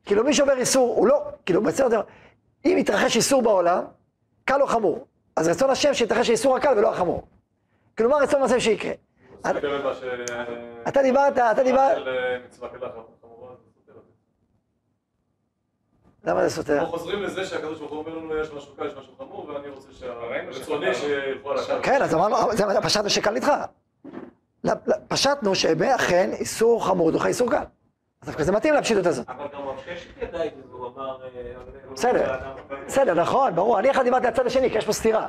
כאילו 0.05 0.23
מי 0.23 0.33
שעובר 0.33 0.57
איסור, 0.57 0.95
הוא 0.97 1.07
לא, 1.07 1.23
כאילו 1.45 1.61
בסדר, 1.63 2.01
אם 2.65 2.75
יתרחש 2.79 3.15
איסור 3.15 3.41
בעולם, 3.41 3.83
קל 4.45 4.61
או 4.61 4.67
חמור, 4.67 5.07
אז 5.35 5.47
רצון 5.47 5.69
השם 5.69 5.93
שיתרחש 5.93 6.29
האיסור 6.29 6.55
הקל 6.55 6.73
ולא 6.77 6.91
החמור. 6.91 7.27
כאילו 7.95 8.09
מה 8.09 8.17
רצון 8.17 8.43
השם 8.43 8.59
שיקרה? 8.59 8.91
אתה 10.87 11.01
דיברת, 11.01 11.37
אתה 11.37 11.63
דיברת, 11.63 11.97
של 11.97 12.07
אה, 12.09 12.37
מצווה 12.45 12.69
קלה 12.69 12.89
חמורה, 13.21 13.55
זה 13.55 13.69
סותר 13.73 13.99
את 13.99 14.03
זה. 14.05 14.11
למה 16.27 16.47
זה 16.47 16.55
סותר? 16.55 16.73
אנחנו 16.73 16.91
חוזרים 16.97 17.23
לזה 17.23 17.45
שהקדוש 17.45 17.79
ברוך 17.79 17.91
הוא 17.91 17.99
אומר 17.99 18.17
לנו 18.17 18.37
יש 18.37 18.47
משהו 18.57 18.75
קל, 18.75 18.87
יש 18.87 18.93
משהו 18.93 19.13
חמור, 19.17 19.49
ואני 19.49 19.69
רוצה 19.69 19.87
שהרצוני 19.91 20.87
הקו. 20.89 21.83
כן, 21.83 22.01
אז 22.01 22.13
אמרנו, 22.13 22.35
זה 22.53 22.81
פשטנו 22.81 23.09
שקל. 23.09 23.33
לא, 24.63 24.73
לא, 24.87 24.95
פשטנו 25.07 25.55
שאכן 25.55 26.29
איסור 26.33 26.85
חמור 26.85 27.11
דוחה 27.11 27.27
איסור 27.27 27.51
קל. 27.51 27.63
אז 28.21 28.27
דווקא 28.27 28.43
זה 28.43 28.51
מתאים 28.51 28.73
לפשיטות 28.73 29.05
הזאת. 29.05 29.29
אבל 29.29 29.45
גם 29.53 29.61
רב 29.67 29.75
ששת 29.85 30.21
ידע 30.21 30.45
את 30.45 30.51
זה, 30.55 30.61
והוא 30.71 30.87
אמר... 30.87 31.17
אה, 31.23 31.93
בסדר, 31.93 32.35
בסדר, 32.87 33.13
נכון, 33.13 33.55
ברור. 33.55 33.79
אני 33.79 33.91
אחד 33.91 34.03
דיברתי 34.03 34.27
על 34.27 34.33
הצד 34.33 34.45
השני, 34.45 34.69
כי 34.69 34.77
יש 34.77 34.85
פה 34.85 34.93
סתירה. 34.93 35.27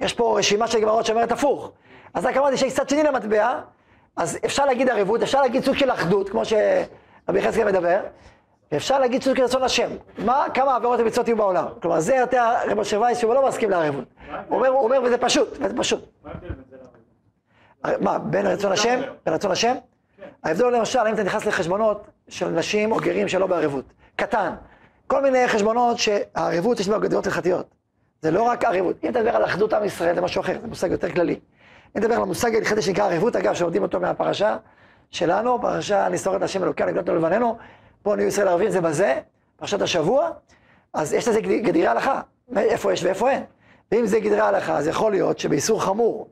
יש 0.00 0.12
פה 0.12 0.38
רשימה 0.38 0.66
של 0.66 0.80
גמרות 0.80 1.06
שאומרת 1.06 1.32
הפוך. 1.32 1.72
אז 2.14 2.24
רק 2.24 2.36
אמרתי 2.36 2.56
שיש 2.56 2.74
צד 2.74 2.88
שני 2.88 3.02
למטבע, 3.02 3.60
אז 4.16 4.38
אפשר 4.44 4.66
להגיד 4.66 4.88
ערבות, 4.88 5.22
אפשר 5.22 5.42
להגיד 5.42 5.64
סוג 5.64 5.76
של 5.76 5.90
אחדות, 5.90 6.28
כמו 6.28 6.42
שרבי 6.44 7.38
יחזקאל 7.38 7.66
מדבר, 7.66 8.00
ואפשר 8.74 8.98
להגיד 8.98 9.22
סוג 9.22 9.36
של 9.36 9.44
רצון 9.44 9.62
השם. 9.62 9.88
מה, 10.18 10.46
כמה 10.54 10.76
עבירות 10.76 11.00
ומצוות 11.00 11.28
יהיו 11.28 11.36
בעולם? 11.36 11.64
כלומר, 11.82 12.00
זה 12.00 12.14
יותר 12.14 12.44
רבי 12.70 12.82
אשר 12.82 13.00
וייס 13.00 13.18
שהוא 13.18 13.34
לא 13.34 13.48
מסכים 13.48 13.70
לערבות. 13.70 14.04
הוא 14.48 14.66
אומר, 14.66 15.02
וזה 15.02 15.18
פשוט, 15.18 15.48
וזה 15.60 15.76
פשוט. 15.76 16.04
מה 18.00 18.18
בין 18.18 18.46
רצון 18.46 18.72
השם? 18.72 19.00
בין 19.26 19.34
רצון 19.34 19.50
השם? 19.50 19.74
כן. 20.16 20.22
ההבדל 20.44 20.66
למשל, 20.66 20.98
אם 20.98 21.14
אתה 21.14 21.22
נכנס 21.22 21.46
לחשבונות 21.46 22.06
של 22.28 22.48
נשים 22.48 22.92
או 22.92 22.96
גרים 22.96 23.28
שלא 23.28 23.46
בערבות. 23.46 23.84
קטן. 24.16 24.54
כל 25.06 25.22
מיני 25.22 25.48
חשבונות 25.48 25.98
שהערבות 25.98 26.80
יש 26.80 26.88
בה 26.88 26.98
גדרות 26.98 27.26
הלכתיות. 27.26 27.66
זה 28.22 28.30
לא 28.30 28.42
רק 28.42 28.64
ערבות. 28.64 28.96
אם 29.04 29.10
אתה 29.10 29.20
מדבר 29.20 29.36
על 29.36 29.44
אחדות 29.44 29.72
עם 29.72 29.84
ישראל, 29.84 30.14
זה 30.14 30.20
משהו 30.20 30.40
אחר, 30.40 30.58
זה 30.60 30.66
מושג 30.66 30.90
יותר 30.90 31.10
כללי. 31.10 31.32
אם 31.34 31.38
אתה 31.90 32.00
מדבר 32.00 32.14
על 32.14 32.22
המושג 32.22 32.54
ההלכתי 32.54 32.82
שנקרא 32.82 33.12
ערבות, 33.12 33.36
אגב, 33.36 33.54
שלומדים 33.54 33.82
אותו 33.82 34.00
מהפרשה 34.00 34.56
שלנו, 35.10 35.60
פרשה 35.60 36.08
נסורת 36.08 36.42
השם 36.42 36.62
אלוקי, 36.62 36.84
נגלות 36.84 37.08
לו 37.08 37.16
לבננו, 37.16 37.58
פה 38.04 38.16
נהיו 38.16 38.28
ישראל 38.28 38.48
ערבים 38.48 38.70
זה 38.70 38.80
בזה, 38.80 39.20
פרשת 39.56 39.82
השבוע, 39.82 40.30
אז 40.94 41.12
יש 41.12 41.28
לזה 41.28 41.40
גד- 41.40 41.62
גדירי 41.64 41.86
הלכה, 41.86 42.20
איפה 42.56 42.92
יש 42.92 43.04
ואיפה 43.04 43.30
אין. 43.30 43.44
ואם 43.92 44.06
זה 44.06 44.20
גדרי 44.20 44.40
הלכה, 44.40 44.76
אז 44.78 44.86
יכול 44.86 45.12
להיות 45.12 45.38
שבאיסור 45.38 45.82
חמור, 45.82 46.28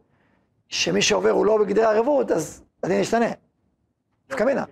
שמי 0.68 1.02
שעובר 1.02 1.30
הוא 1.30 1.46
לא 1.46 1.58
בגדרי 1.58 1.84
הערבות, 1.84 2.30
אז 2.30 2.62
הדין 2.82 3.00
ישתנה. 3.00 3.26
נפקא 4.30 4.44
מינה. 4.44 4.64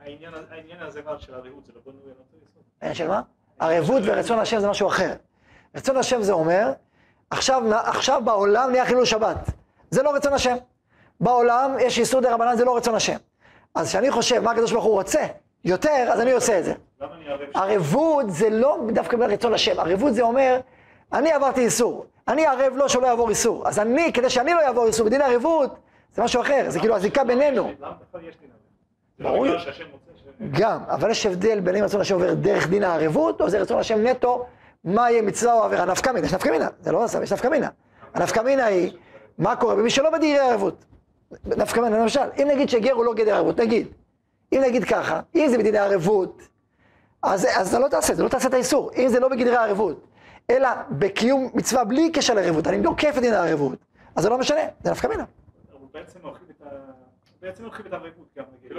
העניין 0.00 0.34
הזה 0.80 1.00
מה 1.04 1.18
של 1.18 1.34
הרעות 1.34 1.64
זה 1.66 1.72
לא 1.74 1.80
בנוי 1.86 2.02
על 2.04 2.10
אותו 2.18 2.36
יסוד. 2.36 2.62
העניין 2.80 2.94
של 2.94 3.08
מה? 3.08 3.22
ערבות 3.58 4.02
ורצון 4.06 4.38
השם 4.38 4.60
זה 4.60 4.68
משהו 4.68 4.88
אחר. 4.88 5.14
רצון 5.74 5.96
השם 5.96 6.22
זה 6.22 6.32
אומר, 6.32 6.72
עכשיו, 7.30 7.62
עכשיו 7.74 8.22
בעולם 8.24 8.70
נהיה 8.70 8.86
חילול 8.86 9.04
שבת. 9.04 9.36
זה 9.90 10.02
לא 10.02 10.14
רצון 10.14 10.32
השם. 10.32 10.56
בעולם 11.20 11.76
יש 11.80 11.98
איסור 11.98 12.20
דה 12.20 12.34
רבנן, 12.34 12.56
זה 12.56 12.64
לא 12.64 12.76
רצון 12.76 12.94
השם. 12.94 13.16
אז 13.74 13.88
כשאני 13.88 14.10
חושב 14.10 14.40
מה 14.40 14.50
הקדוש 14.50 14.72
ברוך 14.72 14.84
הוא 14.84 14.92
רוצה 14.92 15.26
יותר, 15.64 16.08
אז 16.12 16.20
אני 16.20 16.32
עושה 16.32 16.58
את 16.58 16.64
זה. 16.64 16.74
ערבות 17.54 18.30
זה 18.30 18.50
לא 18.50 18.78
דווקא 18.92 19.16
ברצון 19.16 19.54
השם, 19.54 19.80
ערבות 19.80 20.14
זה 20.14 20.22
אומר, 20.22 20.60
אני 21.12 21.32
עברתי 21.32 21.60
איסור, 21.60 22.06
אני 22.28 22.46
ערב 22.46 22.76
לו 22.76 22.88
שלא 22.88 23.06
יעבור 23.06 23.30
איסור. 23.30 23.68
אז 23.68 23.78
אני, 23.78 24.12
כדי 24.12 24.30
שאני 24.30 24.54
לא 24.54 24.60
אעבור 24.66 24.86
איסור, 24.86 25.06
בדין 25.06 25.20
הערבות, 25.20 25.74
זה 26.14 26.22
משהו 26.22 26.40
אחר, 26.40 26.64
זה 26.68 26.78
כאילו 26.78 26.96
הזיקה 26.96 27.24
בינינו. 27.24 27.72
לא 29.18 29.30
ברור. 29.30 29.58
ש... 29.58 29.82
גם, 30.50 30.78
אבל 30.88 31.10
יש 31.10 31.26
הבדל 31.26 31.60
בין 31.60 31.76
אם 31.76 31.84
רצון 31.84 32.00
השם 32.00 32.14
עובר 32.14 32.34
דרך 32.34 32.68
דין 32.68 32.84
הערבות, 32.84 33.40
או 33.40 33.50
זה 33.50 33.60
רצון 33.60 33.78
השם 33.78 34.06
נטו, 34.06 34.46
מה 34.84 35.10
יהיה 35.10 35.22
מצווה 35.22 35.54
או 35.54 35.62
עבירה. 35.64 35.84
נפקא 35.84 36.10
מינה, 36.10 36.26
יש 36.26 36.34
נפקא 36.34 36.48
מינה, 36.50 36.68
זה 36.80 36.92
לא 36.92 37.04
עשה, 37.04 37.22
יש 37.22 37.32
נפקא 37.32 37.48
מינה. 37.48 37.68
הנפקא 38.14 38.40
מינה 38.40 38.64
היא, 38.64 38.92
מה 39.38 39.56
קורה 39.56 39.74
במי 39.74 39.90
שלא 39.90 40.10
בדירי 40.10 40.38
הערבות. 40.38 40.84
נפקא 41.46 41.80
מינה, 41.80 41.98
למשל, 41.98 42.20
אם 42.42 42.48
נגיד 42.48 42.68
שגר 42.68 42.92
הוא 42.92 43.04
לא 43.04 43.14
גדר 43.14 43.34
ערבות, 43.34 43.60
נגיד, 43.60 43.86
אם 44.52 44.62
נגיד 44.64 44.84
ככה, 44.84 45.20
אם 45.34 45.46
זה 45.50 45.58
בדיני 45.58 45.78
ערבות, 45.78 46.42
אז, 47.22 47.46
אז 47.56 47.68
אתה 47.68 47.78
לא 47.78 47.88
תעשה, 47.88 48.12
אתה 48.12 48.22
לא 48.22 48.28
תעשה 48.28 48.48
את 48.48 48.54
האיסור, 48.54 48.90
אם 48.96 49.08
זה 49.08 49.20
לא 49.20 49.28
בגדרי 49.28 49.56
הערבות, 49.56 50.06
אלא 50.50 50.68
בקיום 50.90 51.50
מצווה 51.54 51.84
בלי 51.84 52.12
קשר 52.12 52.34
לערבות, 52.34 52.66
אני 52.66 52.86
עוקף 52.86 53.14
את 53.16 53.22
דין 53.22 53.34
הערבות, 53.34 53.78
אז 54.16 54.22
זה 54.22 54.28
לא 54.28 54.38
משנה, 54.38 54.60
זה 54.84 54.90
נפקא 54.90 55.06
מינה. 55.06 55.24
בעצם 57.42 57.64
מרחיב 57.64 57.86
את 57.86 57.92
הערבות 57.92 58.26
גם 58.38 58.44
נגיד. 58.58 58.72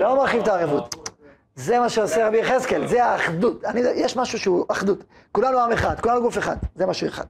לא 0.00 0.16
מרחיב 0.16 0.42
את 0.42 0.48
הערבות. 0.48 1.10
זה 1.54 1.78
מה 1.78 1.88
שעושה 1.88 2.28
רבי 2.28 2.38
יחזקאל, 2.38 2.86
זה 2.86 3.04
האחדות. 3.04 3.64
אני, 3.64 3.80
יש 3.80 4.16
משהו 4.16 4.38
שהוא 4.38 4.64
אחדות. 4.68 5.04
כולנו 5.32 5.60
עם 5.60 5.72
אחד, 5.72 6.00
כולנו 6.00 6.22
גוף 6.22 6.38
אחד, 6.38 6.56
זה 6.74 6.86
משהו 6.86 7.08
אחד. 7.08 7.24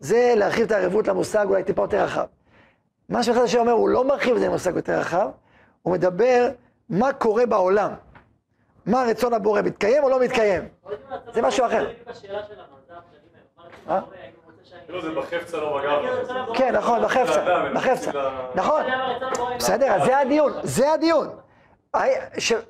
זה 0.00 0.34
להרחיב 0.36 0.64
את 0.64 0.72
הערבות 0.72 1.08
למושג 1.08 1.46
אולי 1.48 1.64
טיפה 1.64 1.82
יותר 1.82 2.04
רחב. 2.04 2.24
מה 3.08 3.22
שאחד 3.22 3.40
השם 3.40 3.58
אומר, 3.58 3.72
הוא 3.72 3.88
לא 3.88 4.08
מרחיב 4.08 4.34
את 4.34 4.40
זה 4.40 4.46
למושג 4.46 4.76
יותר 4.76 4.98
רחב, 4.98 5.28
הוא 5.82 5.92
מדבר 5.92 6.50
מה 6.88 7.12
קורה 7.12 7.46
בעולם. 7.46 7.90
מה 8.86 9.02
רצון 9.02 9.34
הבורא, 9.34 9.62
מתקיים 9.62 10.04
או 10.04 10.08
לא 10.08 10.20
מתקיים? 10.20 10.68
זה 11.32 11.42
משהו 11.42 11.66
אחר. 11.66 11.88
זה 12.12 13.92
אה? 13.92 14.00
כאילו 14.86 15.22
בחפצה 15.22 15.56
לא 15.56 15.78
בגב. 15.78 16.02
כן, 16.54 16.76
נכון, 16.76 17.02
בחפצה, 17.02 17.70
בחפצה. 17.74 18.10
נכון, 18.54 18.82
בסדר, 19.56 19.92
אז 19.92 20.02
זה 20.04 20.18
הדיון, 20.18 20.52
זה 20.62 20.92
הדיון. 20.92 21.28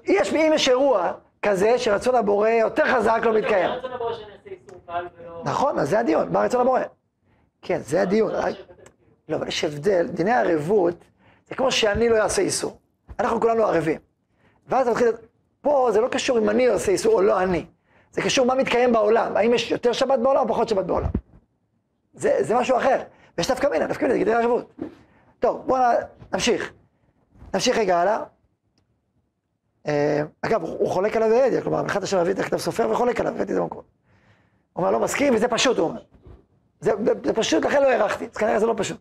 יש, 0.04 0.32
אם 0.32 0.52
יש 0.54 0.68
אירוע 0.68 1.12
כזה 1.42 1.78
שרצון 1.78 2.14
הבורא 2.14 2.48
יותר 2.48 2.84
חזק 2.94 3.20
לא 3.22 3.32
מתקיים. 3.32 3.70
נכון, 5.44 5.78
אז 5.78 5.88
זה 5.88 5.98
הדיון, 5.98 6.32
מה 6.32 6.40
רצון 6.40 6.60
הבורא? 6.60 6.80
כן, 7.62 7.78
זה 7.78 8.02
הדיון. 8.02 8.32
לא, 9.28 9.36
אבל 9.36 9.48
יש 9.48 9.64
הבדל, 9.64 10.06
דיני 10.06 10.30
הערבות, 10.30 10.94
זה 11.48 11.54
כמו 11.54 11.72
שאני 11.72 12.08
לא 12.08 12.16
אעשה 12.16 12.42
איסור. 12.42 12.78
אנחנו 13.18 13.40
כולנו 13.40 13.64
ערבים. 13.64 14.05
ואז 14.68 14.88
אתה 14.88 14.90
מתחיל, 14.90 15.08
פה 15.60 15.88
זה 15.92 16.00
לא 16.00 16.08
קשור 16.08 16.38
אם 16.38 16.50
אני 16.50 16.66
עושה 16.66 16.92
איסור 16.92 17.14
או 17.14 17.22
לא 17.22 17.42
אני. 17.42 17.66
זה 18.12 18.22
קשור 18.22 18.46
מה 18.46 18.54
מתקיים 18.54 18.92
בעולם, 18.92 19.36
האם 19.36 19.54
יש 19.54 19.70
יותר 19.70 19.92
שבת 19.92 20.18
בעולם 20.18 20.40
או 20.40 20.48
פחות 20.48 20.68
שבת 20.68 20.84
בעולם. 20.84 21.08
זה, 22.12 22.36
זה 22.40 22.54
משהו 22.54 22.76
אחר. 22.76 23.02
ויש 23.38 23.50
נפקא 23.50 23.66
מינה, 23.66 23.86
נפקא 23.86 24.04
מינה 24.04 24.14
זה 24.14 24.20
גדרי 24.20 24.34
ערבות. 24.34 24.72
טוב, 25.38 25.66
בואו 25.66 25.82
נמשיך. 26.32 26.72
נמשיך 27.54 27.78
רגע 27.78 27.98
הלאה. 27.98 28.22
אה, 29.86 30.22
אגב, 30.42 30.62
הוא 30.62 30.88
חולק 30.88 31.16
עליו 31.16 31.28
בעדיה, 31.28 31.62
כלומר, 31.62 31.86
אחד 31.86 32.02
אשר 32.02 32.22
מביא 32.22 32.32
את 32.32 32.38
הכתב 32.38 32.56
סופר 32.56 32.90
וחולק 32.90 33.20
עליו, 33.20 33.32
הבאתי 33.32 33.50
את 33.50 33.54
זה 33.54 33.60
במקום. 33.60 33.82
הוא 34.72 34.82
אומר, 34.82 34.90
לא 34.90 35.00
מסכים, 35.00 35.34
וזה 35.34 35.48
פשוט, 35.48 35.78
הוא 35.78 35.88
אומר. 35.88 36.02
זה, 36.80 36.92
זה 37.24 37.32
פשוט, 37.32 37.64
לכן 37.64 37.82
לא 37.82 37.88
הארכתי, 37.88 38.28
אז 38.32 38.36
כנראה 38.36 38.60
זה 38.60 38.66
לא 38.66 38.74
פשוט. 38.76 39.00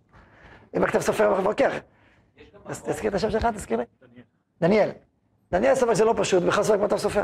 אם 0.78 0.84
הכתב 0.84 1.00
סופר 1.00 1.42
מבקר. 1.42 1.70
אז 2.66 2.82
תזכיר 2.82 3.10
את 3.10 3.16
השם 3.16 3.32
שלך, 3.32 3.48
תזכיר 3.56 3.78
לי. 3.78 3.84
דניאל. 4.62 4.92
דניאל 5.52 5.76
סופר 5.76 5.94
זה 5.96 6.06
לא 6.06 6.14
פשוט, 6.18 6.44
בכלל 6.44 6.64
סופר 6.64 6.78
כמו 6.78 6.88
כתב 6.88 6.98
סופר. 6.98 7.24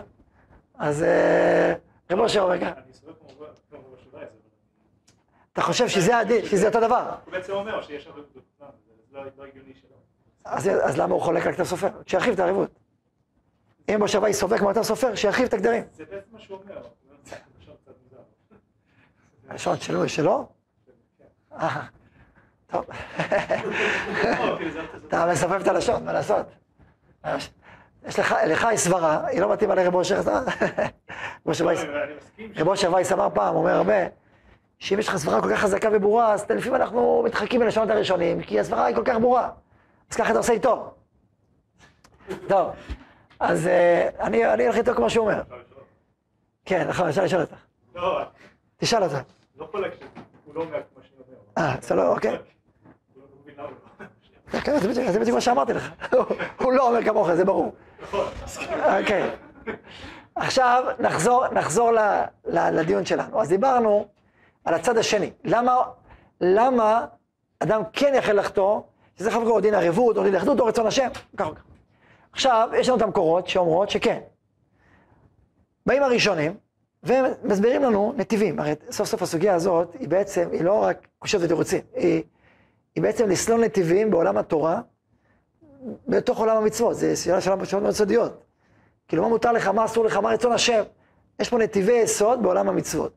אז 0.78 1.04
אה, 1.04 1.74
רב 2.12 2.20
אושר 2.20 2.42
אומר 2.42 2.60
ככה, 2.62 2.72
כמו 2.72 3.80
בשוליים, 3.80 4.28
זה 4.34 4.50
אתה 5.54 5.62
חושב 5.62 5.88
שזה 5.88 6.68
אותו 6.68 6.80
דבר. 6.80 7.10
הוא 7.26 7.32
בעצם 7.32 7.54
אומר 7.54 7.82
שיש 7.82 8.08
ערבות 8.08 8.26
בכלל, 8.30 8.68
זה 9.12 9.18
לא 9.18 9.24
לא 9.38 9.44
הגיוני 9.46 9.74
שלא. 9.74 9.96
אז, 10.46 10.98
למה 10.98 11.14
הוא 11.14 11.22
חולק 11.22 11.48
על 11.48 11.54
כתב 11.54 11.64
סופר? 11.64 11.88
שירחיב 12.06 12.34
את 12.34 12.40
הערבות. 12.40 12.70
אם 13.90 14.00
מושבה 14.00 14.34
סובק 14.34 14.60
כמו 14.60 14.70
כתב 14.70 14.82
סופר, 14.82 15.16
שירחיב 15.16 15.46
את 15.46 15.54
הגדרים. 15.54 15.84
זה 15.94 16.06
בעצם 16.06 16.28
מה 16.32 16.40
שהוא 16.40 16.60
אומר. 16.66 16.82
הלשון 19.50 19.78
שלו, 19.78 20.10
שלו? 20.10 20.48
טוב. 22.68 22.86
לא, 22.86 22.86
כאילו, 24.58 24.72
זה- 24.72 24.82
זה- 25.00 25.08
אתה 25.08 25.26
מסובב 25.32 25.62
את 25.62 25.68
הלשון, 25.68 26.06
מה 26.06 26.14
לעשות? 26.14 26.46
יש 28.08 28.20
לך, 28.20 28.36
לך 28.48 28.68
יש 28.74 28.80
סברה, 28.80 29.28
היא 29.28 29.42
לא 29.42 29.52
מתאימה 29.54 29.76
לרב 29.76 29.96
אושר, 29.96 30.20
אתה... 30.20 30.40
רב 30.40 30.90
אושר 31.46 31.66
וייס- 31.66 31.86
לא, 32.84 32.96
וייס 32.96 33.12
אמר 33.12 33.28
פעם, 33.34 33.56
אומר 33.56 33.72
הרבה, 33.72 33.94
שאם 34.80 35.00
יש 35.00 35.08
לך 35.08 35.18
סברה 35.18 35.42
כל 35.42 35.50
כך 35.54 35.60
חזקה 35.60 35.90
וברורה, 35.92 36.34
אז 36.34 36.46
לפעמים 36.50 36.76
אנחנו 36.82 37.22
מתחקים 37.26 37.60
בלשונות 37.62 37.90
הראשונים, 37.90 38.42
כי 38.42 38.60
הסברה 38.60 38.86
היא 38.86 38.96
כל 38.96 39.04
כך 39.06 39.16
ברורה. 39.18 39.50
אז 40.12 40.16
ככה 40.16 40.30
אתה 40.30 40.38
עושה 40.38 40.54
איתו. 40.54 40.94
טוב, 42.48 42.70
אז 43.40 43.68
אה, 43.68 44.10
אני 44.20 44.46
הולך 44.66 44.76
איתו 44.78 44.94
כמו 44.96 45.10
שהוא 45.10 45.30
אומר. 45.30 45.42
כן, 46.66 46.88
נכון, 46.88 47.08
אפשר 47.08 47.24
לשאול 47.24 47.42
אותך. 47.42 47.56
לא, 47.96 48.22
תשאל 48.78 49.04
אותה. 49.04 49.20
לא 49.58 49.68
חולק 49.72 49.94
שזה, 49.94 50.06
הוא 50.46 50.56
לא 50.56 50.62
אומר 50.62 50.80
כמו 50.94 51.04
שאני 51.04 51.24
אומר. 51.58 51.68
אה, 51.92 51.96
לא, 51.96 52.14
אוקיי. 52.16 52.32
לא 52.32 52.38
לא. 54.54 54.60
כן, 54.60 54.78
זה 55.12 55.20
בדיוק 55.20 55.36
מה 55.36 55.42
שאמרתי 55.42 55.74
לך. 55.74 55.90
הוא 56.62 56.72
לא 56.74 56.88
אומר 56.90 57.04
כמוך, 57.04 57.34
זה 57.34 57.46
ברור. 57.46 57.74
אוקיי. 59.00 59.30
עכשיו 60.36 60.84
נחזור, 61.00 61.48
נחזור 61.48 61.92
ל, 61.92 62.00
ל, 62.46 62.80
לדיון 62.80 63.06
שלנו. 63.06 63.42
אז 63.42 63.50
דיברנו 63.50 64.08
על 64.66 64.74
הצד 64.74 64.98
השני. 64.98 65.32
למה, 65.44 65.76
למה 66.42 67.06
אדם 67.60 67.82
כן 67.94 68.14
יכול 68.18 68.34
לחטוא, 68.34 68.82
שזה 69.20 69.36
או 69.36 69.62
דין 69.62 69.74
ערבות, 69.74 70.18
או 70.18 70.24
דין 70.24 70.36
אחדות, 70.36 70.60
או 70.60 70.66
רצון 70.66 70.88
השם, 70.88 71.08
ככה 71.38 71.50
וככה. 71.50 71.64
עכשיו, 72.32 72.70
יש 72.74 72.90
לנו 72.90 72.98
את 72.98 73.02
המקורות 73.02 73.48
שאומרות 73.48 73.90
שכן. 73.90 74.20
באים 75.86 76.04
הראשונים, 76.04 76.58
והם 77.04 77.26
מסבירים 77.44 77.84
לנו 77.84 78.14
נתיבים. 78.18 78.60
הרי 78.60 78.74
סוף 78.92 79.08
סוף 79.08 79.22
הסוגיה 79.22 79.56
הזאת, 79.56 79.94
היא 80.00 80.10
בעצם, 80.10 80.50
היא 80.52 80.64
לא 80.64 80.84
רק 80.84 81.08
קושיות 81.20 81.44
ותירוצים, 81.44 81.82
היא, 81.96 82.24
היא 82.96 83.04
בעצם 83.04 83.30
לסלול 83.30 83.66
נתיבים 83.66 84.12
בעולם 84.12 84.38
התורה, 84.38 84.82
בתוך 86.08 86.40
עולם 86.40 86.58
המצוות. 86.58 86.96
זה 86.96 87.16
שאלה 87.16 87.42
של 87.42 87.66
שאלות 87.66 87.84
מאוד 87.84 87.94
סודיות. 87.94 88.44
כאילו, 89.08 89.24
מה 89.24 89.30
מותר 89.30 89.52
לך, 89.52 89.68
מה 89.68 89.86
אסור 89.86 90.06
לך, 90.06 90.18
מה 90.18 90.30
רצון 90.30 90.52
השם. 90.52 90.84
יש 91.40 91.50
פה 91.50 91.58
נתיבי 91.58 91.94
יסוד 91.94 92.44
בעולם 92.44 92.70
המצוות. 92.70 93.14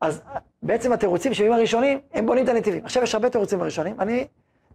אז 0.00 0.20
בעצם 0.62 0.92
התירוצים 0.92 1.34
שבימים 1.34 1.52
הראשונים, 1.52 2.00
הם 2.12 2.26
בונים 2.26 2.44
את 2.44 2.48
הנתיבים. 2.48 2.84
עכשיו 2.84 3.02
יש 3.02 3.14
הרבה 3.14 3.30
תירוצים 3.30 3.58
בראשונים, 3.58 4.00
אני 4.00 4.26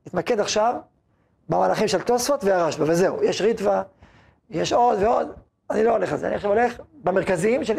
אתמקד 0.07 0.39
עכשיו 0.39 0.76
במהלכים 1.49 1.88
של 1.88 2.01
תוספות 2.01 2.43
והרשב"א, 2.43 2.84
וזהו. 2.88 3.24
יש 3.24 3.41
ריטווה, 3.41 3.84
יש 4.49 4.74
עוד 4.74 5.03
ועוד, 5.03 5.32
אני 5.70 5.84
לא 5.84 5.91
הולך 5.91 6.12
על 6.12 6.18
זה, 6.18 6.28
אני 6.28 6.36
עכשיו 6.36 6.51
הולך 6.51 6.82
במרכזיים, 6.93 7.64
של, 7.64 7.76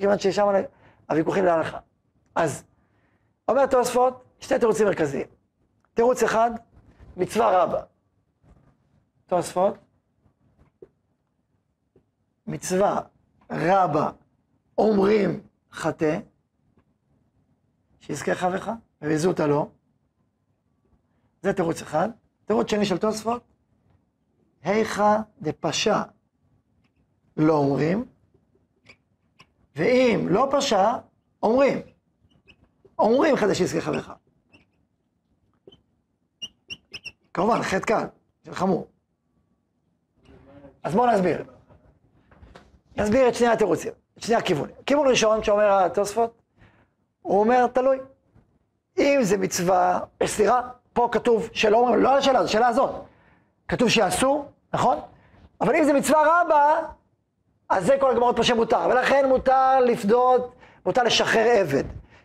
כיוון 0.00 0.18
ששם 0.18 0.48
הוויכוחים 1.10 1.44
להלכה. 1.44 1.78
אז, 2.34 2.64
אומר 3.48 3.66
תוספות, 3.66 4.24
שתי 4.40 4.58
תירוצים 4.58 4.86
מרכזיים. 4.86 5.26
תירוץ 5.94 6.22
אחד, 6.22 6.50
מצווה 7.16 7.62
רבה. 7.62 7.80
תוספות, 9.28 9.74
מצווה 12.46 13.00
רבה 13.50 14.10
אומרים 14.78 15.40
חטא, 15.72 16.18
שיזכה 18.00 18.34
חברך, 18.34 18.68
וזוטה 19.02 19.46
לו. 19.46 19.70
זה 21.42 21.52
תירוץ 21.52 21.82
אחד. 21.82 22.08
תירוץ 22.44 22.70
שני 22.70 22.86
של 22.86 22.98
תוספות, 22.98 23.42
היכא 24.62 25.16
דפשע 25.42 26.02
לא 27.36 27.52
אומרים, 27.58 28.04
ואם 29.76 30.26
לא 30.30 30.48
פשע, 30.52 30.92
אומרים. 31.42 31.78
אומרים 32.98 33.36
חדש 33.36 33.60
יזכה 33.60 33.80
חברך. 33.80 34.12
כמובן, 37.34 37.62
חטא 37.62 37.86
קל, 37.86 38.06
של 38.44 38.54
חמור. 38.54 38.97
אז 40.84 40.94
בואו 40.94 41.06
נסביר. 41.06 41.44
נסביר 42.96 43.28
את 43.28 43.34
שני 43.34 43.48
התירוצים, 43.48 43.92
את 44.18 44.22
שני 44.22 44.34
הכיוונים. 44.34 44.74
כיוון 44.86 45.08
ראשון, 45.08 45.42
שאומר 45.42 45.72
התוספות, 45.72 46.42
הוא 47.22 47.40
אומר, 47.40 47.66
תלוי. 47.66 47.98
אם 48.98 49.18
זה 49.22 49.36
מצווה, 49.36 50.00
אה, 50.22 50.26
סליחה, 50.26 50.60
פה 50.92 51.08
כתוב 51.12 51.48
שלא 51.52 51.78
אומרים, 51.78 52.02
לא 52.02 52.12
על 52.12 52.18
השאלה 52.18 52.38
הזאת, 52.38 52.48
השאלה 52.48 52.68
הזאת. 52.68 52.90
כתוב 53.68 53.88
שיעשו, 53.88 54.44
נכון? 54.74 54.98
אבל 55.60 55.76
אם 55.76 55.84
זה 55.84 55.92
מצווה 55.92 56.42
רבה, 56.42 56.80
אז 57.68 57.86
זה 57.86 57.96
כל 58.00 58.10
הגמרות 58.10 58.36
פה 58.36 58.42
שמותר. 58.42 58.88
ולכן 58.90 59.28
מותר 59.28 59.80
לפדות, 59.80 60.54
מותר 60.86 61.02
לשחרר 61.02 61.46
עבד, 61.60 61.84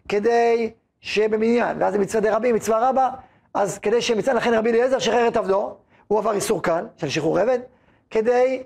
כדי 0.09 0.73
שיהיה 1.01 1.29
במניין. 1.29 1.81
ואז 1.81 1.93
זה 1.93 1.99
מצווה 1.99 2.21
די 2.21 2.29
רבים, 2.29 2.55
מצווה 2.55 2.89
רבה, 2.89 3.09
אז 3.53 3.79
כדי 3.79 4.01
שמצווה, 4.01 4.33
לכן 4.33 4.53
רבי 4.53 4.69
אליעזר 4.69 4.99
שחרר 4.99 5.27
את 5.27 5.37
עבדו, 5.37 5.75
הוא 6.07 6.19
עבר 6.19 6.33
איסור 6.33 6.63
קל 6.63 6.85
של 6.97 7.09
שחרור 7.09 7.39
עבד, 7.39 7.59
כדי 8.13 8.63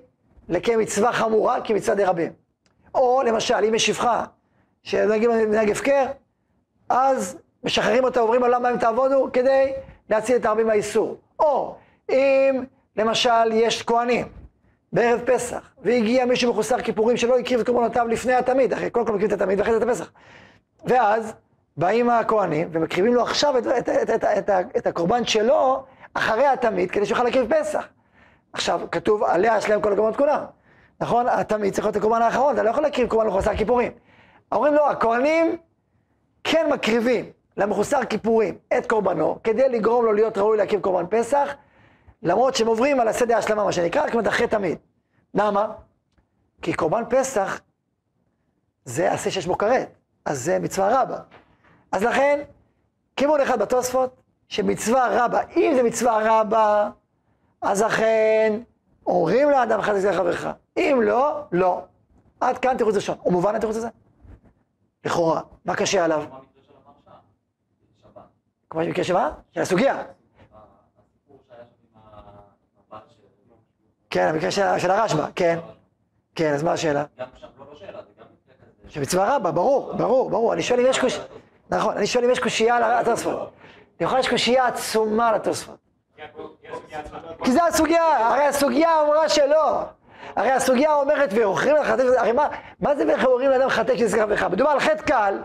לקיים 0.49 0.79
מצווה 0.79 1.13
חמורה 1.13 1.61
כמצווה 1.61 1.95
די 1.95 2.03
רבים. 2.03 2.31
או 2.95 3.21
למשל, 3.25 3.65
אם 3.67 3.75
יש 3.75 3.85
שפחה 3.85 4.25
שנוהגים 4.83 5.31
מנהג 5.31 5.71
הפקר, 5.71 6.05
אז 6.89 7.37
משחררים 7.63 8.03
אותה, 8.03 8.19
עוברים 8.19 8.43
עולם 8.43 8.63
בהם 8.63 8.77
תעבודו, 8.77 9.29
כדי 9.33 9.73
להציל 10.09 10.35
את 10.35 10.45
הרבים 10.45 10.67
מהאיסור. 10.67 11.17
או 11.39 11.75
אם 12.09 12.63
למשל 12.95 13.51
יש 13.51 13.83
כהנים 13.83 14.27
בערב 14.93 15.21
פסח, 15.25 15.71
והגיע 15.83 16.25
מישהו 16.25 16.51
מחוסר 16.51 16.81
כיפורים 16.81 17.17
שלא 17.17 17.39
הקריב 17.39 17.59
את 17.59 17.65
קורבנותיו 17.65 18.07
לפני 18.07 18.33
התמיד, 18.33 18.73
אחרי 18.73 18.89
קודם 18.89 19.05
כל 19.05 19.13
מקריב 19.13 19.31
את 19.31 19.41
התמיד 19.41 19.59
ואחרי 19.59 19.73
זה 19.73 19.77
את 19.77 19.83
הפסח. 19.83 20.11
ואז 20.85 21.33
באים 21.77 22.09
הכהנים 22.09 22.69
ומקריבים 22.71 23.13
לו 23.13 23.21
עכשיו 23.21 23.57
את, 23.57 23.67
את, 23.67 23.89
את, 23.89 24.09
את, 24.09 24.23
את, 24.23 24.49
את, 24.49 24.77
את 24.77 24.87
הקורבן 24.87 25.25
שלו 25.25 25.83
אחרי 26.13 26.45
התמיד, 26.45 26.91
כדי 26.91 27.05
שיוכל 27.05 27.23
להקריב 27.23 27.53
פסח. 27.53 27.87
עכשיו, 28.57 28.81
כתוב 28.91 29.23
עליה 29.23 29.61
שלהם 29.61 29.81
כל 29.81 29.93
הקורבנות 29.93 30.17
כולם. 30.17 30.43
נכון? 30.99 31.27
התמיד 31.27 31.73
צריך 31.73 31.85
להיות 31.85 31.95
הקורבן 31.95 32.21
האחרון, 32.21 32.53
אתה 32.53 32.63
לא 32.63 32.69
יכול 32.69 32.83
להקריב 32.83 33.07
קורבן 33.07 33.27
מחוסר 33.27 33.55
כיפורים. 33.55 33.91
אומרים 34.51 34.73
לו, 34.73 34.89
הכהנים 34.89 35.57
כן 36.43 36.69
מקריבים 36.73 37.25
למחוסר 37.57 38.05
כיפורים 38.05 38.57
את 38.77 38.87
קורבנו, 38.87 39.39
כדי 39.43 39.69
לגרום 39.69 40.05
לו 40.05 40.13
להיות 40.13 40.37
ראוי 40.37 40.57
להקריב 40.57 40.81
קורבן 40.81 41.05
פסח, 41.09 41.49
למרות 42.23 42.55
שהם 42.55 42.67
עוברים 42.67 42.99
על 42.99 43.07
השדה 43.07 43.35
ההשלמה, 43.35 43.63
מה 43.63 43.71
שנקרא, 43.71 44.03
רק 44.03 44.15
אחרי 44.27 44.47
תמיד. 44.47 44.77
למה? 45.33 45.67
כי 46.61 46.73
קורבן 46.73 47.03
פסח 47.09 47.61
זה 48.85 49.11
עשה 49.11 49.31
שיש 49.31 49.47
בו 49.47 49.57
כרת, 49.57 49.89
אז 50.25 50.41
זה 50.41 50.59
מצווה 50.59 51.01
רבה. 51.01 51.17
אז 51.91 52.03
לכן, 52.03 52.39
כיוון 53.15 53.41
אחד 53.41 53.59
בתוספות, 53.59 54.21
שמצווה 54.47 55.25
רבה, 55.25 55.41
אם 55.57 55.71
זה 55.75 55.83
מצווה 55.83 56.39
רבה, 56.39 56.89
אז 57.61 57.85
אכן 57.85 58.59
אומרים 59.05 59.49
לאדם 59.49 59.81
חזק 59.81 59.99
זה 59.99 60.13
חברך. 60.13 60.47
אם 60.77 60.99
לא, 61.03 61.43
לא. 61.51 61.81
עד 62.39 62.57
כאן 62.57 62.77
תירוץ 62.77 62.95
ראשון. 62.95 63.17
הוא 63.21 63.33
מובן 63.33 63.55
התירוץ 63.55 63.75
הזה? 63.75 63.89
לכאורה. 65.05 65.41
מה 65.65 65.75
קשה 65.75 66.05
עליו? 66.05 66.23
כמו. 66.29 66.39
כמו 68.69 68.81
במקרה 68.81 69.03
שמה? 69.03 69.31
של 69.51 69.61
הסוגיה. 69.61 70.03
כן, 74.09 74.27
המקרה 74.27 74.51
של 74.51 74.91
הרשב"א, 74.91 75.27
כן. 75.35 75.59
כן, 76.35 76.53
אז 76.53 76.63
מה 76.63 76.73
השאלה? 76.73 77.05
גם 77.17 77.27
שם, 77.39 77.47
לא 77.59 77.65
בשאלה, 77.73 78.01
זה 78.01 78.09
גם 78.19 78.25
מקרה. 78.43 78.91
שמצווה 78.91 79.35
רבה, 79.35 79.51
ברור, 79.51 79.93
ברור, 79.93 80.29
ברור. 80.29 80.53
אני 80.53 80.63
שואל 80.63 80.79
אם 80.79 80.85
יש 80.89 80.99
קושייה, 80.99 81.25
נכון, 81.69 81.97
אני 81.97 82.07
שואל 82.07 82.23
אם 82.25 82.29
יש 82.31 82.39
קושייה 82.39 82.75
על 82.75 82.83
התוספות. 82.83 83.51
יכול 83.99 84.19
יש 84.19 84.29
קושייה 84.29 84.67
עצומה 84.67 85.29
על 85.29 85.35
התוספות. 85.35 85.77
כי 87.43 87.51
זה 87.51 87.63
הסוגיה, 87.63 88.27
הרי 88.27 88.43
הסוגיה 88.43 89.01
אמרה 89.01 89.29
שלא. 89.29 89.83
הרי 90.35 90.51
הסוגיה 90.51 90.93
אומרת, 90.93 91.29
ואוכרים 91.35 91.75
לך 91.75 91.87
חטא, 91.87 92.01
הרי 92.17 92.31
מה, 92.31 92.47
מה 92.79 92.95
זה 92.95 93.07
ואיך 93.07 93.25
אומרים 93.25 93.49
לאדם 93.49 93.69
חטא 93.69 93.95
כשזה 93.95 94.17
חברך? 94.17 94.43
מדובר 94.43 94.69
על 94.69 94.79
חטא 94.79 95.01
קל, 95.01 95.37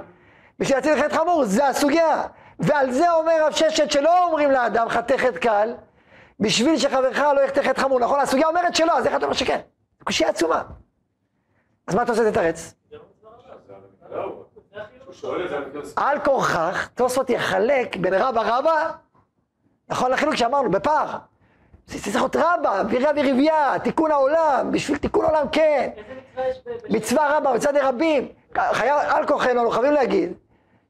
בשביל 0.59 0.79
להציל 0.79 1.03
חטא 1.03 1.17
חמור, 1.17 1.45
זה 1.45 1.67
הסוגיה. 1.67 2.23
ועל 2.59 2.91
זה 2.91 3.11
אומר 3.11 3.47
רב 3.47 3.53
ששת 3.53 3.91
שלא 3.91 4.25
אומרים 4.25 4.51
לאדם 4.51 4.89
חטא 4.89 5.17
חטא 5.17 5.39
קל, 5.39 5.75
בשביל 6.41 6.79
שחברך 6.79 7.19
לא 7.19 7.41
יחטא 7.41 7.63
חטא 7.63 7.81
חמור, 7.81 8.01
נכון? 8.01 8.21
הסוגיה 8.21 8.47
אומרת 8.47 8.77
שלא, 8.77 8.99
אז 8.99 9.07
איך 9.07 9.17
אתה 9.17 9.25
אומר 9.25 9.35
שכן? 9.35 9.61
קושייה 10.05 10.31
עצומה. 10.31 10.63
אז 11.87 11.95
מה 11.95 12.03
אתה 12.03 12.13
עושה 12.13 12.23
לתרץ? 12.23 12.75
כאילו... 12.89 13.03
על 15.97 16.19
כורכך, 16.25 16.89
תוספות 16.95 17.31
יחלק 17.31 17.97
בין 17.97 18.15
רבה 18.15 18.59
רבה, 18.59 18.91
נכון 19.89 20.11
לחילוק 20.11 20.35
שאמרנו, 20.35 20.71
בפער. 20.71 21.19
זה 21.87 22.03
צריך 22.03 22.17
להיות 22.17 22.37
רבה, 22.37 22.83
ביריה 22.85 23.11
וריביה, 23.17 23.75
תיקון 23.85 24.11
העולם, 24.11 24.69
בשביל 24.73 24.99
תיקון 24.99 25.25
העולם 25.25 25.47
כן. 25.53 25.91
מצווה 26.91 27.39
רבה, 27.39 27.73
די 27.73 27.81
רבים. 27.81 28.29
חייב, 28.73 28.97
על 29.09 29.27
כורחנו, 29.27 29.51
אנחנו 29.51 29.71
חייבים 29.71 29.93
להגיד, 29.93 30.33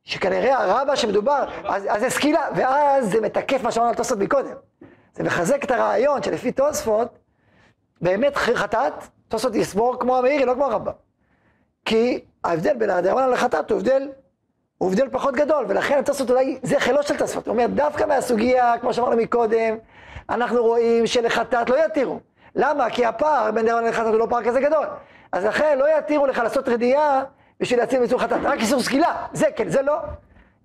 שכנראה 0.05 0.57
הרבה 0.59 0.97
שמדובר, 0.97 1.45
אז, 1.65 1.87
אז 1.89 2.01
זה 2.01 2.11
סקילה, 2.11 2.41
ואז 2.55 3.11
זה 3.11 3.21
מתקף 3.21 3.63
מה 3.63 3.73
שאמרנו 3.73 3.91
על 3.91 3.97
תוספות 3.97 4.19
מקודם. 4.19 4.55
זה 5.15 5.23
מחזק 5.23 5.65
את 5.65 5.71
הרעיון 5.71 6.23
שלפי 6.23 6.53
תוספות, 6.53 7.19
באמת 8.01 8.37
חטאת, 8.37 8.93
תוספות 9.29 9.55
יסבור 9.55 10.01
כמו 10.01 10.19
המאירי, 10.19 10.45
לא 10.45 10.55
כמו 10.55 10.65
הרמב"ם. 10.65 10.93
כי 11.85 12.25
ההבדל 12.45 12.75
בין 12.75 12.91
הדרמן 12.91 13.31
לחטאת 13.31 13.71
הוא 13.71 13.79
הבדל, 13.79 14.09
הוא 14.83 14.91
הבדל 14.91 15.09
פחות 15.11 15.35
גדול, 15.35 15.65
ולכן 15.69 15.99
התוספות 15.99 16.31
אולי, 16.31 16.59
זה 16.63 16.81
חילו 16.81 17.03
של 17.03 17.17
תוספות. 17.17 17.47
הוא 17.47 17.53
אומר, 17.53 17.67
דווקא 17.67 18.05
מהסוגיה, 18.05 18.75
כמו 18.81 18.95
שאמרנו 18.95 19.17
מקודם, 19.17 19.77
אנחנו 20.31 20.63
רואים 20.63 21.07
שלחטאת 21.07 21.71
לא 21.71 21.87
יתירו. 21.87 22.21
למה? 22.57 22.91
כי 22.91 23.07
הפער 23.07 23.51
בין 23.51 23.67
דרמן 23.67 23.85
לחטאת 23.85 24.07
הוא 24.07 24.19
לא 24.19 24.27
פער 24.31 24.45
כזה 24.45 24.61
גדול. 24.61 24.87
אז 25.33 25.45
לכן 25.45 25.79
לא 25.79 25.99
יתירו 25.99 26.27
לך 26.27 26.39
לעשות 26.39 26.69
רדיעה 26.69 27.23
בשביל 27.61 27.81
להציל 27.81 27.99
מאיסור 28.01 28.21
חטאת, 28.21 28.39
רק 28.43 28.61
איסור 28.61 28.83
סקילה, 28.83 29.27
זה 29.33 29.47
כן, 29.57 29.69
זה 29.69 29.83
לא. 29.83 29.97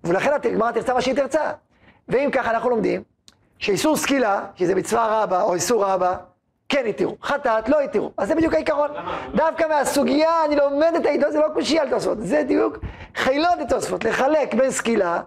ולכן 0.04 0.32
הגמרא 0.32 0.72
תרצה 0.72 0.94
מה 0.94 1.00
שהיא 1.00 1.14
תרצה. 1.14 1.52
ואם 2.08 2.30
ככה 2.32 2.50
אנחנו 2.50 2.70
לומדים, 2.70 3.02
שאיסור 3.58 3.96
סקילה, 3.96 4.44
שזה 4.54 4.74
מצווה 4.74 5.22
רבה 5.22 5.42
או 5.42 5.54
איסור 5.54 5.84
רבה, 5.84 6.16
כן 6.68 6.86
התירו, 6.86 7.16
חטאת 7.22 7.68
לא 7.68 7.80
התירו, 7.80 8.12
אז 8.16 8.28
זה 8.28 8.34
בדיוק 8.34 8.54
העיקרון. 8.54 8.90
דווקא 9.34 9.64
מהסוגיה 9.68 10.44
אני 10.44 10.56
לומד 10.56 10.92
את 10.96 11.06
העידו, 11.06 11.30
זה 11.30 11.38
לא 11.38 11.48
קושייה 11.54 11.82
על 11.82 11.90
תוספות, 11.90 12.18
זה 12.20 12.42
בדיוק 12.44 12.78
חילות 13.14 13.60
את 13.62 13.68
תוספות, 13.68 14.04
לחלק 14.04 14.54
בין 14.54 14.70
סקילה 14.70 15.20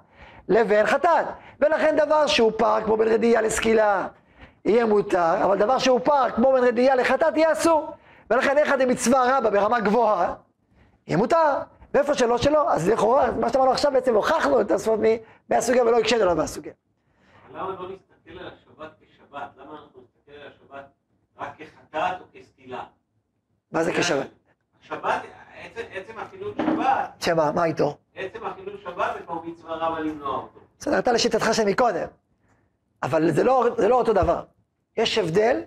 לבין 0.49 0.85
חטאת. 0.85 1.25
ולכן 1.59 1.95
דבר 1.95 2.27
שהוא 2.27 2.51
פער 2.57 2.81
כמו 2.81 2.97
בין 2.97 3.07
רדיעה 3.07 3.41
לסקילה 3.41 4.07
יהיה 4.65 4.85
מותר, 4.85 5.43
אבל 5.43 5.57
דבר 5.57 5.77
שהוא 5.77 5.99
פער 6.03 6.29
כמו 6.29 6.53
בין 6.53 6.63
רדיעה 6.63 6.95
לחטאת 6.95 7.37
יהיה 7.37 7.51
אסור. 7.51 7.91
ולכן 8.29 8.57
איך 8.57 8.75
זה 8.77 8.85
מצווה 8.85 9.37
רבה 9.37 9.49
ברמה 9.49 9.79
גבוהה, 9.79 10.33
יהיה 11.07 11.17
מותר. 11.17 11.53
ואיפה 11.93 12.13
שלא 12.13 12.37
שלא, 12.37 12.73
אז 12.73 12.89
לכאורה, 12.89 13.31
מה 13.31 13.49
שאמרנו 13.49 13.71
עכשיו 13.71 13.91
בעצם 13.91 14.15
הוכחנו 14.15 14.61
את 14.61 14.71
התוספות 14.71 14.99
מהסוגיה 15.49 15.83
ולא 15.83 15.97
הקשינו 15.97 16.21
עליו 16.21 16.35
מהסוגיה. 16.35 16.73
למה 17.53 17.69
לא 17.69 17.89
נסתכל 17.89 18.39
על 18.39 18.47
השבת 18.47 18.91
כשבת? 19.01 19.49
למה 19.57 19.71
אנחנו 19.71 20.01
נסתכל 20.01 20.31
על 20.31 20.47
השבת 20.47 20.85
רק 21.41 21.57
כחטאת 21.57 22.21
או 22.21 22.25
כסקילה? 22.33 22.83
מה 23.71 23.83
זה 23.83 23.93
כשבת? 23.93 24.27
שבת, 24.81 25.21
עצם, 25.63 25.81
עצם 25.93 26.19
החילול 26.19 26.53
שבת, 26.57 27.09
שמה, 27.19 27.51
מה 27.51 27.65
איתו? 27.65 27.97
עצם 28.15 28.45
החילול 28.45 28.77
שבת 28.83 29.13
זה 29.13 29.19
כבר 29.19 29.41
מצווה 29.41 29.75
רבה 29.75 29.99
למנוע 29.99 30.35
אותו. 30.35 30.59
בסדר, 30.79 30.99
אתה 30.99 31.11
לשיטתך 31.11 31.53
של 31.53 31.65
מקודם. 31.65 32.07
אבל 33.03 33.31
זה 33.31 33.43
לא, 33.43 33.69
זה 33.77 33.87
לא 33.87 33.95
אותו 33.95 34.13
דבר. 34.13 34.43
יש 34.97 35.17
הבדל 35.17 35.61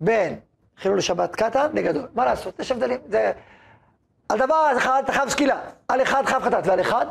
בין 0.00 0.40
חילול 0.76 1.00
שבת 1.00 1.36
קטן 1.36 1.72
לגדול. 1.74 2.08
מה 2.14 2.24
לעשות? 2.24 2.60
יש 2.60 2.70
הבדלים. 2.70 3.00
זה... 3.08 3.32
על 4.28 4.38
דבר 4.38 4.72
אחד 4.76 5.02
אתה 5.04 5.12
חייב 5.12 5.28
סקילה. 5.28 5.60
על 5.88 6.02
אחד 6.02 6.22
חייב 6.26 6.42
חטאת, 6.42 6.66
ועל 6.66 6.80
אחד, 6.80 7.06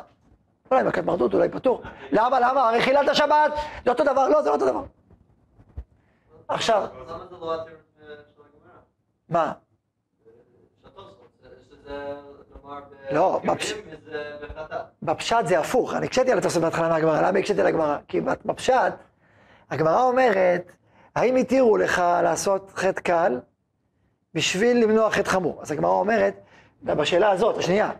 אולי 0.71 0.83
מכת 0.83 1.03
מרדות, 1.03 1.33
אולי 1.33 1.49
פטור. 1.49 1.83
למה? 2.11 2.39
למה? 2.39 2.69
הרי 2.69 2.81
חיללת 2.81 3.15
שבת, 3.15 3.53
זה 3.85 3.91
אותו 3.91 4.03
דבר. 4.03 4.29
לא, 4.29 4.41
זה 4.41 4.49
לא 4.49 4.53
אותו 4.53 4.65
דבר. 4.65 4.83
עכשיו, 6.47 6.87
למה 7.07 7.25
זה 7.29 7.35
לא 7.35 7.61
התירוץ 7.61 7.81
של 7.97 8.11
הגמרא? 8.11 8.79
מה? 9.29 9.51
לא. 13.11 13.41
בפשט 15.01 15.45
זה 15.45 15.59
הפוך. 15.59 15.93
אני 15.93 16.05
הקשיתי 16.05 16.31
על 16.31 16.37
התוספות 16.37 16.63
בהתחלה 16.63 16.89
מהגמרא. 16.89 17.21
למה 17.21 17.39
הקשיתי 17.39 17.61
על 17.61 17.67
הגמרא? 17.67 17.97
כי 18.07 18.21
בפשט, 18.21 18.93
הגמרא 19.69 20.03
אומרת, 20.03 20.71
האם 21.15 21.35
התירו 21.35 21.77
לך 21.77 22.03
לעשות 22.23 22.71
חטא 22.75 23.01
קל 23.01 23.39
בשביל 24.33 24.83
למנוע 24.83 25.09
חטא 25.11 25.29
חמור? 25.29 25.61
אז 25.61 25.71
הגמרא 25.71 25.91
אומרת, 25.91 26.33
בשאלה 26.83 27.29
הזאת, 27.29 27.57
השנייה, 27.57 27.91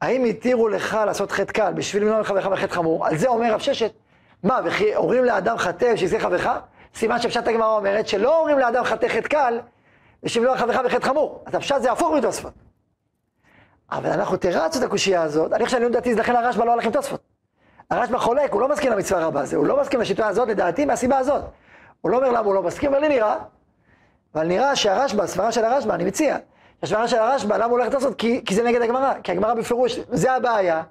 האם 0.00 0.24
התירו 0.24 0.68
לך 0.68 0.98
לעשות 1.06 1.32
חטא 1.32 1.52
קל 1.52 1.72
בשביל 1.72 2.02
למנוע 2.02 2.20
לך 2.20 2.32
וחבר 2.36 2.56
חטא 2.56 2.74
חמור? 2.74 3.06
על 3.06 3.16
זה 3.16 3.28
אומר 3.28 3.52
רב 3.52 3.60
ששת, 3.60 3.92
מה, 4.42 4.60
וכי 4.64 4.96
אומרים 4.96 5.24
לאדם 5.24 5.58
חטא 5.58 5.90
ושיזכה 5.94 6.20
חברך? 6.20 6.48
סימן 6.94 7.18
שפשט 7.18 7.48
הגמרא 7.48 7.76
אומרת 7.76 8.08
שלא 8.08 8.38
אומרים 8.38 8.58
לאדם 8.58 8.84
חטא 8.84 9.08
חטא 9.08 9.28
קל 9.28 9.60
ושמלוא 10.22 10.56
חברך 10.56 10.76
בחטא 10.76 11.06
חמור. 11.06 11.42
אז 11.46 11.54
הפשט 11.54 11.82
זה 11.82 11.92
הפוך 11.92 12.12
מתוספות. 12.12 12.52
אבל 13.90 14.10
אנחנו 14.10 14.36
תרצנו 14.36 14.80
את 14.80 14.86
הקושייה 14.86 15.22
הזאת, 15.22 15.52
אני 15.52 15.64
חושב 15.64 15.76
שאני 15.76 15.88
לדעתי, 15.88 16.14
לכן 16.14 16.36
הרשב"א 16.36 16.64
לא 16.64 16.72
הלך 16.72 16.84
עם 16.84 16.92
תוספות. 16.92 17.20
הרשב"א 17.90 18.18
חולק, 18.18 18.52
הוא 18.52 18.60
לא 18.60 18.68
מסכים 18.68 18.92
למצווה 18.92 19.22
הרבה 19.22 19.40
הזה, 19.40 19.56
הוא 19.56 19.66
לא 19.66 19.80
מסכים 19.80 20.00
לשיטה 20.00 20.26
הזאת 20.26 20.48
לדעתי 20.48 20.84
מהסיבה 20.84 21.18
הזאת. 21.18 21.42
הוא 22.00 22.10
לא 22.10 22.16
אומר 22.16 22.28
למה 22.28 22.38
הוא 22.38 22.54
לא 22.54 22.62
מסכים, 22.62 22.94
אבל 22.94 23.02
לי 23.02 23.08
נראה. 23.08 23.36
אבל 24.34 24.46
נראה 24.46 24.76
שהרשב"א, 24.76 25.22
הסברה 25.22 25.52
של 25.52 25.64
הרשב"א, 25.64 25.94
אני 25.94 26.04
מציע, 26.04 26.36
הסברה 26.82 27.08
של 27.08 27.16
הרשב"א, 27.16 27.56
למה 27.56 27.64
הוא 27.64 27.72
הולך 27.72 27.94
לעשות? 27.94 28.14
כי, 28.18 28.44
כי 28.44 28.54
זה 28.54 28.62
נגד 28.62 28.82
הגמרא, 28.82 29.12
כי 29.22 29.32
הגמרא 29.32 29.54
בפירוש, 29.54 29.98
זה 30.08 30.32
הבעיה. 30.32 30.82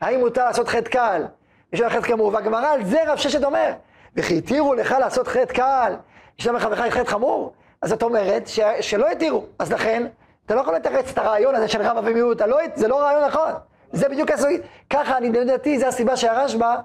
האם 0.00 0.20
מותר 0.20 0.44
לעשות 0.44 0.68
חטא 0.68 0.90
קל, 0.90 1.24
יש 1.72 1.80
לך 1.80 1.92
חטא 1.92 2.06
חמור, 2.06 2.34
והגמרא 2.34 2.68
על 2.68 2.84
זה 2.84 2.98
רב 3.06 3.16
ששת 3.16 3.44
אומר, 3.44 3.72
וכי 4.16 4.38
התירו 4.38 4.74
לך 4.74 4.94
לעשות 5.00 5.28
חטא 5.28 5.54
קל, 5.54 5.94
יש 6.38 6.46
לך 6.46 6.62
חברך 6.62 6.78
חטא 6.78 7.10
חמור? 7.10 7.52
אז 7.82 7.92
את 7.92 8.02
אומרת 8.02 8.46
ש, 8.46 8.60
שלא 8.80 9.10
התירו, 9.10 9.44
אז 9.58 9.72
לכן, 9.72 10.06
אתה 10.46 10.54
לא 10.54 10.60
יכול 10.60 10.74
לתרץ 10.74 11.10
את 11.10 11.18
הרעיון 11.18 11.54
הזה 11.54 11.68
של 11.68 11.82
רבא 11.82 12.00
ומיעוט, 12.04 12.40
לא, 12.42 12.58
זה 12.74 12.88
לא 12.88 13.00
רעיון 13.00 13.24
נכון, 13.24 13.52
זה 13.92 14.08
בדיוק 14.08 14.30
הסוגיה, 14.30 14.58
ככה 14.90 15.16
אני 15.16 15.30
לדעתי, 15.30 15.78
זה 15.78 15.88
הסיבה 15.88 16.16
שהרשב"א 16.16 16.76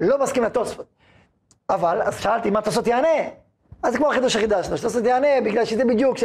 לא 0.00 0.18
מסכים 0.18 0.42
לתוספות. 0.42 0.86
אבל, 1.70 2.02
אז 2.02 2.20
שאלתי 2.20 2.50
מה 2.50 2.62
תוספות 2.62 2.86
יענה, 2.86 3.08
אז 3.82 3.92
זה 3.92 3.98
כמו 3.98 4.10
החידוש 4.10 4.32
שחידשנו, 4.32 4.76
שתוספות 4.76 5.04
יענה 5.04 5.40
בגלל 5.44 5.64
שזה 5.64 5.84
בדיוק, 5.84 6.16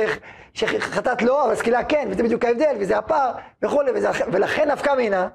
שחטאת 0.54 1.22
לא, 1.22 1.46
אבל 1.46 1.56
סקילה 1.56 1.84
כן, 1.84 2.08
וזה 2.12 2.24
בדיוק 2.24 2.46
ההבדל, 2.46 2.76
וזה 2.80 2.98
הפער, 2.98 3.32
וכולי, 3.64 3.92
וזה, 3.96 4.10
ולכן 4.32 4.72
נפקא 4.72 4.96
מינה, 4.96 5.28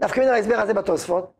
נפקא 0.00 0.20
מינה 0.20 0.32
להסבר 0.32 0.56
הזה 0.56 0.74
בתוספות, 0.74 1.32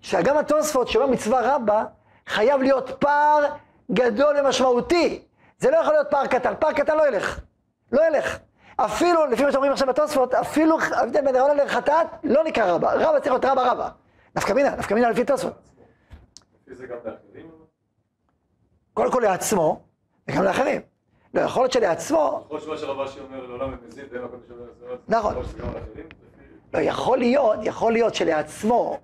שגם 0.00 0.38
התוספות 0.38 0.88
שאומר 0.88 1.06
מצווה 1.06 1.54
רבה, 1.54 1.84
חייב 2.26 2.62
להיות 2.62 2.90
פער 2.98 3.44
גדול 3.92 4.36
ומשמעותי. 4.40 5.22
זה 5.62 5.70
לא 5.70 5.76
יכול 5.76 5.92
להיות 5.92 6.06
פער 6.10 6.26
קטן, 6.26 6.54
פער 6.58 6.72
קטן 6.72 6.96
לא 6.96 7.08
ילך, 7.08 7.40
לא 7.92 8.06
ילך. 8.06 8.38
אפילו, 8.76 9.26
לפי 9.26 9.44
מה 9.44 9.52
שאומרים 9.52 9.72
עכשיו 9.72 9.88
בתוספות, 9.88 10.34
אפילו 10.34 10.78
ההבדל 10.80 11.20
בין 11.24 11.36
רעיון 11.36 11.56
לחטאת 11.56 12.06
לא 12.24 12.44
נקרא 12.44 12.72
רבה, 12.72 12.94
רבה 12.94 13.20
צריך 13.20 13.32
להיות 13.32 13.44
רבה 13.44 13.72
רבה. 13.72 13.88
נפקא 14.36 14.52
מינה, 14.52 14.76
נפקא 14.76 14.94
מינה 14.94 15.10
לפי 15.10 15.24
תוספות. 15.24 15.52
קודם 18.94 19.12
כל 19.12 19.20
לעצמו, 19.20 19.80
וגם 20.28 20.44
לאחרים. 20.44 20.80
לא, 21.34 21.40
יכול 21.40 21.62
להיות 21.62 21.72
שלעצמו, 21.72 22.44
יכול 22.44 22.56
להיות 22.56 22.62
שמה 22.62 22.76
שרב 22.76 23.00
אשי 23.00 23.20
אומר 23.20 23.46
לעולם 23.46 23.76
מזיד, 23.86 24.04
ואין 24.10 24.24
מקום 24.24 24.40
שאומר 24.48 24.64
זה 24.80 24.86
נכון. 25.08 25.34
לא, 26.74 26.78
יכול 26.78 27.18
להיות, 27.18 27.58
יכול 27.62 27.92
להיות 27.92 28.14
שלעצמו 28.14 28.98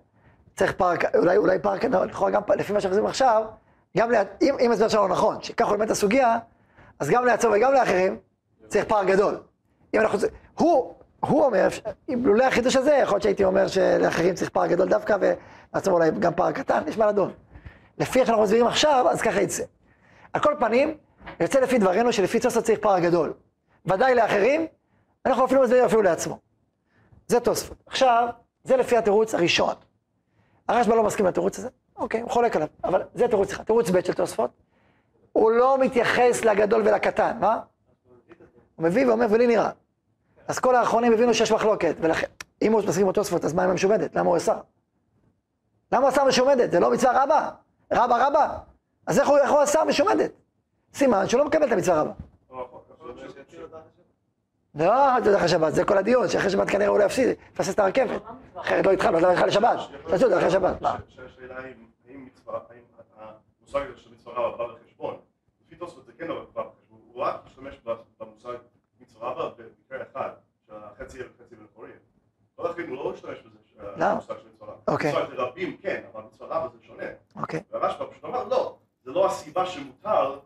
צריך 0.57 0.73
פער, 0.73 0.95
אולי, 1.19 1.37
אולי 1.37 1.59
פער 1.59 1.79
קטן, 1.79 2.09
לכאורה 2.09 2.31
גם 2.31 2.43
לפי 2.57 2.73
מה 2.73 2.81
שאנחנו 2.81 2.97
עושים 2.97 3.07
עכשיו, 3.07 3.45
גם, 3.99 4.11
לה, 4.11 4.23
אם, 4.43 4.55
אם 4.61 4.73
הסבר 4.73 4.89
שלנו 4.89 5.09
נכון, 5.09 5.43
שככה 5.43 5.71
הוא 5.71 5.77
באמת 5.77 5.91
הסוגיה, 5.91 6.39
אז 6.99 7.11
גם 7.11 7.25
לעצמו 7.25 7.51
וגם 7.57 7.73
לאחרים 7.73 8.19
צריך 8.69 8.85
פער 8.85 9.05
גדול. 9.05 9.41
אם 9.95 10.01
אנחנו, 10.01 10.19
הוא, 10.55 10.95
הוא 11.21 11.45
אומר, 11.45 11.69
אם 12.09 12.27
לולא 12.27 12.45
החידוש 12.45 12.77
הזה, 12.77 12.99
יכול 13.03 13.15
להיות 13.15 13.23
שהייתי 13.23 13.45
אומר 13.45 13.69
שלאחרים 13.69 14.35
צריך 14.35 14.51
פער 14.51 14.67
גדול 14.67 14.89
דווקא, 14.89 15.17
ולעצמו 15.21 15.95
אולי 15.95 16.11
גם 16.11 16.35
פער 16.35 16.53
קטן, 16.53 16.83
יש 16.87 16.99
מה 16.99 17.07
לדון. 17.07 17.33
לפי 17.99 18.19
איך 18.19 18.27
שאנחנו 18.27 18.45
מסבירים 18.45 18.67
עכשיו, 18.67 19.07
אז 19.11 19.21
ככה 19.21 19.41
יצא. 19.41 19.65
על 20.33 20.41
כל 20.41 20.55
פנים, 20.59 20.97
יוצא 21.41 21.61
לפי 21.61 21.79
דברינו 21.79 22.13
שלפי 22.13 22.41
תוספות 22.41 22.65
צריך 22.65 22.79
פער 22.83 22.99
גדול. 22.99 23.33
ודאי 23.87 24.15
לאחרים, 24.15 24.67
אנחנו 25.27 25.45
אפילו 25.45 25.63
מסבירים 25.63 25.85
אפילו 25.85 26.03
לעצמו. 26.03 26.39
זה 27.27 27.41
תוספות. 27.41 27.77
עכשיו, 27.87 28.29
זה 28.65 28.77
לפי 28.77 28.97
התירוץ 28.97 29.35
הראשון. 29.35 29.75
הרשב"א 30.69 30.95
לא 30.95 31.03
מסכים 31.03 31.27
לתירוץ 31.27 31.59
הזה, 31.59 31.69
אוקיי, 31.99 32.21
הוא 32.21 32.31
חולק 32.31 32.57
עליו, 32.57 32.69
אבל 32.85 33.03
זה 33.15 33.29
תירוץ 33.29 33.53
אחד, 33.53 33.65
תירוץ 33.65 33.91
ב' 33.91 34.01
של 34.01 34.13
תוספות. 34.13 34.51
הוא 35.33 35.51
לא 35.51 35.79
מתייחס 35.79 36.45
לגדול 36.45 36.83
ולקטן, 36.83 37.37
מה? 37.41 37.61
הוא 38.77 38.85
מביא 38.85 39.07
ואומר, 39.07 39.27
ולי 39.31 39.47
נראה. 39.47 39.71
אז 40.49 40.59
כל 40.59 40.77
האחרונים 40.77 41.13
הבינו 41.13 41.35
שיש 41.35 41.53
מחלוקת, 41.53 41.97
ולכן, 42.01 42.27
אם 42.63 42.73
הוא 42.73 42.83
מסכים 42.87 43.07
עם 43.07 43.13
תוספות, 43.13 43.45
אז 43.45 43.53
מה 43.53 43.65
עם 43.65 43.71
המשומדת? 43.71 44.17
למה 44.17 44.29
הוא 44.29 44.37
אסר? 44.37 44.61
למה 45.93 46.03
הוא 46.03 46.09
אסר 46.09 46.25
משומדת? 46.25 46.71
זה 46.73 46.81
לא 46.81 46.91
מצווה 46.91 47.25
רבה? 47.25 47.51
רבה 47.93 48.27
רבה. 48.27 48.59
אז 49.07 49.19
איך 49.19 49.29
הוא, 49.29 49.39
איך 49.39 49.51
הוא 49.51 49.63
אסר 49.63 49.85
משומדת? 49.85 50.31
סימן 50.95 51.29
שהוא 51.29 51.39
לא 51.39 51.45
מקבל 51.45 51.67
את 51.67 51.73
המצווה 51.73 52.01
רבה. 52.01 52.13
לא, 54.75 55.21
זה 55.25 55.37
אחרי 55.37 55.49
שבת, 55.49 55.75
זה 55.75 55.85
כל 55.85 55.99
הדיון, 55.99 56.29
שאחרי 56.29 56.51
שבת 56.51 56.71
כנראה 56.71 56.89
הוא 56.89 56.99
לא 56.99 57.05
יפסיד, 57.05 57.29
יפסס 57.53 57.75
את 57.75 57.79
הרכבת. 57.79 58.23
אחרת 58.55 58.87
לא 58.87 58.93
התחלנו, 58.93 59.21
לא 59.21 59.31
התחלנו 59.31 59.49
לשבת. 59.49 59.79
תעשו 60.09 60.27
את 60.27 60.31
זה 60.31 60.39
אחרי 60.39 60.51
שבת. 60.51 60.77
השאלה 60.83 61.61
היא, 61.65 61.75
מצווה, 62.49 62.61
האם 62.71 62.83
המושג 63.61 63.91
הזה 63.91 64.01
של 64.01 64.11
מצווה 64.13 64.35
רבה 64.47 64.57
בא 64.67 64.75
בחשבון, 64.75 65.17
לפי 65.67 65.77
תוספות 65.77 66.07
זה 66.07 66.13
כן 66.19 66.29
בא 66.29 66.41
בחשבון, 66.43 66.67
הוא 66.89 67.23
רק 67.23 67.41
משתמש 67.47 67.81
במושג 68.21 68.55
מצווה 69.01 69.31
רבה 69.33 69.51
במקרה 69.65 70.03
אחד, 70.13 70.31
של 70.67 70.73
החצי 70.77 71.19
אלף 71.21 71.31
וחצי 71.41 71.57
בן 71.57 71.65
חורים. 71.75 71.93
לא 72.59 72.71
לכן 72.71 72.89
הוא 72.89 72.97
לא 72.97 73.13
משתמש 73.13 73.39
בזה, 73.41 73.59
למה? 73.97 74.11
המושג 74.13 74.35
של 74.39 74.49
מצווה 74.55 74.69
רבה. 74.73 74.93
אוקיי. 74.93 75.11
מצווה 75.13 75.35
לרבים 75.35 75.77
כן, 75.77 76.05
אבל 76.13 76.23
מצווה 76.23 76.59
רבה 76.59 76.69
זה 76.69 76.85
שונה. 76.87 77.05
אוקיי. 77.37 77.61
והרשב"א 77.71 78.05
פשוט 78.11 78.25
אמר 78.25 78.45
לא, 78.45 78.79
זה 79.05 79.11
לא 79.11 79.27
הסיבה 79.27 79.67
שמותר 79.67 80.39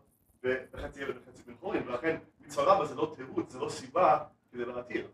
בחצי 0.43 1.03
אלף 1.03 1.15
וחצי 1.23 1.43
בן 1.43 1.53
חורים, 1.59 1.87
ולכן 1.87 2.17
מצווה 2.39 2.73
רבה 2.75 2.85
זה 2.85 2.95
לא 2.95 3.13
תירוץ, 3.15 3.51
זה 3.51 3.59
לא 3.59 3.69
סיבה 3.69 4.19
כדי 4.51 4.65
להתיר. 4.65 5.07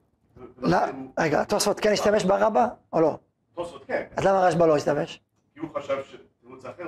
לא, 0.58 0.78
הוא- 0.86 1.12
רגע, 1.20 1.44
תוספות 1.44 1.80
כן 1.80 1.92
השתמש 1.92 2.24
ברבה 2.24 2.68
או 2.94 3.02
לא? 3.02 3.18
תוספות 3.54 3.86
כן, 3.86 4.08
אז 4.18 4.26
למה 4.26 4.46
הרשב"א 4.46 4.66
לא 4.66 4.76
השתמש? 4.76 5.22
כי 5.54 5.60
הוא 5.60 5.70
חשב 5.76 5.98
שתירוץ 6.60 6.66
אחר 6.66 6.88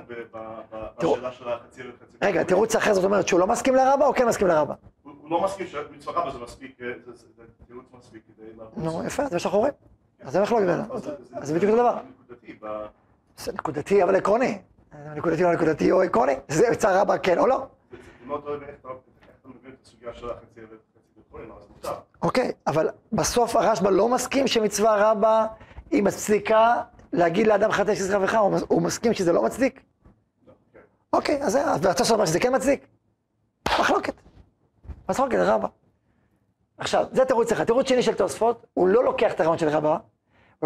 בשאלה 1.00 1.32
של 1.32 1.50
החצי 1.50 1.82
וחצי. 1.82 2.18
רגע, 2.22 2.44
תירוץ 2.44 2.76
אחר 2.76 2.94
זאת 2.94 3.04
אומרת 3.04 3.28
שהוא 3.28 3.40
לא 3.40 3.48
מסכים 3.48 3.76
לרבה 3.76 4.06
או 4.08 4.14
כן 4.14 4.28
מסכים 4.28 4.48
לרבה? 4.48 4.74
הוא 5.04 5.14
לא 5.30 5.44
מסכים 5.44 5.68
שמצווה 5.68 6.22
רבה 6.22 6.32
זה 6.32 6.40
מספיק, 6.40 6.82
אה, 6.82 6.88
זה- 7.14 7.28
תירוץ 7.68 7.86
מספיק 7.98 8.22
כדי. 8.38 8.48
נו, 8.78 9.04
יפה, 9.04 9.26
זה 9.26 9.36
מה 9.36 9.40
שאנחנו 9.40 9.60
רואים. 9.60 9.74
אז 10.22 10.34
זה 10.34 10.42
מחלוקת 10.42 10.66
אז 11.34 11.48
זה 11.48 11.54
בדיוק 11.54 11.72
אותו 11.72 11.84
דבר. 11.84 11.98
נקודתי, 12.26 12.58
ב- 12.62 12.86
זה 13.38 13.52
נקודתי 13.54 14.04
אבל 14.04 14.16
עקרוני. 14.16 14.58
נקודתי 15.16 15.44
לא 15.44 15.54
נקודתי 15.54 15.92
או 15.92 16.02
עקרוני. 16.02 16.34
זה 16.48 16.70
מצווה 16.72 17.02
רבה 17.02 17.18
כן 17.18 17.38
או 17.40 17.48
לא. 17.48 17.66
אוקיי, 22.22 22.52
אבל 22.68 22.90
בסוף 23.14 23.56
הרשב"א 23.56 23.90
לא 23.90 24.10
מסכים 24.10 24.48
שמצווה 24.48 25.12
רבה 25.12 25.46
היא 25.92 26.04
מצדיקה 26.04 26.82
להגיד 27.14 27.48
לאדם 27.48 27.72
חטא 27.72 27.96
שזה 27.96 28.14
חברך, 28.14 28.34
הוא 28.36 28.52
מס- 28.52 28.64
הוא 28.68 28.82
מסכים 28.82 29.14
שזה 29.14 29.34
לא 29.34 29.44
מצדיק? 29.44 29.82
לא. 30.48 30.54
אוקיי, 31.14 31.44
אז 31.44 31.52
זה- 31.52 31.66
אז 31.66 31.86
התוספות 31.86 32.14
אומר 32.14 32.26
שזה 32.26 32.40
כן 32.40 32.56
מצדיק? 32.56 32.88
מחלוקת. 33.80 34.14
מחלוקת, 35.10 35.38
רבה. 35.40 35.68
עכשיו, 36.78 37.06
זה 37.12 37.26
תירוץ 37.26 37.52
אחד. 37.52 37.64
תירוץ 37.64 37.90
שני 37.90 38.04
של 38.04 38.14
תוספות, 38.14 38.66
הוא 38.74 38.88
לא 38.88 39.04
לוקח 39.04 39.32
את 39.34 39.40
הרעיון 39.40 39.58
של 39.58 39.70
רבה, 39.70 39.92
הוא 39.92 39.98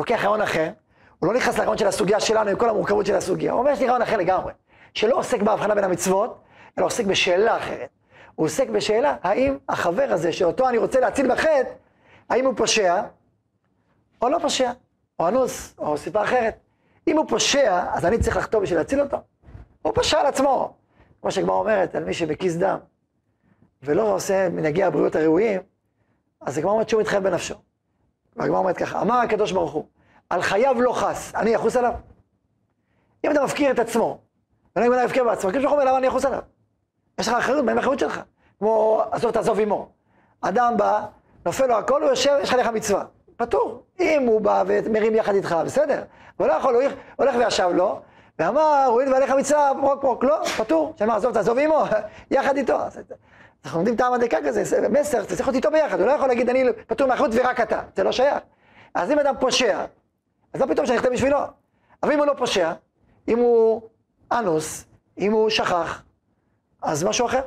לוקח 0.01 0.15
רעיון 0.19 0.41
אחר, 0.41 0.71
הוא 1.19 1.27
לא 1.27 1.37
נכנס 1.37 1.57
לרעיון 1.57 1.77
של 1.77 1.87
הסוגיה 1.87 2.19
שלנו 2.19 2.49
עם 2.49 2.57
כל 2.57 2.69
המורכבות 2.69 3.05
של 3.05 3.15
הסוגיה. 3.15 3.51
הוא 3.51 3.59
אומר, 3.59 3.71
יש 3.71 3.79
לי 3.79 3.85
רעיון 3.85 4.01
אחר 4.01 4.17
לגמרי, 4.17 4.53
שלא 4.93 5.15
עוסק 5.15 5.41
בהבחנה 5.41 5.75
בין 5.75 5.83
המצוות, 5.83 6.41
אלא 6.79 6.85
עוסק 6.85 7.05
בשאלה 7.05 7.57
אחרת. 7.57 7.89
הוא 8.35 8.45
עוסק 8.45 8.69
בשאלה, 8.69 9.15
האם 9.23 9.57
החבר 9.69 10.07
הזה, 10.09 10.33
שאותו 10.33 10.69
אני 10.69 10.77
רוצה 10.77 10.99
להציל 10.99 11.31
בחטא, 11.31 11.63
האם 12.29 12.45
הוא 12.45 12.53
פושע, 12.57 13.01
או 14.21 14.29
לא 14.29 14.39
פושע, 14.41 14.71
או 15.19 15.27
אנוס, 15.27 15.75
או 15.77 15.97
סיבה 15.97 16.23
אחרת. 16.23 16.57
אם 17.07 17.17
הוא 17.17 17.25
פושע, 17.29 17.83
אז 17.93 18.05
אני 18.05 18.19
צריך 18.19 18.37
לחתום 18.37 18.63
בשביל 18.63 18.79
להציל 18.79 19.01
אותו. 19.01 19.17
הוא 19.81 19.93
פשע 19.95 20.19
על 20.19 20.25
עצמו. 20.25 20.73
כמו 21.21 21.31
שהגמרא 21.31 21.55
אומרת, 21.55 21.95
על 21.95 22.03
מי 22.03 22.13
שבכיס 22.13 22.55
דם, 22.55 22.77
ולא 23.83 24.15
עושה 24.15 24.49
מנהגי 24.49 24.83
הבריאות 24.83 25.15
הראויים, 25.15 25.61
אז 26.41 26.57
הגמרא 26.57 26.71
אומרת 26.73 26.89
שהוא 26.89 27.01
מתחייב 27.01 27.23
בנפשו. 27.23 27.55
והגמרא 28.35 28.57
אומרת 28.57 28.77
ככה, 28.77 29.01
אמר 29.01 29.15
הקדוש 29.15 29.51
ברוך 29.51 29.71
הוא, 29.73 29.85
על 30.29 30.41
חייו 30.41 30.81
לא 30.81 30.93
חס, 30.93 31.35
אני 31.35 31.55
אחוס 31.55 31.75
עליו. 31.75 31.93
אם 33.25 33.31
אתה 33.31 33.43
מפקיר 33.43 33.71
את 33.71 33.79
עצמו, 33.79 34.19
אם 34.77 34.93
אתה 34.93 35.05
מפקיר 35.05 35.23
בעצמו, 35.23 35.49
הקדוש 35.49 35.63
ברוך 35.63 35.73
הוא 35.73 35.81
אומר, 35.81 35.91
למה 35.91 35.99
אני 35.99 36.07
אחוס 36.07 36.25
עליו? 36.25 36.41
יש 37.19 37.27
לך 37.27 37.33
אחריות, 37.33 37.65
מה 37.65 37.71
עם 37.71 37.77
האחריות 37.77 37.99
שלך? 37.99 38.21
כמו, 38.59 39.01
עזוב 39.11 39.31
תעזוב 39.31 39.59
עמו. 39.59 39.89
אדם 40.41 40.73
בא, 40.77 41.05
נופל 41.45 41.65
לו 41.65 41.75
הכל, 41.77 42.01
הוא 42.01 42.09
יושב, 42.09 42.37
יש 42.41 42.49
לך 42.49 42.55
לך 42.55 42.67
מצווה. 42.67 43.05
פטור. 43.37 43.83
אם 43.99 44.23
הוא 44.27 44.41
בא 44.41 44.63
ומרים 44.67 45.15
יחד 45.15 45.35
איתך, 45.35 45.55
בסדר. 45.65 46.03
הוא 46.37 46.47
לא 46.47 46.53
יכול, 46.53 46.75
הוא 46.75 46.83
הולך 47.15 47.35
וישב 47.35 47.69
לו, 47.73 48.01
ואמר, 48.39 48.85
הואיל 48.87 49.13
ועליך 49.13 49.31
מצווה, 49.31 49.71
פרוק 49.81 50.01
פרוק, 50.01 50.23
לא, 50.23 50.45
פטור. 50.57 50.93
שאמר, 50.99 51.15
עזוב 51.15 51.33
תעזוב 51.33 51.57
עמו, 51.57 51.83
יחד 52.31 52.57
איתו. 52.57 52.77
אנחנו 53.65 53.79
לומדים 53.79 53.95
טעם 53.95 54.13
הדקה 54.13 54.37
כזה, 54.45 54.63
זה 54.63 54.89
מסר, 54.89 55.19
אתה 55.19 55.35
צריך 55.35 55.47
להיות 55.47 55.55
איתו 55.55 55.71
ביחד, 55.71 55.99
הוא 55.99 56.07
לא 56.07 56.11
יכול 56.11 56.27
להגיד, 56.27 56.49
אני 56.49 56.63
פטור 56.87 57.07
מאחריות 57.07 57.31
ורק 57.35 57.59
אתה, 57.59 57.81
זה 57.95 58.03
לא 58.03 58.11
שייך. 58.11 58.37
אז 58.93 59.11
אם 59.11 59.19
אדם 59.19 59.35
פושע, 59.39 59.85
אז 60.53 60.61
לא 60.61 60.65
פתאום 60.65 60.85
שאני 60.85 60.97
אכתב 60.97 61.09
בשבילו. 61.09 61.37
אבל 62.03 62.11
אם 62.11 62.17
הוא 62.17 62.25
לא 62.25 62.33
פושע, 62.37 62.71
אם 63.27 63.39
הוא 63.39 63.81
אנוס, 64.31 64.85
אם 65.17 65.31
הוא 65.31 65.49
שכח, 65.49 66.03
אז 66.81 67.03
משהו 67.03 67.25
אחר. 67.25 67.41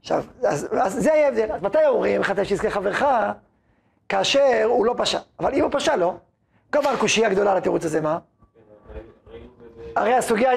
עכשיו, 0.00 0.24
אז, 0.44 0.68
אז 0.80 0.92
זה 0.92 1.10
יהיה 1.10 1.28
הבדל. 1.28 1.52
אז 1.52 1.62
מתי 1.62 1.86
אומרים, 1.86 2.22
חטא 2.22 2.44
שיזכה 2.44 2.70
חברך, 2.70 3.04
כאשר 4.08 4.64
הוא 4.64 4.86
לא 4.86 4.94
פשע. 4.96 5.18
אבל 5.40 5.54
אם 5.54 5.62
הוא 5.62 5.70
פשע, 5.72 5.96
לא. 5.96 6.14
כמובן, 6.72 6.96
קושייה 7.00 7.28
גדולה 7.28 7.50
על 7.50 7.56
התירוץ 7.56 7.84
הזה, 7.84 8.00
מה? 8.00 8.18
הרי 9.96 10.14
הסוגיה? 10.14 10.50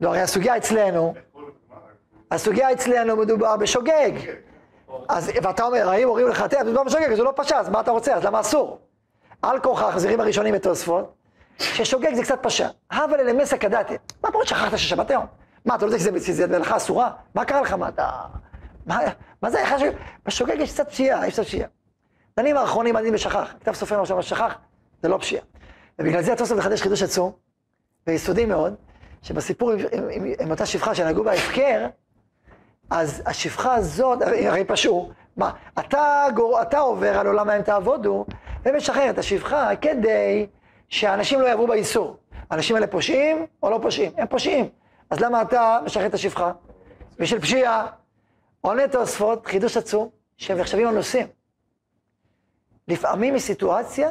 לא, 0.00 0.08
הרי 0.08 0.20
הסוגיה 0.20 0.56
אצלנו? 0.56 1.14
הסוגיה 2.30 2.72
אצלנו 2.72 3.16
מדובר 3.16 3.56
בשוגג. 3.56 4.12
אז, 5.08 5.30
ואתה 5.42 5.64
אומר, 5.64 5.88
האם 5.88 6.08
הורים 6.08 6.28
לך, 6.28 6.42
תראה, 6.42 6.64
מדובר 6.64 6.84
בשוגג, 6.84 7.12
אז 7.12 7.18
הוא 7.18 7.26
לא 7.26 7.32
פשע, 7.36 7.58
אז 7.58 7.68
מה 7.68 7.80
אתה 7.80 7.90
רוצה, 7.90 8.14
אז 8.14 8.24
למה 8.24 8.40
אסור? 8.40 8.78
על 9.42 9.60
כורחה, 9.60 9.88
החזירים 9.88 10.20
הראשונים 10.20 10.54
בתוספות, 10.54 11.14
ששוגג 11.58 12.14
זה 12.14 12.22
קצת 12.22 12.38
פשע. 12.42 12.68
הווה 12.92 13.16
ללמסה 13.16 13.58
כדתי. 13.58 13.94
מה 14.24 14.32
פה 14.32 14.40
שכחת 14.44 14.78
ששבת 14.78 15.10
היום? 15.10 15.26
מה, 15.64 15.74
אתה 15.74 15.86
לא 15.86 15.90
יודע 15.90 16.20
שזה 16.20 16.46
מלאכה 16.46 16.76
אסורה? 16.76 17.10
מה 17.34 17.44
קרה 17.44 17.60
לך? 17.60 17.72
מה 17.72 17.88
אתה... 17.88 18.10
מה, 18.86 18.98
מה 19.42 19.50
זה 19.50 19.58
איך 19.58 19.78
שוגג? 19.78 19.92
בשוגג 20.26 20.56
יש 20.58 20.72
קצת 20.72 20.88
פשיעה, 20.88 21.26
יש 21.26 21.32
קצת 21.32 21.44
פשיעה. 21.44 21.68
דנים 22.36 22.56
האחרונים 22.56 22.96
הדין 22.96 23.14
בשכח. 23.14 23.54
כתב 23.60 23.72
סופר 23.72 24.00
עכשיו 24.00 24.22
שכח, 24.22 24.58
זה 25.02 25.08
לא 25.08 25.18
פשיעה. 25.18 25.44
ובגלל 25.98 26.22
זה 26.22 26.32
התוספות 26.32 26.58
מחדש 26.58 26.82
חידוש 26.82 27.02
עצום, 27.02 27.32
ויסודי 28.06 28.44
מאוד, 28.44 28.74
שבסיפור 29.22 29.70
עם, 29.70 29.78
עם, 29.92 30.08
עם, 30.10 30.32
עם 30.40 30.50
אותה 30.50 30.66
שפחה 30.66 30.94
שנהגו 30.94 31.24
בה 31.24 31.32
הפקר, 31.32 31.86
אז 32.90 33.22
השפחה 33.26 33.74
הזאת, 33.74 34.22
הרי 34.22 34.64
פשעו, 34.64 35.10
מה, 35.36 35.50
אתה, 35.78 36.26
גור, 36.34 36.62
אתה 36.62 36.78
עובר 36.78 37.18
על 37.18 37.26
עולם 37.26 37.50
ההם 37.50 37.62
תעבודו, 37.62 38.26
ומשחרר 38.64 39.10
את 39.10 39.18
השפחה 39.18 39.76
כדי 39.76 40.46
שאנשים 40.88 41.40
לא 41.40 41.46
יעברו 41.46 41.66
באיסור. 41.66 42.16
האנשים 42.50 42.76
האלה 42.76 42.86
פושעים 42.86 43.46
או 43.62 43.70
לא 43.70 43.78
פושעים? 43.82 44.12
הם 44.16 44.26
פושעים. 44.26 44.68
אז 45.10 45.20
למה 45.20 45.42
אתה 45.42 45.78
משחרר 45.84 46.06
את 46.06 46.14
השפחה? 46.14 46.52
בשביל 47.18 47.40
פשיעה. 47.40 47.86
עונה 48.60 48.88
תוספות, 48.88 49.46
חידוש 49.46 49.76
עצום, 49.76 50.08
שהם 50.36 50.58
נחשבים 50.58 50.88
אנוסים. 50.88 51.26
לפעמים 52.88 53.34
היא 53.34 53.42
סיטואציה 53.42 54.10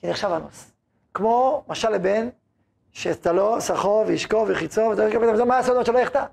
שנחשב 0.00 0.28
אנוס. 0.28 0.72
כמו 1.14 1.64
משל 1.68 1.90
לבן, 1.90 2.28
שתלו, 2.92 3.60
שכו 3.60 4.04
וישקו 4.06 4.46
וחיצו, 4.48 4.80
ואתה 4.80 5.08
יקבל 5.08 5.30
את 5.30 5.36
זה, 5.36 5.44
מה 5.44 5.58
הסודות 5.58 5.86
שלא 5.86 5.98
יחטא? 5.98 6.24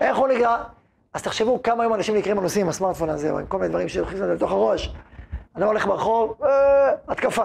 איך 0.00 0.16
הוא 0.16 0.28
נקרא? 0.28 0.64
אז 1.14 1.22
תחשבו 1.22 1.62
כמה 1.62 1.82
היום 1.82 1.94
אנשים 1.94 2.16
נקראים 2.16 2.38
אנוסים 2.38 2.62
עם 2.62 2.68
הסמארטפון 2.68 3.10
הזה, 3.10 3.30
או 3.30 3.38
עם 3.38 3.46
כל 3.46 3.58
מיני 3.58 3.68
דברים 3.68 3.86
את 3.86 4.16
זה 4.16 4.26
לתוך 4.34 4.50
הראש. 4.50 4.94
אדם 5.54 5.66
הולך 5.66 5.86
ברחוב, 5.86 6.42
אה, 6.44 6.92
התקפה. 7.08 7.44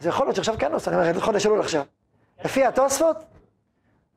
אז 0.00 0.06
יכול 0.06 0.26
להיות 0.26 0.36
שעכשיו 0.36 0.54
כן 0.58 0.72
עושה, 0.72 0.90
אני 0.90 1.10
אומר, 1.10 1.20
חודש 1.20 1.46
אלול 1.46 1.60
עכשיו. 1.60 1.82
לפי 2.44 2.64
התוספות, 2.64 3.16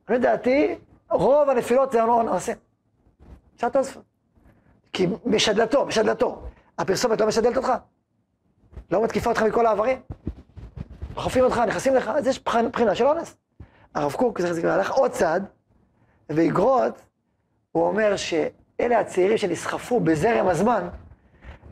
אני 0.08 0.18
לדעתי, 0.18 0.78
רוב 1.10 1.50
הנפילות 1.50 1.92
זה 1.92 2.02
אנסים. 2.02 2.56
זה 3.58 3.66
התוספות. 3.66 4.02
כי 4.92 5.06
משדלתו, 5.26 5.86
משדלתו. 5.86 6.42
הפרסומת 6.78 7.20
לא 7.20 7.26
משדלת 7.26 7.56
אותך? 7.56 7.72
לא 8.90 9.04
מתקיפה 9.04 9.30
אותך 9.30 9.42
מכל 9.42 9.66
העברים? 9.66 9.98
דוחפים 11.14 11.44
אותך, 11.44 11.58
נכנסים 11.58 11.94
לך, 11.94 12.08
אז 12.08 12.26
יש 12.26 12.42
בחינה 12.44 12.94
של 12.94 13.06
אונס. 13.06 13.36
הרב 13.94 14.12
קוק, 14.12 14.40
זכר 14.40 14.52
זכר, 14.52 14.70
הלך 14.70 14.92
עוד 14.92 15.10
צעד, 15.10 15.44
באגרות, 16.28 17.00
הוא 17.72 17.86
אומר 17.86 18.16
שאלה 18.16 19.00
הצעירים 19.00 19.38
שנסחפו 19.38 20.00
בזרם 20.00 20.48
הזמן, 20.48 20.88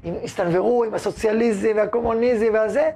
הם 0.05 0.14
הסתנוורו 0.24 0.85
עם 0.85 0.95
הסוציאליזם 0.95 1.72
והקומוניזם 1.76 2.47
והזה, 2.53 2.91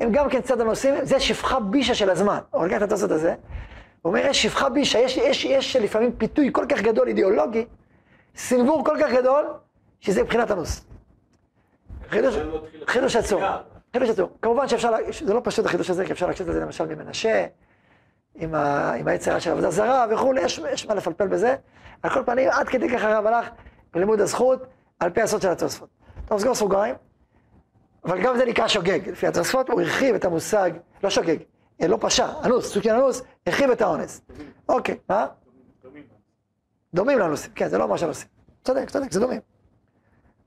הם 0.00 0.12
גם 0.12 0.28
כן 0.28 0.40
צד 0.40 0.60
הנושאים, 0.60 0.94
זה 1.02 1.20
שפחה 1.20 1.60
בישה 1.60 1.94
של 1.94 2.10
הזמן. 2.10 2.38
הוא 2.50 2.66
לקח 2.66 2.76
את 2.76 2.82
התוספות 2.82 3.10
הזה, 3.10 3.34
הוא 4.02 4.10
אומר, 4.10 4.26
יש 4.26 4.42
שפחה 4.42 4.68
בישה, 4.68 4.98
יש, 4.98 5.16
יש, 5.16 5.44
יש 5.44 5.76
לפעמים 5.76 6.12
פיתוי 6.12 6.50
כל 6.52 6.66
כך 6.68 6.80
גדול 6.82 7.08
אידיאולוגי, 7.08 7.66
סנוור 8.36 8.84
כל 8.84 8.96
כך 9.00 9.12
גדול, 9.12 9.44
שזה 10.00 10.22
מבחינת 10.22 10.50
הנוס. 10.50 10.84
חידוש, 12.08 12.34
חידוש 12.86 13.16
עצום. 13.16 13.42
חידוש 13.92 14.08
עצום. 14.08 14.28
כמובן 14.42 14.68
שאפשר, 14.68 14.90
זה 15.24 15.34
לא 15.34 15.40
פשוט 15.44 15.66
החידוש 15.66 15.90
הזה, 15.90 16.06
כי 16.06 16.12
אפשר 16.12 16.26
להקשיב 16.26 16.48
את 16.48 16.54
זה 16.54 16.60
למשל 16.60 16.86
ממנשה, 16.86 17.46
עם, 18.34 18.54
ה, 18.54 18.92
עם 18.92 19.08
היצרה 19.08 19.40
של 19.40 19.50
עבודה 19.50 19.70
זרה 19.70 20.06
וכולי, 20.10 20.40
יש, 20.40 20.60
יש 20.72 20.86
מה 20.86 20.94
לפלפל 20.94 21.26
בזה. 21.26 21.56
על 22.02 22.10
כל 22.10 22.22
פנים, 22.26 22.48
עד 22.50 22.68
כדי 22.68 22.88
כך 22.88 23.04
הרב 23.04 23.26
הלך 23.26 23.50
בלימוד 23.94 24.20
הזכות, 24.20 24.66
על 25.00 25.10
פי 25.10 25.22
הסוד 25.22 25.42
של 25.42 25.48
התוספות. 25.48 25.88
טוב, 26.26 26.38
סגור 26.38 26.54
סוגריים, 26.54 26.94
אבל 28.04 28.22
גם 28.22 28.36
זה 28.36 28.44
נקרא 28.44 28.68
שוגג. 28.68 29.08
לפי 29.08 29.26
התוספות 29.26 29.70
הוא 29.70 29.80
הרחיב 29.80 30.14
את 30.14 30.24
המושג, 30.24 30.70
לא 31.02 31.10
שוגג, 31.10 31.36
אה, 31.82 31.88
לא 31.88 31.98
פשע, 32.00 32.26
אנוס, 32.44 32.72
סוג 32.72 32.82
של 32.82 32.90
אנוס, 32.90 33.22
הרחיב 33.46 33.70
את 33.70 33.80
האונס. 33.80 34.20
אוקיי, 34.68 34.96
מה? 35.08 35.26
דומים 36.94 37.18
לאנוסים, 37.18 37.52
כן, 37.54 37.68
זה 37.68 37.78
לא 37.78 37.88
ממש 37.88 38.02
אנוסים. 38.02 38.28
צודק, 38.64 38.90
צודק, 38.90 39.12
זה 39.12 39.20
דומים. 39.20 39.40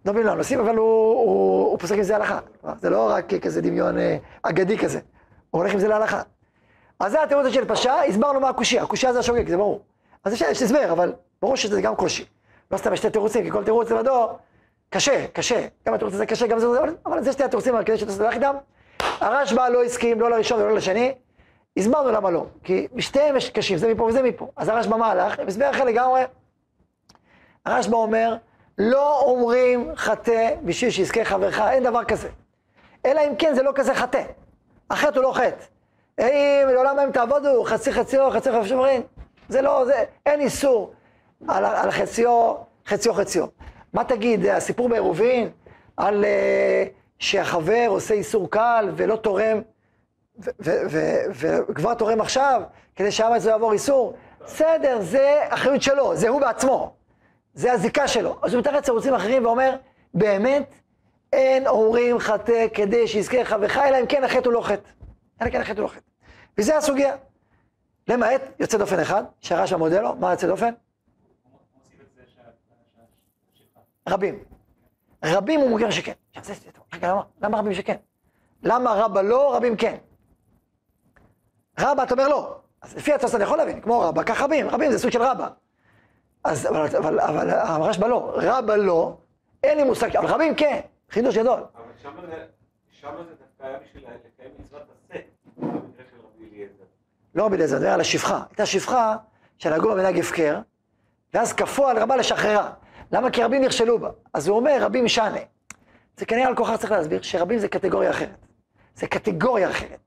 דומים 0.05 0.25
לאנוסים, 0.25 0.59
אבל 0.59 0.75
הוא, 0.75 1.13
הוא, 1.13 1.67
הוא 1.67 1.79
פוסק 1.79 1.95
עם 1.95 2.03
זה 2.03 2.15
הלכה. 2.15 2.39
זה 2.81 2.89
לא 2.89 3.09
רק 3.09 3.33
כזה 3.33 3.61
דמיון 3.61 3.97
אה, 3.97 4.17
אגדי 4.41 4.77
כזה, 4.77 4.99
הוא 5.51 5.61
הולך 5.61 5.73
עם 5.73 5.79
זה 5.79 5.87
להלכה. 5.87 6.21
אז 6.99 7.11
זה 7.11 7.23
התירוץ 7.23 7.47
של 7.47 7.65
פשע, 7.65 7.93
הסברנו 7.93 8.39
מה 8.39 8.49
הקושייה, 8.49 8.83
הקושייה 8.83 9.13
זה 9.13 9.19
השוגג, 9.19 9.49
זה 9.49 9.57
ברור. 9.57 9.81
אז 10.23 10.33
יש, 10.33 10.41
הסבר, 10.61 10.91
אבל 10.91 11.13
ברור 11.41 11.55
שזה 11.55 11.81
גם 11.81 11.95
קושי. 11.95 12.25
לא 12.71 12.77
סתם 12.77 12.93
יש 12.93 12.99
שתי 12.99 13.09
תירוצים, 13.09 13.43
כי 13.43 13.51
כל 13.51 13.63
תירוץ 13.63 13.91
לבדו 13.91 14.29
קשה, 14.89 15.25
קשה. 15.33 15.67
גם 15.87 15.93
התירוץ 15.93 16.13
הזה 16.13 16.25
קשה, 16.25 16.47
גם 16.47 16.59
זה, 16.59 16.67
אבל, 16.67 16.95
אבל 17.05 17.23
זה 17.23 17.31
שתי 17.31 17.43
התירוצים 17.43 17.75
המרכזיים 17.75 17.99
שתסתכל 17.99 18.31
איתם. 18.31 18.55
הרשב"א 18.99 19.69
לא 19.69 19.83
הסכים, 19.83 20.21
לא 20.21 20.29
לראשון 20.29 20.61
ולא 20.61 20.75
לשני. 20.75 21.13
הסברנו 21.77 22.11
למה 22.11 22.31
לא, 22.31 22.45
כי 22.63 22.87
שתיהם 22.97 23.35
יש 23.35 23.49
קשים, 23.49 23.77
זה 23.77 23.93
מפה 23.93 24.03
וזה 24.03 24.21
מפה. 24.21 24.51
אז 24.55 24.69
הרשב"א 24.69 24.97
מה 24.97 25.11
הלך? 25.11 25.39
עם 25.39 25.47
הסבר 25.47 25.69
אחר 25.69 25.83
לגמרי. 25.83 26.21
הרשב"א 27.65 27.95
אומר, 27.95 28.35
לא 28.77 29.21
אומרים 29.21 29.91
חטא 29.95 30.55
בשביל 30.63 30.91
שיזכה 30.91 31.25
חברך, 31.25 31.59
אין 31.59 31.83
דבר 31.83 32.03
כזה. 32.03 32.29
אלא 33.05 33.21
אם 33.27 33.35
כן 33.35 33.55
זה 33.55 33.63
לא 33.63 33.71
כזה 33.75 33.95
חטא. 33.95 34.23
החטא 34.89 35.19
הוא 35.19 35.23
לא 35.23 35.33
חטא. 35.33 35.65
אם 36.19 36.67
לעולם 36.73 36.99
הם 36.99 37.11
תעבודו, 37.11 37.63
חצי 37.63 37.93
חציו, 37.93 38.31
חצי 38.31 38.51
חצי 38.51 38.69
שומרים. 38.69 39.01
זה 39.49 39.61
לא, 39.61 39.85
זה, 39.85 40.03
אין 40.25 40.41
איסור 40.41 40.93
על, 41.47 41.65
על 41.65 41.91
חציו, 41.91 42.55
חציו 42.87 43.13
חציו. 43.13 43.45
מה 43.93 44.03
תגיד, 44.03 44.45
הסיפור 44.45 44.89
בעירובין, 44.89 45.49
על 45.97 46.23
uh, 46.23 46.89
שהחבר 47.19 47.85
עושה 47.87 48.13
איסור 48.13 48.51
קל 48.51 48.91
ולא 48.95 49.15
תורם, 49.15 49.61
וכבר 50.39 51.93
תורם 51.93 52.21
עכשיו, 52.21 52.61
כדי 52.95 53.11
שהאמץ 53.11 53.45
לא 53.45 53.51
יעבור 53.51 53.73
איסור? 53.73 54.13
בסדר, 54.45 55.01
זה 55.01 55.39
אחריות 55.49 55.81
שלו, 55.81 56.15
זה 56.15 56.29
הוא 56.29 56.41
בעצמו. 56.41 56.93
זה 57.53 57.71
הזיקה 57.71 58.07
שלו. 58.07 58.39
אז 58.41 58.53
הוא 58.53 58.59
מתרץ 58.59 58.89
ערוצים 58.89 59.13
אחרים 59.13 59.45
ואומר, 59.45 59.75
באמת, 60.13 60.73
אין 61.33 61.67
אומרים 61.67 62.19
חטא 62.19 62.67
כדי 62.73 63.07
שיזכה 63.07 63.45
חברך, 63.45 63.77
אלא 63.77 63.99
אם 63.99 64.05
כן 64.05 64.23
החטא 64.23 64.45
הוא 64.45 64.53
לא 64.53 64.61
חטא. 64.61 64.89
אלא 65.41 65.47
אם 65.47 65.51
כן 65.51 65.61
החטא 65.61 65.79
הוא 65.79 65.83
לא 65.83 65.87
חטא. 65.87 66.01
וזה 66.57 66.77
הסוגיה. 66.77 67.15
למעט 68.07 68.41
יוצא 68.59 68.77
דופן 68.77 68.99
אחד, 68.99 69.23
שהרשב"א 69.39 69.77
מודה 69.77 70.01
לו, 70.01 70.15
מה 70.15 70.31
יוצא 70.31 70.47
דופן? 70.47 70.73
רבים. 74.09 74.43
רבים 75.25 75.59
הוא 75.59 75.69
מוגר 75.69 75.89
שכן. 75.91 76.13
למה, 77.41 77.59
רבים 77.59 77.73
שכן? 77.73 77.95
למה 78.63 78.93
רבא 78.93 79.21
לא, 79.21 79.55
רבים 79.55 79.77
כן? 79.77 79.97
רבא, 81.79 82.03
אתה 82.03 82.13
אומר 82.13 82.27
לא. 82.27 82.55
אז 82.81 82.95
לפי 82.97 83.13
התוספות 83.13 83.35
אני 83.35 83.43
יכול 83.43 83.57
להבין, 83.57 83.81
כמו 83.81 83.99
רבא, 83.99 84.23
כך 84.23 84.41
רבים, 84.41 84.69
רבים 84.69 84.91
זה 84.91 84.99
סוג 84.99 85.11
של 85.11 85.21
רבא. 85.21 85.47
אז, 86.43 86.67
אבל, 86.67 86.87
אבל, 86.97 87.19
אבל 87.19 87.49
הרשב"א 87.49 88.07
לא, 88.07 88.33
רבא 88.35 88.75
לא, 88.75 89.17
אין 89.63 89.77
לי 89.77 89.83
מושג, 89.83 90.17
אבל 90.17 90.27
רבים 90.27 90.55
כן, 90.55 90.79
חידוש 91.11 91.37
גדול. 91.37 91.59
אבל 91.75 92.27
זה, 92.27 92.45
שמה 92.91 93.11
זה 93.23 93.29
דווקא 93.29 93.67
היה 93.67 93.77
בשביל 93.79 94.03
לקיים 94.03 94.51
מצוות 94.59 94.81
עשה, 94.81 95.19
במקרה 95.57 96.05
של 96.11 96.17
רבי 96.25 96.49
אליעזר. 96.51 96.83
לא 97.35 97.45
רבי 97.45 97.55
אליעזר, 97.55 97.79
זה 97.79 97.85
היה 97.85 97.93
על 97.93 98.01
השפחה. 98.01 98.43
הייתה 98.49 98.65
שפחה 98.65 99.15
שנהגו 99.57 99.95
מנהג 99.95 100.19
הפקר, 100.19 100.59
ואז 101.33 101.53
כפו 101.53 101.87
על 101.87 101.97
רבה 101.99 102.15
לשחררה. 102.15 102.71
למה? 103.11 103.31
כי 103.31 103.43
רבים 103.43 103.61
נכשלו 103.61 103.99
בה. 103.99 104.09
אז 104.33 104.47
הוא 104.47 104.57
אומר, 104.57 104.77
רבים 104.81 105.07
שנה. 105.07 105.39
זה 106.17 106.25
כנראה 106.25 106.47
על 106.47 106.55
כוכר 106.55 106.77
צריך 106.77 106.91
להסביר 106.91 107.21
שרבים 107.21 107.59
זה 107.59 107.67
קטגוריה 107.67 108.09
אחרת. 108.09 108.45
זה 108.95 109.07
קטגוריה 109.07 109.69
אחרת. 109.69 109.99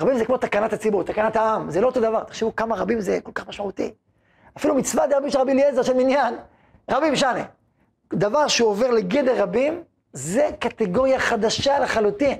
רבים 0.00 0.18
זה 0.18 0.24
כמו 0.24 0.36
תקנת 0.38 0.72
הציבור, 0.72 1.02
תקנת 1.04 1.36
העם, 1.36 1.70
זה 1.70 1.80
לא 1.80 1.86
אותו 1.86 2.00
דבר. 2.00 2.24
תחשבו 2.24 2.56
כמה 2.56 2.76
רבים 2.76 3.00
זה 3.00 3.18
כל 3.22 3.32
כך 3.34 3.48
משמעותי. 3.48 3.94
אפילו 4.56 4.74
מצווה 4.74 5.06
דרבים 5.06 5.30
של 5.30 5.38
רבי 5.38 5.52
אליעזר 5.52 5.82
של 5.82 5.94
מניין, 5.94 6.34
רבים 6.90 7.16
שנה. 7.16 7.44
דבר 8.14 8.48
שהוא 8.48 8.68
עובר 8.70 8.90
לגדר 8.90 9.42
רבים, 9.42 9.82
זה 10.12 10.48
קטגוריה 10.60 11.18
חדשה 11.18 11.78
לחלוטין. 11.78 12.38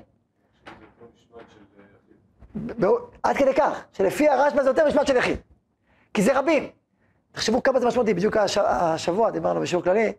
עד 3.22 3.36
כדי 3.36 3.54
כך, 3.54 3.84
שלפי 3.92 4.28
הרשב"א 4.28 4.62
זה 4.62 4.70
יותר 4.70 4.88
משמעת 4.88 5.06
של 5.06 5.16
יחיד. 5.16 5.38
כי 6.14 6.22
זה 6.22 6.38
רבים. 6.38 6.68
תחשבו 7.32 7.62
כמה 7.62 7.80
זה 7.80 7.86
משמעותי, 7.86 8.14
בדיוק 8.14 8.36
הש- 8.36 8.58
השבוע 8.58 9.30
דיברנו 9.30 9.60
בשיעור 9.60 9.84
כללי 9.84 10.12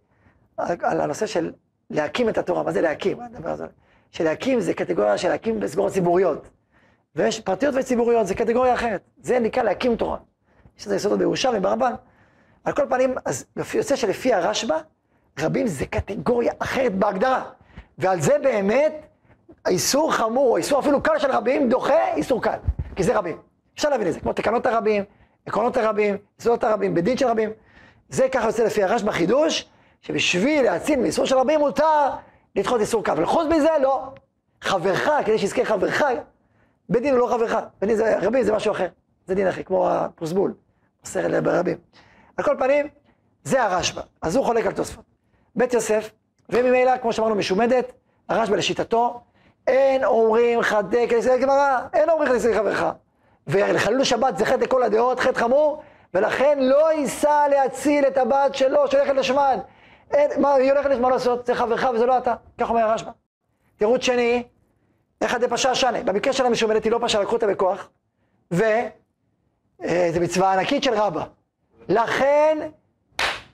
על 0.57 1.01
הנושא 1.01 1.25
של 1.25 1.51
להקים 1.89 2.29
את 2.29 2.37
התורה, 2.37 2.63
מה 2.63 2.71
זה 2.71 2.81
להקים? 2.81 3.17
זה. 3.55 3.65
שלהקים 4.11 4.59
זה 4.59 4.73
קטגוריה 4.73 5.17
של 5.17 5.29
להקים 5.29 5.59
בסגורות 5.59 5.93
ציבוריות. 5.93 6.49
ויש 7.15 7.39
פרטיות 7.39 7.75
וציבוריות, 7.77 8.27
זה 8.27 8.35
קטגוריה 8.35 8.73
אחרת. 8.73 9.01
זה 9.21 9.39
נקרא 9.39 9.63
להקים 9.63 9.95
תורה. 9.95 10.17
יש 10.79 10.85
לזה 10.85 10.95
יסודות 10.95 11.19
בירושלמי, 11.19 11.59
ברמב"ן. 11.59 11.93
על 12.63 12.73
כל 12.73 12.85
פנים, 12.89 13.15
אז 13.25 13.45
יוצא 13.73 13.95
שלפי 13.95 14.33
הרשב"א, 14.33 14.77
רבים 15.39 15.67
זה 15.67 15.85
קטגוריה 15.85 16.53
אחרת 16.59 16.95
בהגדרה. 16.95 17.43
ועל 17.97 18.21
זה 18.21 18.37
באמת, 18.43 18.93
האיסור 19.65 20.13
חמור, 20.13 20.49
או 20.49 20.57
איסור 20.57 20.79
אפילו 20.79 21.03
קל 21.03 21.19
של 21.19 21.31
רבים, 21.31 21.69
דוחה 21.69 22.13
איסור 22.15 22.41
קל. 22.41 22.57
כי 22.95 23.03
זה 23.03 23.17
רבים. 23.17 23.37
אפשר 23.75 23.89
להבין 23.89 24.07
את 24.07 24.13
זה, 24.13 24.19
כמו 24.19 24.33
תקנות 24.33 24.65
הרבים, 24.65 25.03
עקרונות 25.45 25.77
הרבים, 25.77 26.17
יסודות 26.39 26.63
הרבים, 26.63 26.93
בדין 26.93 27.17
של 27.17 27.27
רבים. 27.27 27.49
זה 28.09 28.29
ככה 28.29 28.47
יוצא 28.47 28.63
לפי 28.63 28.83
הרשב"א 28.83 29.11
חידוש, 29.11 29.69
שבשביל 30.01 30.65
להציל 30.65 30.99
מאיסור 30.99 31.25
של 31.25 31.37
רבים 31.37 31.59
מותר 31.59 32.09
לדחות 32.55 32.81
איסור 32.81 33.03
כף. 33.03 33.13
וחוץ 33.17 33.47
מזה, 33.47 33.69
לא. 33.81 34.03
חברך, 34.61 35.09
כדי 35.25 35.37
שיזכה 35.37 35.65
חברך, 35.65 36.03
בית 36.89 37.01
דין 37.01 37.13
הוא 37.13 37.19
לא 37.19 37.27
חברך, 37.27 37.57
בית 37.81 37.89
דין 37.89 37.97
זה, 37.97 38.19
רבים 38.19 38.43
זה 38.43 38.53
משהו 38.53 38.71
אחר. 38.71 38.87
זה 39.27 39.35
דין 39.35 39.47
אחר, 39.47 39.63
כמו 39.63 39.89
הפוסבול, 39.89 40.53
בסרט 41.03 41.43
ברבים. 41.43 41.77
על 42.37 42.45
כל 42.45 42.55
פנים, 42.59 42.87
זה 43.43 43.63
הרשב"א, 43.63 44.01
אז 44.21 44.35
הוא 44.35 44.45
חולק 44.45 44.65
על 44.65 44.73
תוספות. 44.73 45.05
בית 45.55 45.73
יוסף, 45.73 46.11
וממילא, 46.49 46.97
כמו 46.97 47.13
שאמרנו, 47.13 47.35
משומדת, 47.35 47.91
הרשב"א 48.29 48.55
לשיטתו, 48.55 49.21
אין 49.67 50.03
אומרים 50.03 50.61
חטא 50.61 51.07
כניסי 51.09 51.37
גמרא, 51.37 51.79
אין 51.93 52.09
אומרים 52.09 52.29
חטא 52.29 52.39
כניסי 52.39 52.57
חברך. 52.57 52.85
ולחלול 53.47 54.03
שבת 54.03 54.37
זה 54.37 54.45
חטא 54.45 54.63
לכל 54.63 54.83
הדעות, 54.83 55.19
חטא 55.19 55.39
חמור, 55.39 55.83
ולכן 56.13 56.59
לא 56.59 56.93
ייסע 56.93 57.47
להציל 57.47 58.07
את 58.07 58.17
הבת 58.17 58.55
שלו 58.55 58.87
שהולכת 58.91 59.15
לשמן. 59.15 59.57
אין, 60.11 60.41
מה, 60.41 60.53
היא 60.53 60.71
הולכת 60.71 60.89
לשמן 60.89 61.09
לעשות? 61.09 61.45
זה 61.45 61.55
חברך 61.55 61.87
וזה 61.93 62.05
לא 62.05 62.17
אתה. 62.17 62.35
כך 62.57 62.69
אומר 62.69 62.81
הרשב"א. 62.81 63.11
תירוץ 63.77 64.01
שני, 64.01 64.43
איך 65.21 65.35
דפשע 65.35 65.75
שנה. 65.75 66.03
במקרה 66.03 66.33
של 66.33 66.45
המשומדת 66.45 66.83
היא 66.83 66.91
לא 66.91 66.99
פשעה, 67.01 67.21
לקחו 67.21 67.35
אותה 67.35 67.47
בכוח, 67.47 67.89
וזו 68.51 70.21
מצווה 70.21 70.53
ענקית 70.53 70.83
של 70.83 70.93
רבא. 70.93 71.25
לכן, 71.89 72.69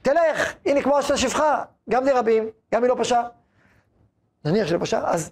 תלך, 0.02 0.54
הנה 0.66 0.82
כמו 0.82 0.98
עשתה 0.98 1.18
שפחה, 1.18 1.64
גם 1.90 2.04
זה 2.04 2.20
רבים, 2.20 2.50
גם 2.74 2.84
היא 2.84 2.90
לא 2.90 2.96
פשעה. 3.00 3.24
נניח 4.46 4.68
שלא 4.68 4.78
פשעה, 4.80 5.12
אז 5.12 5.32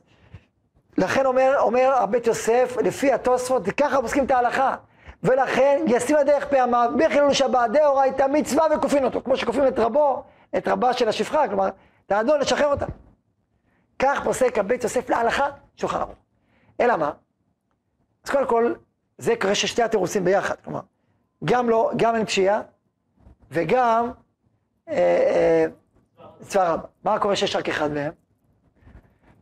לכן 0.97 1.25
אומר, 1.25 1.55
אומר 1.59 1.93
הבית 1.95 2.27
יוסף, 2.27 2.77
לפי 2.83 3.13
התוספות, 3.13 3.63
ככה 3.77 4.01
פוסקים 4.01 4.25
את 4.25 4.31
ההלכה. 4.31 4.75
ולכן 5.23 5.81
ישים 5.87 6.17
הדרך 6.17 6.45
פעמיו, 6.45 6.91
בחילול 6.97 7.33
שבת, 7.33 7.69
דאורייתא 7.73 8.25
מצווה 8.31 8.65
וכופין 8.71 9.05
אותו, 9.05 9.21
כמו 9.23 9.37
שכופים 9.37 9.67
את 9.67 9.79
רבו, 9.79 10.23
את 10.57 10.67
רבה 10.67 10.93
של 10.93 11.09
השפחה, 11.09 11.47
כלומר, 11.47 11.69
את 12.05 12.11
האדון 12.11 12.39
לשחרר 12.39 12.67
אותה. 12.67 12.85
כך 13.99 14.23
פוסק 14.23 14.57
הבית 14.57 14.83
יוסף 14.83 15.09
להלכה, 15.09 15.47
שולחן 15.79 15.99
ערוך. 15.99 16.15
אלא 16.81 16.97
מה? 16.97 17.11
אז 18.23 18.29
קודם 18.29 18.47
כל, 18.47 18.73
זה 19.17 19.33
קורה 19.41 19.55
ששתי 19.55 19.83
התירוצים 19.83 20.25
ביחד, 20.25 20.55
כלומר, 20.63 20.79
גם 21.45 21.69
לא, 21.69 21.91
גם 21.95 22.15
אין 22.15 22.25
פשיעה, 22.25 22.61
וגם 23.51 24.11
אה, 24.89 24.95
אה, 24.95 25.65
צבא 26.41 26.73
רבא. 26.73 26.87
מה 27.03 27.19
קורה 27.19 27.35
שיש 27.35 27.55
רק 27.55 27.69
אחד 27.69 27.91
מהם? 27.91 28.11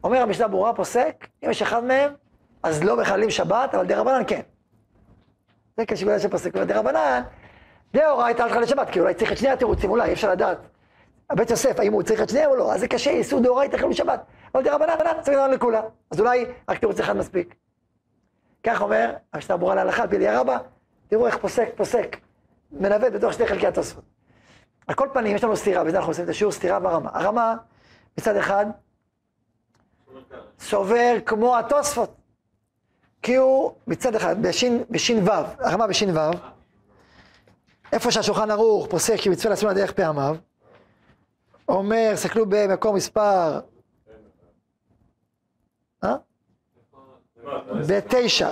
אומר 0.03 0.21
המשנה 0.21 0.47
ברורה 0.47 0.73
פוסק, 0.73 1.27
אם 1.45 1.49
יש 1.49 1.61
אחד 1.61 1.83
מהם, 1.83 2.13
אז 2.63 2.83
לא 2.83 2.97
מחללים 2.97 3.29
שבת, 3.29 3.75
אבל 3.75 3.85
דרבנן 3.85 4.23
כן. 4.27 4.41
זה 5.77 5.85
כשבגלל 5.85 6.19
שפוסק, 6.19 6.55
אבל 6.55 6.65
דרבנן, 6.65 7.23
דאורייתא 7.93 8.41
אל 8.41 8.49
תחלל 8.49 8.65
שבת, 8.65 8.89
כי 8.89 8.99
אולי 8.99 9.13
צריך 9.13 9.31
את 9.31 9.37
שני 9.37 9.49
התירוצים, 9.49 9.89
אולי, 9.89 10.07
אי 10.07 10.13
אפשר 10.13 10.31
לדעת. 10.31 10.57
הבית 11.29 11.49
יוסף, 11.49 11.79
האם 11.79 11.93
הוא 11.93 12.03
צריך 12.03 12.21
את 12.21 12.29
שניהם 12.29 12.49
או 12.49 12.55
לא, 12.55 12.73
אז 12.73 12.79
זה 12.79 12.87
קשה, 12.87 13.09
איסור 13.09 13.39
דאורייתא 13.39 13.77
חילול 13.77 13.93
שבת. 13.93 14.25
אבל 14.57 14.65
דרבנן, 14.65 14.89
רבנן, 14.89 15.21
צריך 15.21 15.37
לדעת 15.37 15.51
לכולם. 15.51 15.83
אז 16.11 16.19
אולי 16.19 16.45
רק 16.69 16.77
תירוץ 16.77 16.99
אחד 16.99 17.17
מספיק. 17.17 17.55
כך 18.63 18.81
אומר 18.81 19.13
המשנה 19.33 19.57
ברורה 19.57 19.75
להלכה, 19.75 20.03
על 20.03 20.09
פי 20.09 20.15
אליה 20.15 20.39
רבה, 20.39 20.57
תראו 21.07 21.27
איך 21.27 21.37
פוסק, 21.37 21.69
פוסק, 21.75 22.17
מנווט 22.71 23.13
בתוך 23.13 23.33
שני 23.33 23.47
חלקי 23.47 23.67
התוספות. 23.67 24.03
על 24.87 24.95
כל 24.95 25.07
פנים, 25.13 25.35
יש 25.35 25.43
לנו 25.43 25.57
סתירה, 25.57 25.83
בזה 25.83 25.97
אנחנו 25.97 26.11
עושים 26.11 26.23
את 26.23 26.29
השיעור 26.29 26.51
סתירה 26.51 26.79
ברמה. 26.79 27.09
הרמה, 27.13 27.55
מצד 28.17 28.35
אחד, 28.35 28.65
סובר 30.59 31.17
כמו 31.25 31.57
התוספות. 31.57 32.15
כי 33.21 33.35
הוא 33.35 33.71
מצד 33.87 34.15
אחד, 34.15 34.41
בשין, 34.41 34.83
בשין 34.89 35.17
וו, 35.23 35.31
הרמה 35.59 35.87
בשין 35.87 36.09
וו, 36.09 36.31
איפה 37.91 38.11
שהשולחן 38.11 38.51
ערוך 38.51 38.87
פוסק 38.89 39.15
שמצווה 39.15 39.49
לעצמו 39.49 39.69
לדרך 39.69 39.91
פעמיו, 39.91 40.35
אומר, 41.69 42.11
סתכלו 42.15 42.45
במקום 42.49 42.95
מספר, 42.95 43.59
בתשע, 47.87 48.51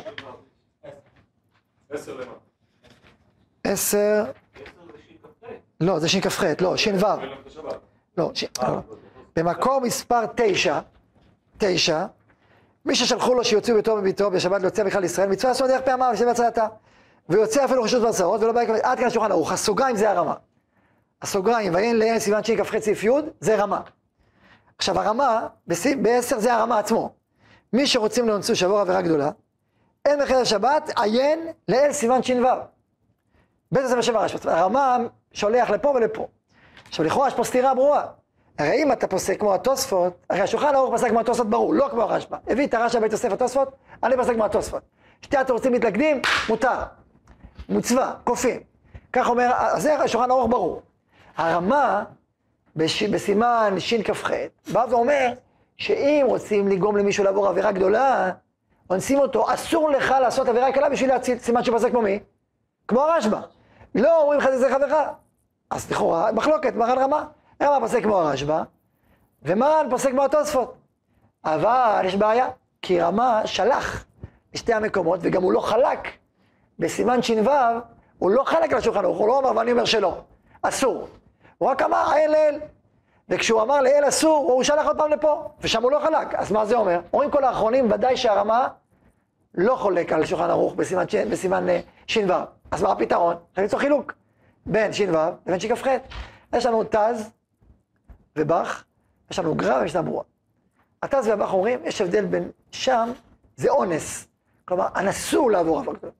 עשר 3.63 4.25
לא, 5.81 5.99
זה 5.99 6.09
שכ"ח, 6.09 6.43
לא, 6.61 6.77
ש"ו, 6.77 6.91
להם. 6.91 7.19
לא, 8.17 8.31
לא. 8.61 8.79
במקום 9.35 9.83
מספר 9.83 10.25
תשע, 10.35 10.79
תשע, 11.57 12.05
מי 12.85 12.95
ששלחו 12.95 13.33
לו 13.33 13.43
שיוציאו 13.43 13.77
ביתו 13.77 13.97
מביתו 13.97 14.31
בשבת 14.31 14.61
להוציא 14.61 14.83
בכלל 14.83 15.01
לישראל, 15.01 15.29
מצווה 15.29 15.51
לעשות 15.51 15.69
דרך 15.69 15.81
פעמיו 15.81 16.11
לשם 16.13 16.27
הצלתה. 16.27 16.67
ויוצא 17.29 17.65
אפילו 17.65 17.83
רשות 17.83 18.03
ועצרות 18.03 18.41
ולא 18.41 18.51
בא 18.51 18.61
עד 18.83 18.97
כאן 18.97 19.07
השולחן 19.07 19.31
ערוך. 19.31 19.51
הסוגריים 19.51 19.95
זה 19.95 20.11
הרמה. 20.11 20.33
הסוגריים, 21.21 21.75
ויהן 21.75 21.95
לעין 21.95 22.19
סימן 22.19 22.43
שכ"ח 22.43 22.79
סעיף 22.79 23.03
י', 23.03 23.09
זה 23.39 23.55
רמה. 23.55 23.81
עכשיו 24.77 24.99
הרמה, 24.99 25.47
בעשר 26.01 26.39
זה 26.39 26.53
הרמה 26.53 26.79
עצמו. 26.79 27.13
מי 27.75 27.87
שרוצים 27.87 28.27
לאונסו 28.27 28.55
שעבור 28.55 28.79
עבירה 28.79 29.01
גדולה, 29.01 29.29
אין 30.05 30.19
בחדר 30.21 30.43
שבת, 30.43 30.91
עיין 30.95 31.47
לאל 31.67 31.91
סימן 31.91 32.23
ש"ו. 32.23 32.45
בית 33.71 33.83
הספר 33.83 34.01
שם 34.01 34.15
הרשב"א. 34.15 34.51
הרמה 34.51 34.97
שולח 35.33 35.69
לפה 35.69 35.89
ולפה. 35.89 36.27
עכשיו 36.87 37.05
לכאורה 37.05 37.27
יש 37.27 37.33
פה 37.33 37.43
סתירה 37.43 37.73
ברורה. 37.75 38.05
הרי 38.59 38.83
אם 38.83 38.91
אתה 38.91 39.07
פוסק 39.07 39.39
כמו 39.39 39.53
התוספות, 39.53 40.13
הרי 40.29 40.41
השולחן 40.41 40.75
ערוך 40.75 40.93
פסק 40.93 41.09
כמו 41.09 41.19
התוספות 41.19 41.49
ברור, 41.49 41.73
לא 41.73 41.87
כמו 41.91 42.01
הרשב"א. 42.01 42.37
הביא 42.47 42.67
את 42.67 42.73
הרשב"א 42.73 43.01
בית 43.01 43.11
יוסף 43.11 43.31
התוספות, 43.31 43.75
אני 44.03 44.17
פסק 44.17 44.33
כמו 44.33 44.45
התוספות. 44.45 44.81
שתי 45.21 45.37
התירוצים 45.37 45.73
מתלכדים, 45.73 46.21
מותר. 46.49 46.79
מצווה, 47.69 48.13
כופים. 48.23 48.59
כך 49.13 49.29
אומר, 49.29 49.51
אז 49.55 49.83
זה 49.83 49.99
השולחן 49.99 50.31
ערוך 50.31 50.49
ברור. 50.49 50.81
הרמה, 51.37 52.03
בש, 52.75 53.03
בסימן 53.03 53.75
שכ"ח, 53.79 54.29
בא 54.73 54.85
ואומר 54.89 55.33
שאם 55.77 56.25
רוצים 56.29 56.67
לגרום 56.67 56.97
למישהו 56.97 57.23
לעבור 57.23 57.47
עבירה 57.47 57.71
גדולה, 57.71 58.31
אונסים 58.89 59.19
אותו, 59.19 59.53
אסור 59.53 59.89
לך 59.89 60.11
לעשות 60.21 60.47
עבירה 60.47 60.71
קלה 60.71 60.89
בשביל 60.89 61.09
להציל 61.09 61.39
סימן 61.39 61.63
שפסק 61.63 61.91
כמו 61.91 62.01
מי? 62.01 62.19
כמו 62.87 63.01
הרשב"א. 63.01 63.39
לא 63.95 64.21
אומרים 64.21 64.39
לך 64.39 64.49
זה 64.49 64.69
חברך. 64.69 64.93
אז 65.69 65.91
לכאורה, 65.91 66.31
מחלוקת, 66.31 66.75
מרן 66.75 66.97
רמה. 66.97 67.25
רמה 67.61 67.79
פוסק 67.79 68.03
כמו 68.03 68.17
הרשב"א, 68.17 68.63
ומרן 69.43 69.87
פוסק 69.89 70.11
כמו 70.11 70.23
התוספות. 70.23 70.75
אבל 71.45 72.01
יש 72.05 72.15
בעיה, 72.15 72.47
כי 72.81 73.01
רמה 73.01 73.41
שלח 73.45 74.05
לשתי 74.53 74.73
המקומות, 74.73 75.19
וגם 75.23 75.43
הוא 75.43 75.53
לא 75.53 75.59
חלק. 75.59 75.99
בסימן 76.79 77.21
ש"ו, 77.21 77.49
הוא 78.19 78.31
לא 78.31 78.43
חלק 78.43 78.71
על 78.71 78.77
השולחן 78.77 79.05
ערוך, 79.05 79.17
הוא 79.17 79.27
לא 79.27 79.39
אמר 79.39 79.51
ואני 79.57 79.71
אומר 79.71 79.85
שלא. 79.85 80.21
אסור. 80.61 81.07
הוא 81.57 81.69
רק 81.69 81.81
אמר 81.81 82.13
אל 82.15 82.35
אל. 82.35 82.59
וכשהוא 83.29 83.61
אמר 83.61 83.81
לאל 83.81 84.03
אסור, 84.07 84.51
הוא 84.51 84.63
שלח 84.63 84.85
עוד 84.87 84.97
פעם 84.97 85.11
לפה, 85.11 85.49
ושם 85.61 85.83
הוא 85.83 85.91
לא 85.91 85.99
חלק. 85.99 86.35
אז 86.35 86.51
מה 86.51 86.65
זה 86.65 86.75
אומר? 86.75 86.99
אומרים 87.13 87.31
כל 87.31 87.43
האחרונים, 87.43 87.91
ודאי 87.91 88.17
שהרמה 88.17 88.67
לא 89.55 89.75
חולק 89.75 90.11
על 90.13 90.25
שולחן 90.25 90.49
ערוך 90.49 90.73
בסימן, 90.73 91.09
ש- 91.09 91.15
בסימן 91.15 91.69
אה, 91.69 91.79
ש"ו. 92.07 92.33
אז 92.71 92.83
מה 92.83 92.91
הפתרון? 92.91 93.35
צריך 93.35 93.59
למצוא 93.59 93.79
חילוק 93.79 94.13
בין 94.65 94.93
ש"ו 94.93 95.11
לבין 95.45 95.59
שכ"ח. 95.59 95.87
יש 96.53 96.65
לנו 96.65 96.83
תז 96.83 97.29
ובח, 98.35 98.83
יש 99.31 99.39
לנו 99.39 99.55
גר"א 99.55 99.81
ויש 99.81 99.95
לנו 99.95 100.05
ברורה. 100.05 100.23
התז 101.03 101.27
והבח 101.27 101.53
אומרים, 101.53 101.79
יש 101.83 102.01
הבדל 102.01 102.25
בין 102.25 102.51
שם, 102.71 103.11
זה 103.55 103.69
אונס. 103.69 104.27
כלומר, 104.65 104.87
אנסו 104.95 105.49
לעבור 105.49 105.81
גדולה. 105.81 106.13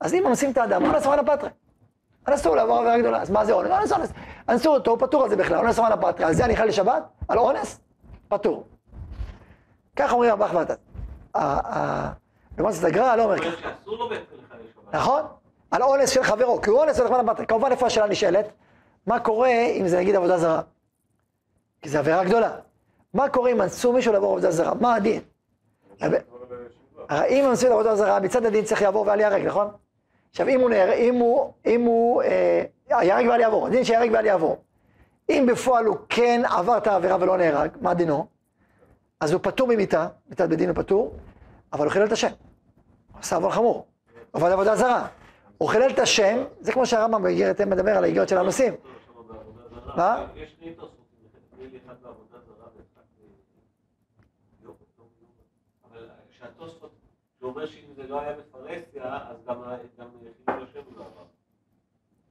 אז 0.00 0.14
אם 0.14 0.24
אונסים 0.24 0.50
את 0.50 0.58
האדם, 0.58 0.84
אונס 0.84 1.06
רמנה 1.06 1.22
פטרי. 1.24 1.48
אנסו 2.28 2.54
לעבור 2.54 2.78
עבירה 2.78 2.98
גדולה. 2.98 3.22
אז 3.22 3.30
מה 3.30 3.44
זה 3.44 3.52
אונס? 3.52 3.70
אונס, 3.70 3.92
אונס. 3.92 4.12
אנסו 4.48 4.74
אותו, 4.74 4.90
הוא 4.90 4.98
פטור 4.98 5.22
על 5.22 5.30
זה 5.30 5.36
בכלל, 5.36 5.56
אונס 5.58 5.78
רמנה 5.78 5.96
פטרי. 5.96 6.24
על 6.24 6.34
זה 6.34 6.44
אני 6.44 6.56
חי 6.56 6.66
לשבת? 6.66 7.02
על 7.28 7.38
אונס? 7.38 7.80
פטור. 8.28 8.66
כך 9.96 10.12
אומרים 10.12 10.40
והתז. 10.40 10.76
לעומת 12.58 12.74
זאת 12.74 12.84
הגר"א 12.84 13.16
לא 13.16 13.24
אומר 13.24 13.38
ככה. 13.38 13.68
נכון? 14.92 15.22
על 15.70 15.82
אונס 15.82 16.10
של 16.10 16.22
חברו, 16.22 16.60
כי 16.60 16.70
הוא 16.70 16.80
אונס 16.80 16.96
של 16.96 17.02
רחמנא 17.02 17.32
פטרי. 17.32 17.46
כמובן, 17.46 17.70
איפה 17.70 17.86
השאלה 17.86 18.06
נשאלת? 18.06 18.46
מה 19.06 19.20
קורה 19.20 19.48
אם 19.50 19.88
זה 19.88 19.98
נגיד 19.98 20.14
עבודה 20.14 20.38
זרה? 20.38 20.60
כי 21.82 21.88
זו 21.88 21.98
עבירה 21.98 22.24
גדולה. 22.24 22.50
מה 23.14 23.28
קורה 23.28 23.50
אם 23.50 23.62
אנסו 23.62 23.92
מישהו 23.92 24.12
לעבור 24.12 24.30
עבודה 24.30 24.50
זרה? 24.50 24.74
מה 24.74 24.94
הדין? 24.94 25.20
אם 27.28 27.44
אנסו 27.50 27.68
לעבודה 27.68 27.96
זרה, 27.96 28.20
מצד 28.20 28.44
הדין 28.44 28.64
צריך 28.64 28.82
לעבור 28.82 29.06
ואל 29.06 29.20
ייהרג, 29.20 29.46
נכון? 29.46 29.70
עכשיו, 30.34 30.48
אם 30.48 30.60
הוא 30.60 30.70
נהרג, 30.70 30.98
אם 30.98 31.14
הוא, 31.14 31.52
אם 31.66 31.82
הוא, 31.82 32.22
אה, 32.22 32.64
ייהרג 32.90 33.26
ואל 33.28 33.40
יעבור, 33.40 33.66
הדין 33.66 33.84
שיהרג 33.84 34.10
ואל 34.12 34.26
יעבור. 34.26 34.62
אם 35.30 35.46
בפועל 35.52 35.84
הוא 35.84 35.96
כן 36.08 36.42
עבר 36.44 36.78
את 36.78 36.86
העבירה 36.86 37.16
ולא 37.20 37.36
נהרג, 37.36 37.70
מה 37.80 37.94
דינו? 37.94 38.26
אז 39.20 39.32
הוא 39.32 39.40
פטור 39.42 39.68
ממיתה, 39.68 40.08
מצד 40.28 40.50
בדין 40.50 40.68
הוא 40.68 40.76
פטור, 40.76 41.16
אבל 41.72 41.84
הוא 41.84 41.92
חילל 41.92 42.06
את 42.06 42.12
השם. 42.12 42.28
הוא 43.12 43.20
עשה 43.20 43.36
עוון 43.36 43.50
חמור. 43.50 43.86
עבד 44.32 44.50
עבודה 44.50 44.76
זרה. 44.76 45.06
הוא 45.58 45.68
חילל 45.68 45.90
את 45.90 45.98
השם, 45.98 46.44
זה 46.60 46.72
כמו 46.72 46.86
שהרמב"ם 46.86 47.24
מדבר 47.70 47.96
על 47.96 48.04
האיגרת 48.04 48.28
של 48.28 48.38
הנושאים. 48.38 48.74
מה? 49.96 50.26
יש 50.36 50.56
שני 50.60 50.74
תוספות, 50.74 50.98
נדמה 51.52 51.70
לי 51.72 51.78
אחד 51.86 51.94
בעבודה 52.02 52.38
זרה 52.46 52.66
ואחד 52.76 53.02
ב- 53.18 54.64
יום, 54.64 54.74
יום, 54.98 55.06
יום. 55.20 55.30
אבל 55.92 56.08
זה 57.96 58.02
לא 58.08 58.20
הוא 60.86 60.98
לא 60.98 61.04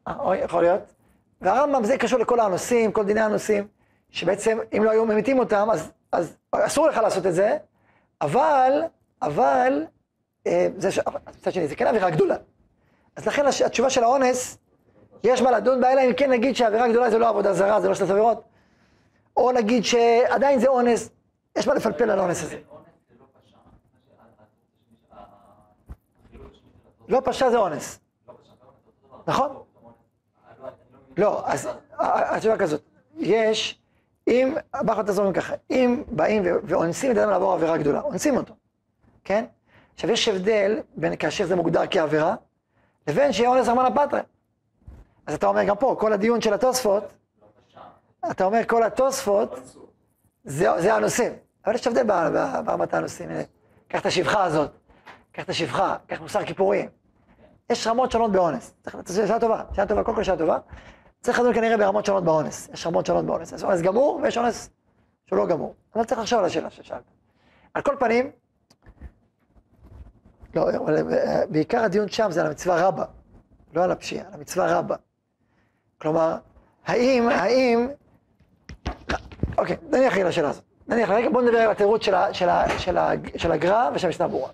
עבר. 0.07 0.32
אה, 0.32 0.38
יכול 0.38 0.61
להיות. 0.64 0.82
והרמב"ם 1.41 1.84
זה 1.84 1.97
קשור 1.97 2.20
לכל 2.20 2.39
הנושאים, 2.39 2.91
כל 2.91 3.05
דיני 3.05 3.22
הנושאים, 3.22 3.68
שבעצם 4.09 4.57
אם 4.78 4.84
לא 4.84 4.91
היו 4.91 5.05
ממיתים 5.05 5.39
אותם, 5.39 5.68
אז, 5.72 5.91
אז 6.11 6.38
אסור 6.51 6.88
לך 6.88 6.97
לעשות 6.97 7.26
את 7.26 7.34
זה, 7.34 7.57
אבל, 8.22 8.82
אבל, 9.22 9.86
אה, 10.47 10.68
זה, 10.78 10.89
מצד 11.39 11.51
שני, 11.51 11.68
זה 11.68 11.76
כן 11.76 11.88
עבירה 11.88 12.09
גדולה. 12.09 12.36
אז 13.16 13.28
לכן 13.28 13.45
הש- 13.45 13.61
התשובה 13.61 13.89
של 13.89 14.03
האונס, 14.03 14.57
יש 15.24 15.41
מה 15.41 15.51
לדון 15.51 15.82
בה, 15.82 15.93
אלא 15.93 16.01
אם 16.01 16.14
כן 16.18 16.32
נגיד 16.32 16.55
שהעבירה 16.55 16.88
גדולה 16.88 17.09
זה 17.09 17.18
לא 17.18 17.30
עבודה 17.30 17.53
זרה, 17.53 17.82
זה 17.82 17.88
לא 17.88 17.93
שלוש 17.95 18.11
עבירות, 18.11 18.43
או 19.38 19.51
נגיד 19.51 19.84
שעדיין 19.84 20.59
זה 20.59 20.68
אונס, 20.68 21.09
יש 21.57 21.68
מה 21.68 21.74
לפלפל 21.74 22.09
על 22.09 22.20
האונס 22.20 22.43
הזה. 22.43 22.57
לא 27.08 27.22
פשע 27.26 27.49
זה 27.49 27.58
אונס. 27.58 27.99
נכון? 29.28 29.64
לא, 31.18 31.43
אז 31.45 31.70
התשובה 31.99 32.58
כזאת, 32.58 32.82
יש, 33.18 33.82
אם, 34.28 34.56
באחת 34.82 35.10
הזאת 35.10 35.20
אומרים 35.20 35.41
ככה, 35.41 35.56
אם 35.70 36.04
באים 36.08 36.43
ואונסים 36.64 37.12
את 37.12 37.18
האדם 37.18 37.30
לעבור 37.30 37.54
עבירה 37.54 37.78
גדולה, 37.78 38.01
אונסים 38.01 38.38
אותו, 38.38 38.54
כן? 39.24 39.45
עכשיו 39.93 40.12
יש 40.12 40.28
הבדל 40.28 40.80
בין 40.95 41.16
כאשר 41.16 41.45
זה 41.45 41.56
מוגדר 41.56 41.82
כעבירה, 41.91 42.36
לבין 43.08 43.34
שיהיה 43.34 43.49
אונס 43.49 43.68
רמנה 43.68 43.91
פטרה. 43.91 44.22
אז 45.28 45.34
אתה 45.34 45.47
אומר 45.47 45.64
גם 45.64 45.76
פה, 45.76 45.95
כל 45.99 46.14
הדיון 46.14 46.41
של 46.41 46.54
התוספות, 46.54 47.04
אתה 48.32 48.45
אומר 48.45 48.62
כל 48.68 48.84
התוספות, 48.84 49.60
זה, 50.43 50.93
הנושאים. 50.93 51.34
אבל 51.66 51.76
יש 51.76 51.88
הבדל 51.88 52.04
ברמת 52.66 52.93
הנושאים. 52.93 53.30
קח 53.88 54.01
את 54.01 54.06
השפחה 54.06 54.43
הזאת, 54.43 54.72
קח 55.34 55.43
את 55.43 55.49
השפחה, 55.49 55.95
קח 56.07 56.21
מוסר 56.21 56.45
כיפורים. 56.45 56.89
יש 57.69 57.88
רמות 57.88 58.11
שונות 58.11 58.31
באונס. 58.31 58.73
זו 59.05 59.27
שאלה 59.27 59.39
טובה, 59.39 59.63
שאלה 59.73 59.88
טובה, 59.88 60.03
קודם 60.03 60.17
כל 60.17 60.23
שאלה 60.23 60.38
טובה. 60.38 60.57
צריך 61.21 61.39
לדון 61.39 61.53
כנראה 61.53 61.77
ברמות 61.77 62.05
שונות 62.05 62.23
באונס. 62.23 62.69
יש 62.73 62.88
רמות 62.88 63.05
שונות 63.05 63.25
באונס. 63.25 63.51
יש 63.51 63.63
אונס 63.63 63.81
גמור 63.81 64.19
ויש 64.23 64.38
אונס 64.38 64.69
שהוא 65.25 65.38
לא 65.38 65.47
גמור. 65.47 65.75
אבל 65.95 66.03
צריך 66.03 66.21
לחשוב 66.21 66.39
על 66.39 66.45
השאלה 66.45 66.69
ששאלת. 66.69 67.03
על 67.73 67.81
כל 67.81 67.95
פנים, 67.99 68.31
לא, 70.55 70.69
אבל 70.69 71.13
אה, 71.13 71.41
בעיקר 71.49 71.84
הדיון 71.84 72.07
שם 72.09 72.31
זה 72.31 72.41
על 72.41 72.47
המצווה 72.47 72.88
רבה, 72.88 73.05
לא 73.73 73.84
על 73.84 73.91
הפשיעה, 73.91 74.27
על 74.27 74.34
המצווה 74.34 74.79
רבה. 74.79 74.95
כלומר, 76.01 76.38
האם, 76.86 77.29
האם, 77.29 77.88
אוקיי, 79.57 79.77
נניח 79.89 80.13
רגע 80.13 80.27
לשאלה 80.27 80.49
הזאת. 80.49 80.63
נניח 80.88 81.09
רגע, 81.09 81.29
בואו 81.29 81.43
נדבר 81.43 81.57
על 81.57 81.71
התירוץ 81.71 82.03
של 83.38 83.51
הגר"א 83.51 83.89
ושל 83.93 84.07
המשנה 84.07 84.27
ברורה. 84.27 84.49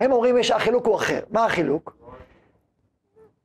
הם 0.00 0.12
אומרים 0.12 0.38
יש, 0.38 0.50
החילוק 0.50 0.86
הוא 0.86 0.96
אחר. 0.96 1.20
מה 1.30 1.44
החילוק? 1.44 1.96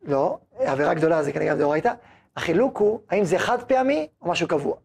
לא, 0.03 0.37
עבירה 0.59 0.93
גדולה 0.93 1.23
זה 1.23 1.31
כנראה 1.31 1.55
דאורייתא. 1.55 1.93
החילוק 2.37 2.77
הוא, 2.77 2.99
האם 3.09 3.23
זה 3.23 3.39
חד 3.39 3.63
פעמי 3.63 4.07
או 4.21 4.29
משהו 4.29 4.47
קבוע. 4.47 4.75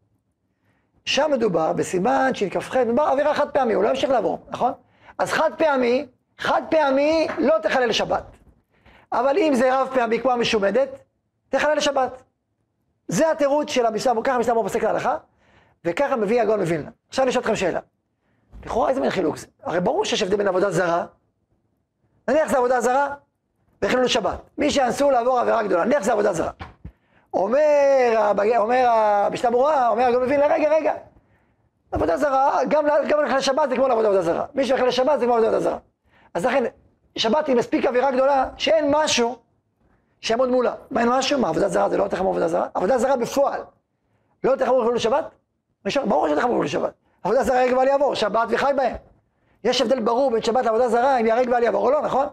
שם 1.04 1.30
מדובר, 1.32 1.72
בסימן 1.72 2.30
שכ"ח, 2.34 2.76
מדובר 2.76 3.02
עבירה 3.02 3.34
חד 3.34 3.50
פעמי, 3.50 3.74
הוא 3.74 3.84
לא 3.84 3.88
ימשיך 3.88 4.10
לעבור, 4.10 4.46
נכון? 4.48 4.72
אז 5.18 5.32
חד 5.32 5.50
פעמי, 5.58 6.06
חד 6.38 6.62
פעמי 6.70 7.26
לא 7.38 7.54
תחלל 7.62 7.88
לשבת. 7.88 8.24
אבל 9.12 9.38
אם 9.38 9.54
זה 9.54 9.80
רב 9.80 9.88
פעמי 9.94 10.20
כמו 10.20 10.32
המשומדת, 10.32 10.88
תחלל 11.48 11.76
לשבת. 11.76 12.22
זה 13.08 13.30
התירוץ 13.30 13.70
של 13.70 13.86
המשנה, 13.86 14.22
ככה 14.24 14.34
המשנה 14.34 14.54
ברורה 14.54 14.68
פוסק 14.68 14.82
להלכה, 14.82 15.16
וככה 15.84 16.16
מביא 16.16 16.42
הגאון 16.42 16.60
מווילנה. 16.60 16.90
עכשיו 17.08 17.22
אני 17.22 17.30
אשאל 17.30 17.40
אתכם 17.40 17.56
שאלה. 17.56 17.80
לכאורה 18.64 18.88
איזה 18.88 19.00
מין 19.00 19.10
חילוק 19.10 19.36
זה? 19.36 19.46
הרי 19.62 19.80
ברור 19.80 20.04
שיש 20.04 20.22
הבדל 20.22 20.36
בין 20.36 20.48
עבודה 20.48 20.70
זרה, 20.70 21.06
נניח 22.28 22.50
זה 22.50 22.56
עבודה 22.56 22.80
זרה 22.80 23.14
וחילול 23.82 24.06
שבת. 24.06 24.38
מי 24.58 24.70
שאסור 24.70 25.12
לעבור 25.12 25.38
עבירה 25.40 25.62
גדולה, 25.62 25.84
נניח 25.84 26.02
זה 26.02 26.12
עבודה 26.12 26.32
זרה. 26.32 26.50
אומר, 27.34 28.32
אומר 28.56 28.88
המשנה 28.88 29.50
ברורה, 29.50 29.88
אומר 29.88 30.02
הגאון 30.02 30.22
מווילנה, 30.22 30.54
רגע, 30.54 30.68
רגע. 30.70 30.92
עבודה 31.92 32.16
זרה, 32.16 32.64
גם, 32.68 32.84
גם 33.08 33.20
ללכת 33.20 33.34
לשבת 33.36 33.68
זה 33.68 33.76
כמו 33.76 33.88
לעבוד 33.88 34.04
עבודה 34.04 34.22
זרה. 34.22 34.44
מי 34.54 34.64
שהולך 34.64 34.82
לשבת 34.82 35.20
זה 35.20 35.26
כמו 35.26 35.34
לעבוד 35.34 35.44
עבודה 35.44 35.60
זרה. 35.60 35.78
אז 36.34 36.44
לכן, 36.44 36.64
שבת 37.16 37.46
היא 37.46 37.56
מספיק 37.56 37.84
עבירה 37.84 38.10
גדולה, 38.10 38.48
שאין 38.56 38.86
משהו 38.90 39.36
שיעמוד 40.20 40.48
מולה. 40.48 40.74
מה 40.90 41.00
אין 41.00 41.08
משהו? 41.08 41.38
מה, 41.38 41.48
עבודה 41.48 41.68
זרה 41.68 41.88
זה 41.88 41.96
לא 41.96 42.02
יותר 42.02 42.16
חמור 42.16 42.30
עבודה 42.30 42.48
זרה? 42.48 42.66
עבודה 42.74 42.98
זרה 42.98 43.16
בפועל. 43.16 43.60
לא 44.44 44.50
יותר 44.50 44.66
חמור 44.66 44.80
חילול 44.80 44.98
שבת? 44.98 45.24
ברור 46.06 46.26
שיותר 46.26 46.42
חמור 46.42 46.54
חילול 46.54 46.66
שבת. 46.66 46.92
עבודה 47.24 47.44
זרה 47.44 47.78
ואל 47.78 47.88
יעבור, 47.88 48.14
שבת 48.14 48.48
וחי 48.50 48.72
בהם. 48.76 48.96
יש 49.64 49.80
הבדל 49.80 50.00
ברור 50.00 50.30
בין 50.30 50.42
שבת 50.42 50.64
לעבודה 50.64 50.88
זרה, 50.88 51.18
אם 51.20 51.26
יהרג 51.26 51.48
ואל 51.52 51.62
יעבור 51.62 51.86
או 51.86 51.90
לא, 51.90 52.02
נכון? 52.02 52.26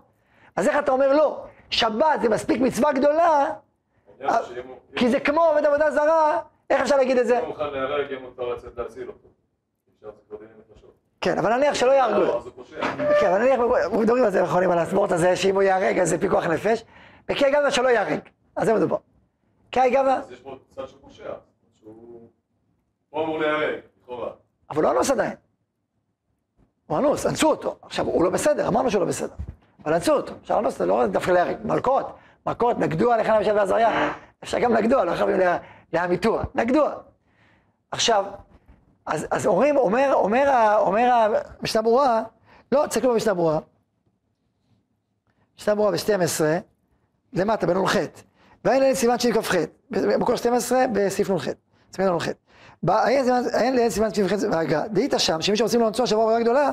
אז 0.56 0.68
איך 0.68 0.80
אתה 0.80 0.92
אומר 0.92 1.14
לא? 1.14 1.44
שבת 1.70 2.22
זה 2.22 2.30
מספיק 2.30 2.62
מצווה 2.62 2.94
גדולה, 2.94 3.46
הוא- 4.20 4.30
כי 4.96 5.10
זה 5.10 5.20
כמו 5.20 5.42
עובד 5.46 5.66
עבודה 5.66 5.92
זרה, 5.92 6.40
איך 6.70 6.82
אפשר 6.82 6.96
להגיד 6.96 7.18
את 7.18 7.28
זה? 7.28 7.40
כן, 11.22 11.38
אבל 11.38 11.56
נניח 11.58 11.74
שלא 11.74 11.92
יהרגו. 11.92 12.20
לא. 12.22 12.42
כן, 13.20 13.28
אבל 13.32 13.38
נניח, 13.38 13.60
מדברים 14.00 14.24
על 14.24 14.32
זה 14.32 14.44
נכונים, 14.44 14.72
על 14.72 14.80
הספורט 14.80 15.12
הזה, 15.12 15.36
שאם 15.36 15.56
הוא 15.56 15.64
ייהרג 15.64 16.00
אז 16.00 16.10
זה 16.10 16.18
פיקוח 16.18 16.46
נפש, 16.48 16.84
בקי 17.28 17.52
גבנה 17.52 17.72
שלא 17.72 17.88
ייהרג, 17.90 18.20
על 18.56 18.66
זה 18.66 18.74
מדובר. 18.74 18.98
קי 19.70 19.90
גבנה, 19.90 20.18
אז 20.18 20.32
יש 20.32 20.40
פה 20.40 20.56
צד 20.70 20.86
שהוא 20.88 21.02
פושע. 21.02 21.34
שהוא... 21.80 22.30
הוא 23.10 23.24
אמור 23.24 23.40
להיהרג, 23.40 23.80
לכאורה. 24.04 24.30
אבל 24.70 24.78
הוא 24.78 24.84
לא 24.84 24.98
אנוס 24.98 25.12
עדיין. 25.12 25.34
הוא 26.92 27.00
אנוס, 27.00 27.26
אנסו 27.26 27.50
אותו. 27.50 27.76
עכשיו, 27.82 28.06
הוא 28.06 28.24
לא 28.24 28.30
בסדר, 28.30 28.68
אמרנו 28.68 28.92
שהוא 28.92 29.02
לא 29.02 29.08
בסדר. 29.08 29.34
אבל 29.86 29.94
אנסו 29.94 30.14
אותו. 30.14 30.34
אפשר 30.42 30.56
לאנוס 30.56 30.74
אותו, 30.74 30.86
לא 30.86 31.08
דווקא 31.08 31.32
להיהרג. 31.32 31.56
מלקות, 31.64 32.16
מכות, 32.46 32.80
נגדו 32.80 33.12
עליך 33.12 33.30
למשל 33.30 33.56
ועזריה. 33.58 34.14
אפשר 34.44 34.60
גם 34.60 34.74
נגדוע, 34.74 35.04
לא 35.06 35.16
חייבים 35.16 35.40
לה- 35.40 35.58
להמיתוה. 35.94 36.44
נגדוע. 36.56 36.92
עכשיו, 37.92 38.26
אז, 39.06 39.28
אז 39.32 39.48
אומרים, 39.48 39.78
אומר, 39.78 40.12
אומר, 40.14 40.76
אומר 40.80 41.30
המשנה 41.62 41.82
ברורה, 41.82 42.24
לא, 42.72 42.88
תסתכלו 42.88 43.14
במשנה 43.14 43.34
ברורה. 43.34 43.60
משנה 45.60 45.76
ברורה 45.76 45.92
ב-12, 45.92 46.42
למטה, 47.34 47.68
בנ"ח. 47.68 47.96
להם 48.66 48.94
סימן 48.94 49.16
כ"ח, 49.18 49.56
במקור 49.92 50.36
12 50.36 50.86
בסעיף 50.94 51.30
נ"ח. 51.30 51.46
סימן 51.96 52.16
נ"ח. 52.16 52.28
אין 53.54 53.76
להם 53.76 53.90
סימן 53.90 54.14
שני 54.14 54.30
כ"ח 54.30 54.44
בהגה. 54.52 54.88
דהית 54.88 55.14
שם, 55.18 55.42
שמי 55.42 55.58
שרוצים 55.58 55.82
לאנצו 55.82 56.08
שבוע 56.08 56.24
עבירה 56.24 56.40
גדולה, 56.40 56.70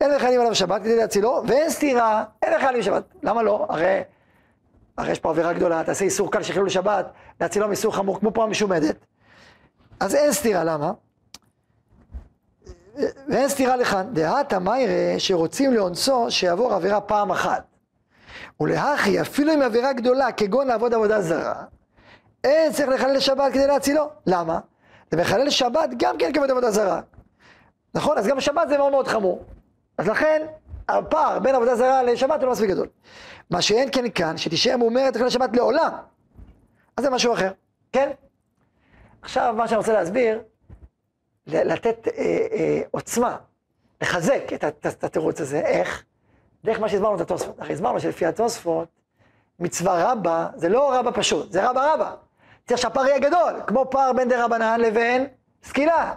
אין 0.00 0.14
מחיילים 0.14 0.40
עליו 0.40 0.54
שבת 0.54 0.80
כדי 0.80 0.96
להצילו, 0.96 1.42
ואין 1.46 1.70
סתירה, 1.70 2.24
אין 2.42 2.54
מחיילים 2.56 2.82
שבת. 2.82 3.02
למה 3.22 3.42
לא? 3.42 3.66
הרי, 3.68 4.00
הרי 4.98 5.12
יש 5.12 5.18
פה 5.18 5.30
עבירה 5.30 5.52
גדולה, 5.52 5.84
תעשה 5.84 6.04
איסור 6.04 6.32
קל 6.32 6.42
שחילול 6.42 6.68
שבת, 6.68 7.06
להצילו 7.40 7.68
מאיסור 7.68 7.94
חמור 7.94 8.20
כמו 8.20 8.34
פה 8.34 8.44
המשומדת. 8.44 8.96
אז 10.00 10.14
אין 10.14 10.32
סתירה, 10.32 10.64
למה? 10.64 10.92
ואין 13.28 13.48
סתירה 13.48 13.76
לכאן, 13.76 14.06
דהתא 14.12 14.56
מיירא 14.56 15.18
שרוצים 15.18 15.74
לאונסו 15.74 16.30
שיעבור 16.30 16.74
עבירה 16.74 17.00
פעם 17.00 17.30
אחת. 17.30 17.64
ולהכי, 18.60 19.20
אפילו 19.20 19.54
אם 19.54 19.62
עבירה 19.62 19.92
גדולה, 19.92 20.32
כגון 20.32 20.66
לעבוד 20.66 20.94
עבודה 20.94 21.22
זרה, 21.22 21.64
אין 22.44 22.72
צריך 22.72 22.88
לחלל 22.88 23.12
לשבת 23.12 23.52
כדי 23.52 23.66
להצילו. 23.66 24.10
למה? 24.26 24.58
זה 25.10 25.16
מחלל 25.16 25.50
שבת 25.50 25.90
גם 25.98 26.18
כן 26.18 26.32
כעבוד 26.34 26.50
עבודה 26.50 26.70
זרה. 26.70 27.00
נכון? 27.94 28.18
אז 28.18 28.26
גם 28.26 28.40
שבת 28.40 28.68
זה 28.68 28.78
מאוד 28.78 28.92
מאוד 28.92 29.08
חמור. 29.08 29.44
אז 29.98 30.08
לכן, 30.08 30.46
הפער 30.88 31.38
בין 31.38 31.54
עבודה 31.54 31.76
זרה 31.76 32.02
לשבת 32.02 32.40
הוא 32.40 32.46
לא 32.46 32.52
מספיק 32.52 32.70
גדול. 32.70 32.88
מה 33.50 33.62
שאין 33.62 33.88
כן 33.92 34.10
כאן, 34.10 34.36
שתישאר 34.36 34.76
מומרת 34.76 35.16
לחלל 35.16 35.30
שבת 35.30 35.56
לעולם. 35.56 35.90
אז 36.96 37.04
זה 37.04 37.10
משהו 37.10 37.32
אחר, 37.32 37.52
כן? 37.92 38.10
עכשיו, 39.22 39.54
מה 39.56 39.68
שאני 39.68 39.78
רוצה 39.78 39.92
להסביר, 39.92 40.42
לתת 41.46 42.08
אה, 42.08 42.22
אה, 42.52 42.80
עוצמה, 42.90 43.36
לחזק 44.00 44.42
את 44.54 45.04
התירוץ 45.04 45.40
הזה, 45.40 45.60
איך? 45.60 46.04
דרך 46.64 46.80
מה 46.80 46.88
שהסברנו 46.88 47.16
את 47.16 47.20
התוספות. 47.20 47.60
הרי 47.60 47.74
הסברנו 47.74 48.00
שלפי 48.00 48.26
התוספות, 48.26 48.88
מצווה 49.60 50.12
רבה 50.12 50.48
זה 50.54 50.68
לא 50.68 50.98
רבה 50.98 51.12
פשוט, 51.12 51.52
זה 51.52 51.70
רבה 51.70 51.94
רבה. 51.94 52.14
צריך 52.68 52.80
שהפער 52.80 53.06
יהיה 53.06 53.18
גדול, 53.18 53.52
כמו 53.66 53.90
פער 53.90 54.12
בין 54.12 54.28
דה 54.28 54.44
רבנן 54.44 54.80
לבין 54.80 55.26
סקילה. 55.62 56.12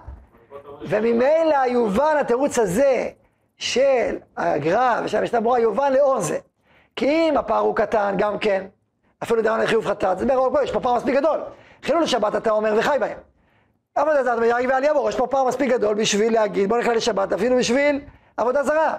וממילא 0.81 1.57
יובן 1.67 2.17
התירוץ 2.19 2.59
הזה 2.59 3.09
של 3.57 4.17
הגר"א 4.37 5.01
ושל 5.03 5.17
המשנה 5.17 5.41
ברורה, 5.41 5.59
יובן 5.59 5.93
לאור 5.93 6.19
זה. 6.19 6.37
כי 6.95 7.29
אם 7.29 7.37
הפער 7.37 7.59
הוא 7.59 7.75
קטן, 7.75 8.15
גם 8.17 8.39
כן, 8.39 8.65
אפילו 9.23 9.41
דרן 9.41 9.59
לחיוב 9.59 9.85
חטאת, 9.85 10.19
זה 10.19 10.25
ברור, 10.25 10.61
יש 10.63 10.71
פה 10.71 10.79
פער 10.79 10.95
מספיק 10.95 11.15
גדול. 11.15 11.39
חילול 11.83 12.05
שבת 12.05 12.35
אתה 12.35 12.51
אומר 12.51 12.75
וחי 12.77 12.97
בהם. 12.99 13.17
עבודה 13.95 14.23
זרה, 14.23 14.61
יעבור, 14.83 15.09
יש 15.09 15.15
פה 15.15 15.27
פער 15.27 15.43
מספיק 15.43 15.69
גדול 15.71 15.95
בשביל 15.95 16.33
להגיד, 16.33 16.69
בוא 16.69 16.77
נלך 16.77 16.87
לשבת, 16.87 17.33
אפילו 17.33 17.57
בשביל 17.57 18.01
עבודה 18.37 18.63
זרה. 18.63 18.97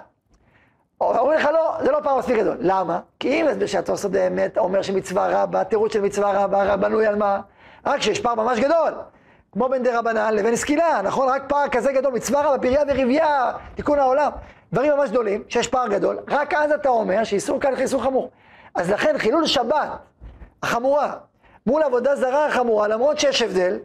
אומרים 1.03 1.39
לך 1.39 1.45
לא, 1.53 1.75
זה 1.83 1.91
לא 1.91 1.99
פער 2.03 2.17
מספיק 2.17 2.37
גדול. 2.37 2.57
למה? 2.59 2.99
כי 3.19 3.41
אם 3.41 3.67
שהתוספות 3.67 4.11
באמת 4.11 4.57
אומר 4.57 4.81
שמצווה 4.81 5.43
רבה, 5.43 5.63
תירוץ 5.63 5.93
של 5.93 6.01
מצווה 6.01 6.43
רבה, 6.43 6.63
רב 6.63 6.81
בנוי 6.81 7.07
על 7.07 7.15
מה? 7.15 7.39
רק 7.85 7.99
כשיש 7.99 8.19
פער 8.19 8.35
ממש 8.35 8.59
גדול. 8.59 8.93
כמו 9.51 9.69
בין 9.69 9.83
דה 9.83 9.99
רבנן 9.99 10.33
לבין 10.33 10.55
סקילה, 10.55 11.01
נכון? 11.03 11.29
רק 11.29 11.43
פער 11.47 11.67
כזה 11.71 11.91
גדול, 11.91 12.13
מצווה 12.13 12.41
רבה, 12.41 12.61
פריה 12.61 12.81
ורבייה, 12.87 13.51
תיקון 13.75 13.99
העולם. 13.99 14.31
דברים 14.73 14.91
ממש 14.93 15.09
גדולים, 15.09 15.43
שיש 15.49 15.67
פער 15.67 15.87
גדול, 15.87 16.19
רק 16.27 16.53
אז 16.53 16.71
אתה 16.71 16.89
אומר 16.89 17.23
שאיסור 17.23 17.59
קל 17.59 17.75
כאיסור 17.75 18.03
חמור. 18.03 18.31
אז 18.75 18.89
לכן 18.89 19.17
חילול 19.17 19.45
שבת 19.45 19.89
החמורה 20.63 21.13
מול 21.65 21.83
עבודה 21.83 22.15
זרה 22.15 22.47
החמורה, 22.47 22.87
למרות 22.87 23.19
שיש 23.19 23.41
הבדל, 23.41 23.79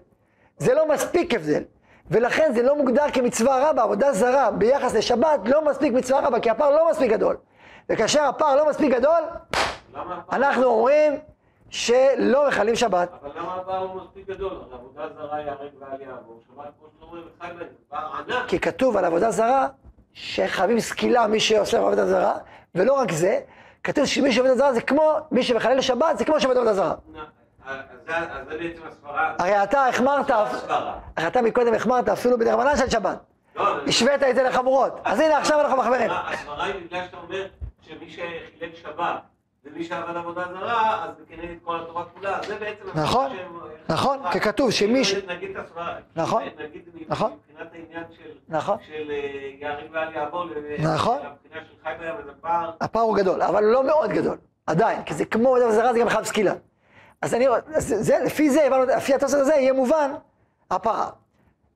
זה 0.58 0.74
לא 0.74 0.88
מספיק 0.88 1.34
הבדל. 1.34 1.62
ולכן 2.10 2.52
זה 2.54 2.62
לא 2.62 2.76
מוגדר 2.76 3.04
כמצווה 3.12 3.70
רבה, 3.70 3.82
עבודה 3.82 4.12
זרה 4.12 4.50
ביחס 4.50 4.94
לשבת 4.94 5.40
לא 5.44 5.64
מספיק 5.64 5.92
מצווה 5.92 6.20
רבה, 6.26 6.40
כי 6.40 6.50
הפער 6.50 6.70
לא 6.70 6.90
מספיק 6.90 7.10
גדול. 7.10 7.36
וכאשר 7.90 8.22
הפער 8.22 8.56
לא 8.56 8.68
מספיק 8.68 8.94
גדול, 8.94 9.22
אנחנו 10.32 10.64
אומרים 10.64 11.12
שלא 11.70 12.48
מחללים 12.48 12.76
שבת. 12.76 13.08
אבל 13.22 13.30
למה 13.36 13.54
הפער 13.54 13.78
הוא 13.78 14.02
מספיק 14.02 14.28
גדול? 14.28 14.52
עבודה 14.72 15.02
זרה 15.16 15.40
ייהרג 15.40 15.70
ואל 15.80 16.00
יעבור, 16.00 16.40
שבת 16.46 16.64
כמו 16.78 16.88
שאתם 16.92 17.06
אומרים, 17.06 17.24
אחד 17.38 17.48
מהם, 17.56 17.66
פער 17.88 18.10
ענק. 18.16 18.48
כי 18.48 18.60
כתוב 18.60 18.96
על 18.96 19.04
עבודה 19.04 19.30
זרה, 19.30 19.68
שחייבים 20.12 20.80
סקילה 20.80 21.26
מי 21.26 21.40
שעושה 21.40 21.78
עבודה 21.78 22.06
זרה, 22.06 22.34
ולא 22.74 22.92
רק 22.92 23.12
זה, 23.12 23.40
כתוב 23.84 24.04
שמי 24.04 24.32
שעובד 24.32 24.50
עבודה 24.50 24.64
זרה 24.64 24.74
זה 24.74 24.80
כמו, 24.80 25.16
מי 25.30 25.42
שמחלל 25.42 25.76
לשבת 25.76 26.18
זה 26.18 26.24
כמו 26.24 26.40
שעובד 26.40 26.56
עבודה 26.56 26.74
זרה. 26.74 26.94
אז 27.68 27.76
זה- 28.06 28.16
אז 28.16 28.48
זה 28.48 28.58
בעצם 28.58 28.82
הסברה. 28.88 29.34
הרי 29.38 29.62
אתה 29.62 29.86
החמרת, 29.86 30.30
הסברה. 30.30 30.98
הרי 31.16 31.26
אתה 31.26 31.42
מקודם 31.42 31.74
החמרת 31.74 32.08
אפילו 32.08 32.38
בדרבנן 32.38 32.76
של 32.76 32.90
שבת. 32.90 33.18
לא, 33.56 33.84
השווית 33.86 34.22
את 34.22 34.34
זה 34.34 34.42
לחמורות. 34.42 35.00
אז 35.04 35.20
הנה 35.20 35.38
עכשיו 35.38 35.60
אנחנו 35.60 35.76
מחברים. 35.76 36.10
הסברה 36.10 36.64
היא 36.64 36.74
בגלל 36.86 37.04
שאתה 37.04 37.16
אומר 37.16 37.46
שמי 37.80 38.10
שחילק 38.10 38.74
שבת 38.74 39.20
ומי 39.64 39.84
שעבד 39.84 40.16
עבודה 40.16 40.44
זרה, 40.58 41.04
אז 41.04 41.10
זה 41.18 41.24
כנגד 41.36 41.54
כל 41.64 41.76
התורה 41.76 42.04
כולה. 42.04 42.38
זה 42.46 42.56
בעצם... 42.58 42.84
נכון, 43.00 43.30
נכון, 43.88 44.18
כי 44.32 44.40
כתוב 44.40 44.70
שמי 44.70 45.04
ש- 45.04 45.14
נגיד 45.14 45.56
את 45.56 45.64
הסברה... 45.64 45.94
נכון, 46.16 46.42
נכון. 47.08 47.32
מבחינת 47.50 47.72
העניין 47.72 48.04
של... 48.16 48.30
נכון. 48.48 48.76
של 48.86 49.10
אה, 49.10 49.16
ייהרג 49.60 49.84
ואל 49.92 50.12
יעבור. 50.14 50.44
נכון. 50.78 51.18
הפער 52.80 53.02
הוא 53.02 53.16
גדול, 53.16 53.42
אבל 53.42 53.64
לא 53.64 53.84
מאוד 53.86 54.10
גדול, 54.10 54.36
עדיין, 54.66 55.02
כי 55.02 55.14
זה 55.14 55.24
כמו 55.24 55.48
עבודה 55.56 55.72
זרה, 55.72 55.92
זה 55.92 55.98
גם 56.00 56.08
חייב 56.08 56.24
סקילה. 56.24 56.52
אז 57.22 57.34
אני, 57.34 57.48
אז 57.48 57.94
זה, 57.98 58.18
לפי 58.24 58.50
זה, 58.50 58.64
הבנו, 58.66 58.84
לפי 58.84 59.14
התוספת 59.14 59.40
הזה, 59.40 59.54
יהיה 59.54 59.72
מובן 59.72 60.12
הפער. 60.70 61.10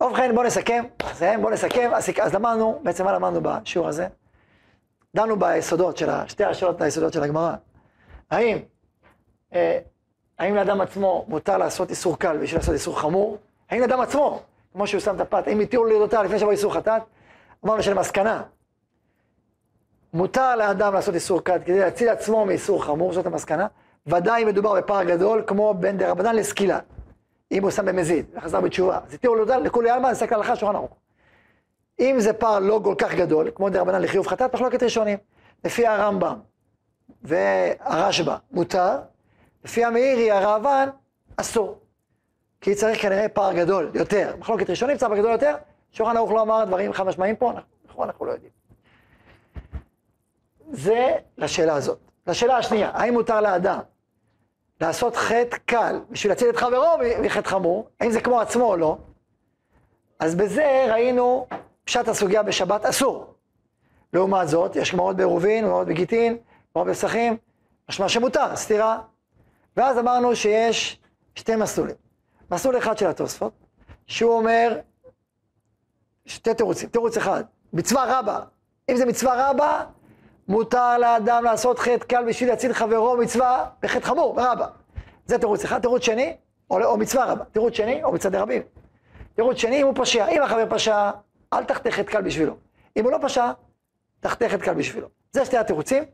ובכן, 0.03 0.34
בואו 0.34 0.47
נסכם, 0.47 0.84
נסיים, 1.11 1.40
בואו 1.40 1.53
נסכם. 1.53 1.90
אז, 1.95 2.11
אז 2.22 2.34
למדנו, 2.34 2.80
בעצם 2.82 3.05
מה 3.05 3.12
למדנו 3.12 3.40
בשיעור 3.43 3.88
הזה? 3.88 4.07
דנו 5.14 5.38
ביסודות 5.38 5.97
של, 5.97 6.11
שתי 6.26 6.45
השאלות 6.45 6.80
היסודות 6.80 7.12
של 7.12 7.22
הגמרא. 7.22 7.55
האם, 8.30 8.59
אה, 9.55 9.78
האם 10.38 10.55
לאדם 10.55 10.80
עצמו 10.80 11.24
מותר 11.28 11.59
לעשות 11.59 11.90
איסור 11.90 12.18
קל 12.18 12.36
בשביל 12.36 12.61
לעשות 12.61 12.74
איסור 12.74 13.01
חמור? 13.01 13.38
האם 13.70 13.80
לאדם 13.80 14.01
עצמו, 14.01 14.43
כמו 14.72 14.86
שהוא 14.86 15.01
שם 15.01 15.16
את 15.16 15.20
הפת, 15.20 15.47
האם 15.47 15.61
התירו 15.61 15.84
לידותיו 15.84 16.22
לפני 16.22 16.38
שבוא 16.38 16.53
איסור 16.53 16.74
חטאת? 16.74 17.03
אמרנו 17.64 17.82
שלמסקנה, 17.82 18.43
מותר 20.12 20.57
לאדם 20.57 20.95
לעשות 20.95 21.14
איסור 21.14 21.40
קל 21.40 21.59
כדי 21.64 21.78
להציל 21.78 22.09
עצמו 22.09 22.47
מאיסור 22.47 22.84
חמור, 22.84 23.12
זאת 23.12 23.26
המסקנה. 23.26 23.66
ודאי 24.07 24.44
מדובר 24.44 24.74
בפער 24.74 25.05
גדול, 25.05 25.42
כמו 25.46 25.74
בין 25.74 25.98
דה 25.98 26.11
רבנן 26.11 26.36
לסקילה. 26.36 26.78
אם 27.53 27.62
הוא 27.62 27.70
שם 27.70 27.86
במזיד 27.86 28.26
וחזר 28.34 28.61
בתשובה, 28.61 28.98
אז 29.07 29.14
התירו 29.14 29.34
לו 29.34 29.44
לכולי 29.44 29.90
עלמא, 29.90 30.09
נסתכל 30.09 30.34
הלכה 30.34 30.57
שולחן 30.57 30.76
ערוך. 30.76 30.96
אם 32.00 32.16
זה 32.18 32.32
פער 32.32 32.59
לא 32.59 32.80
כל 32.84 32.94
כך 32.98 33.14
גדול, 33.14 33.50
כמו 33.55 33.70
דה 33.70 33.80
רבנן 33.80 34.03
לחיוב 34.03 34.26
חטאת, 34.26 34.55
מחלוקת 34.55 34.82
ראשונים. 34.82 35.18
לפי 35.64 35.86
הרמב"ם 35.86 36.38
והרשב"א 37.22 38.36
מותר, 38.50 38.98
לפי 39.64 39.84
המאירי, 39.84 40.30
הראב"ן, 40.30 40.88
אסור. 41.36 41.78
כי 42.61 42.74
צריך 42.74 43.03
כנראה 43.03 43.28
פער 43.28 43.53
גדול 43.53 43.90
יותר. 43.94 44.34
מחלוקת 44.38 44.70
ראשונים, 44.70 44.98
פער 44.98 45.16
גדול 45.16 45.32
יותר. 45.32 45.55
שולחן 45.90 46.16
ערוך 46.16 46.32
לא 46.32 46.42
אמר 46.42 46.64
דברים 46.64 46.92
חד 46.92 47.07
משמעיים 47.07 47.36
פה, 47.36 47.53
נכון, 47.88 48.07
אנחנו 48.07 48.26
לא 48.26 48.32
יודעים. 48.32 48.53
זה 50.70 51.12
לשאלה 51.38 51.74
הזאת. 51.74 52.11
לשאלה 52.27 52.57
השנייה, 52.57 52.91
האם 52.95 53.12
מותר 53.12 53.41
לאדם 53.41 53.81
לעשות 54.81 55.16
חטא 55.16 55.57
קל 55.66 56.01
בשביל 56.11 56.33
להציל 56.33 56.51
את 56.51 56.57
חברו 56.57 56.99
מחטא 57.23 57.49
חמור, 57.49 57.89
האם 58.01 58.11
זה 58.11 58.20
כמו 58.20 58.41
עצמו 58.41 58.64
או 58.64 58.77
לא? 58.77 58.99
אז 60.18 60.35
בזה 60.35 60.87
ראינו 60.91 61.47
פשט 61.85 62.09
הסוגיה 62.09 62.43
בשבת 62.43 62.85
אסור. 62.85 63.35
לעומת 64.12 64.49
זאת, 64.49 64.77
יש 64.77 64.93
גמרות 64.93 65.16
בעירובין, 65.16 65.64
גמרות 65.64 65.87
בגיטין, 65.87 66.37
גמרות 66.75 66.89
בפסחים, 66.89 67.37
משמע 67.89 68.09
שמותר, 68.09 68.57
סתירה. 68.57 69.01
ואז 69.77 69.99
אמרנו 69.99 70.37
שיש 70.37 71.01
שתי 71.35 71.57
מסלולים. 71.57 71.97
מסלול 72.51 72.79
אחד 72.79 72.99
של 72.99 73.07
התוספות, 73.07 73.53
שהוא 74.07 74.33
אומר 74.33 74.79
שתי 76.27 76.55
תירוצים. 76.55 76.89
תירוץ 76.89 77.16
אחד, 77.16 77.45
מצווה 77.73 78.18
רבה. 78.18 78.41
אם 78.91 78.97
זה 78.97 79.07
מצווה 79.07 79.51
רבה, 79.51 79.85
מותר 80.53 80.98
לאדם 80.98 81.44
לעשות 81.44 81.78
חטא 81.78 82.05
קל 82.07 82.24
בשביל 82.28 82.48
להציל 82.48 82.72
חברו 82.72 83.16
מצווה 83.16 83.66
בחטא 83.82 84.05
חמור, 84.05 84.34
ברבה. 84.34 84.66
זה 85.26 85.38
תירוץ 85.38 85.64
אחד. 85.64 85.82
תירוץ 85.82 86.03
שני, 86.03 86.36
או, 86.70 86.84
או 86.84 86.96
מצווה 86.96 87.24
רבה. 87.24 87.44
תירוץ 87.44 87.74
שני, 87.74 88.05
או 88.05 88.12
מצד 88.12 88.34
רבים. 88.34 88.62
תירוץ 89.34 89.57
שני, 89.57 89.82
אם 89.82 89.86
הוא 89.86 89.94
פושע. 89.94 90.28
אם 90.28 90.42
החבר 90.42 90.64
פשע, 90.70 91.11
אל 91.53 91.64
תחטא 91.64 91.90
חטא 91.90 92.12
קל 92.12 92.22
בשבילו. 92.22 92.55
אם 92.96 93.05
הוא 93.05 93.12
לא 93.12 93.18
פשע, 93.22 93.50
תחטא 94.20 94.48
חטא 94.48 94.64
קל 94.64 94.74
בשבילו. 94.74 95.09
זה 95.32 95.44
שתי 95.44 95.57
התירוצים 95.57 96.05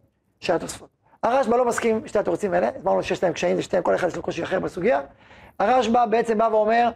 של 0.41 0.53
התוספות. 0.53 0.89
הרשב"א 1.23 1.57
לא 1.57 1.65
מסכים 1.65 1.97
עם 1.97 2.09
שתי 2.09 2.19
התירוצים 2.19 2.55
האלה, 2.55 2.71
הסברנו 2.77 3.03
שיש 3.03 3.23
להם 3.23 3.33
קשיים 3.33 3.59
ושתיהם, 3.59 3.83
כל 3.83 3.95
אחד 3.95 4.09
יש 4.09 4.17
לו 4.17 4.23
קושי 4.23 4.43
אחר 4.43 4.61
בסוגיה. 4.61 5.01
הרשב"א 5.59 6.07
בעצם 6.07 6.39
בא 6.39 6.49
ואומר, 6.53 6.91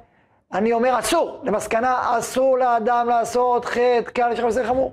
אני 0.52 0.72
אומר 0.72 0.98
אסור, 0.98 1.40
למסקנה 1.42 2.18
אסור 2.18 2.58
לאדם 2.58 3.06
לעשות 3.08 3.64
חטא 3.64 4.10
קל 4.12 4.46
בסדר 4.46 4.66
חמור. 4.66 4.92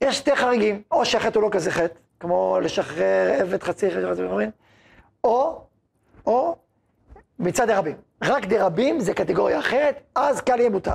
יש 0.00 0.18
שתי 0.18 0.36
חריגים, 0.36 0.82
או 0.90 1.04
שהחטא 1.04 1.38
הוא 1.38 1.42
לא 1.44 1.48
כזה 1.52 1.70
חטא, 1.70 1.94
כמו 2.20 2.58
לשחרר 2.62 3.32
עבד 3.40 3.62
חצי 3.62 3.90
חטא 3.90 4.12
חצי 4.12 4.22
חמורים, 4.22 4.50
או, 5.24 5.64
או 6.26 6.56
מצד 7.38 7.66
דרבים. 7.66 7.96
רק 8.22 8.46
דרבים 8.46 9.00
זה 9.00 9.14
קטגוריה 9.14 9.58
אחרת, 9.58 10.00
אז 10.14 10.40
קל 10.40 10.60
יהיה 10.60 10.70
מותר. 10.70 10.94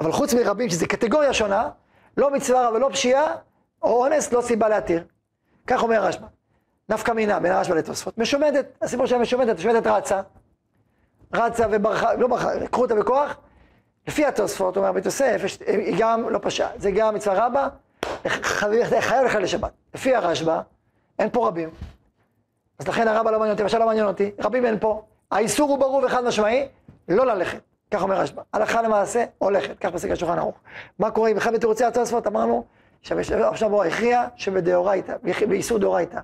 אבל 0.00 0.12
חוץ 0.12 0.34
מרבים, 0.34 0.70
שזה 0.70 0.86
קטגוריה 0.86 1.32
שונה, 1.32 1.70
לא 2.16 2.30
מצווה 2.30 2.70
ולא 2.74 2.88
פשיעה, 2.92 3.34
או 3.82 4.04
אונס, 4.04 4.32
לא 4.32 4.40
סיבה 4.40 4.68
להתיר. 4.68 5.04
כך 5.66 5.82
אומר 5.82 6.04
הרשב"א. 6.04 6.26
נפקא 6.88 7.12
מינה 7.12 7.40
בין 7.40 7.52
הרשב"א 7.52 7.74
לתוספות. 7.74 8.18
משומדת, 8.18 8.66
הסיפור 8.82 9.06
של 9.06 9.14
המשומדת, 9.14 9.56
המשומדת 9.56 9.86
רצה. 9.86 10.20
רצה 11.34 11.66
וברחה, 11.70 12.14
לא 12.14 12.26
ברחה, 12.28 12.54
לקחו 12.54 12.82
אותה 12.82 12.94
בכוח. 12.94 13.36
לפי 14.08 14.26
התוספות, 14.26 14.76
אומר 14.76 14.92
בית 14.92 15.04
יוסף, 15.04 15.42
היא 15.66 15.96
גם 15.98 16.28
לא 16.28 16.38
פשעה, 16.42 16.68
זה 16.76 16.90
גם 16.90 17.14
מצווה 17.14 17.46
רבה, 17.46 17.68
חייב 19.00 19.24
לך 19.24 19.34
לשבת. 19.34 19.70
לפי 19.94 20.14
הרשב"א, 20.14 20.60
אין 21.18 21.30
פה 21.30 21.48
רבים. 21.48 21.70
אז 22.78 22.88
לכן 22.88 23.08
הרבא 23.08 23.30
לא 23.30 23.38
מעניין 23.38 23.52
אותי, 23.52 23.62
למשל 23.62 23.78
לא 23.78 23.86
מעניין 23.86 24.06
אותי, 24.06 24.30
רבים 24.40 24.64
אין 24.66 24.78
פה. 24.78 25.02
האיסור 25.30 25.70
הוא 25.70 25.78
ברור 25.78 26.02
וחד 26.04 26.24
משמעי, 26.24 26.68
לא 27.08 27.26
ללכת. 27.26 27.60
כך 27.90 28.02
אומר 28.02 28.16
רשב"א. 28.20 28.42
הלכה 28.52 28.82
למעשה, 28.82 29.24
הולכת. 29.38 29.78
כך 29.78 29.90
פסק 29.90 30.10
השולחן 30.10 30.38
ערוך. 30.38 30.54
מה 30.98 31.10
קורה 31.10 31.30
אם 31.30 31.36
אחד 31.36 31.54
בתירוצי 31.54 31.84
התוספות, 31.84 32.26
אמרנו, 32.26 32.64
עכשיו 33.30 33.70
בוא, 33.70 33.84
הכריע 33.84 34.26
שבדאורייתא, 34.36 35.16
באיסור 35.48 35.78
דאורייתא. 35.78 36.20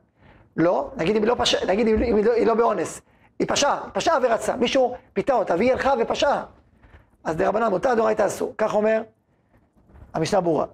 לא, 0.56 0.90
נגיד 0.96 1.16
אם 1.16 1.22
היא 1.22 1.28
לא 1.28 1.34
פשעה, 1.38 1.64
נגיד 1.66 1.88
אם 1.88 2.02
היא 2.02 2.24
לא- 2.24 2.32
היא 2.32 2.46
לא 2.46 2.55
באונס. 2.55 3.00
היא 3.38 3.48
פשעה, 3.48 3.80
פשעה 3.92 4.18
ורצה. 4.22 4.56
מישהו 4.56 4.96
פיתה 5.12 5.32
אותה 5.34 5.55
והיא 5.55 5.72
הלכה 5.72 5.94
ופשעה. 6.00 6.44
אז 7.24 7.36
דרבנן 7.36 7.66
מותר, 7.70 7.94
דאורייתא 7.94 8.26
אסור. 8.26 8.55
כך 8.59 8.74
אומר 8.74 9.02
המשנה 10.14 10.40
ברורה. 10.40 10.66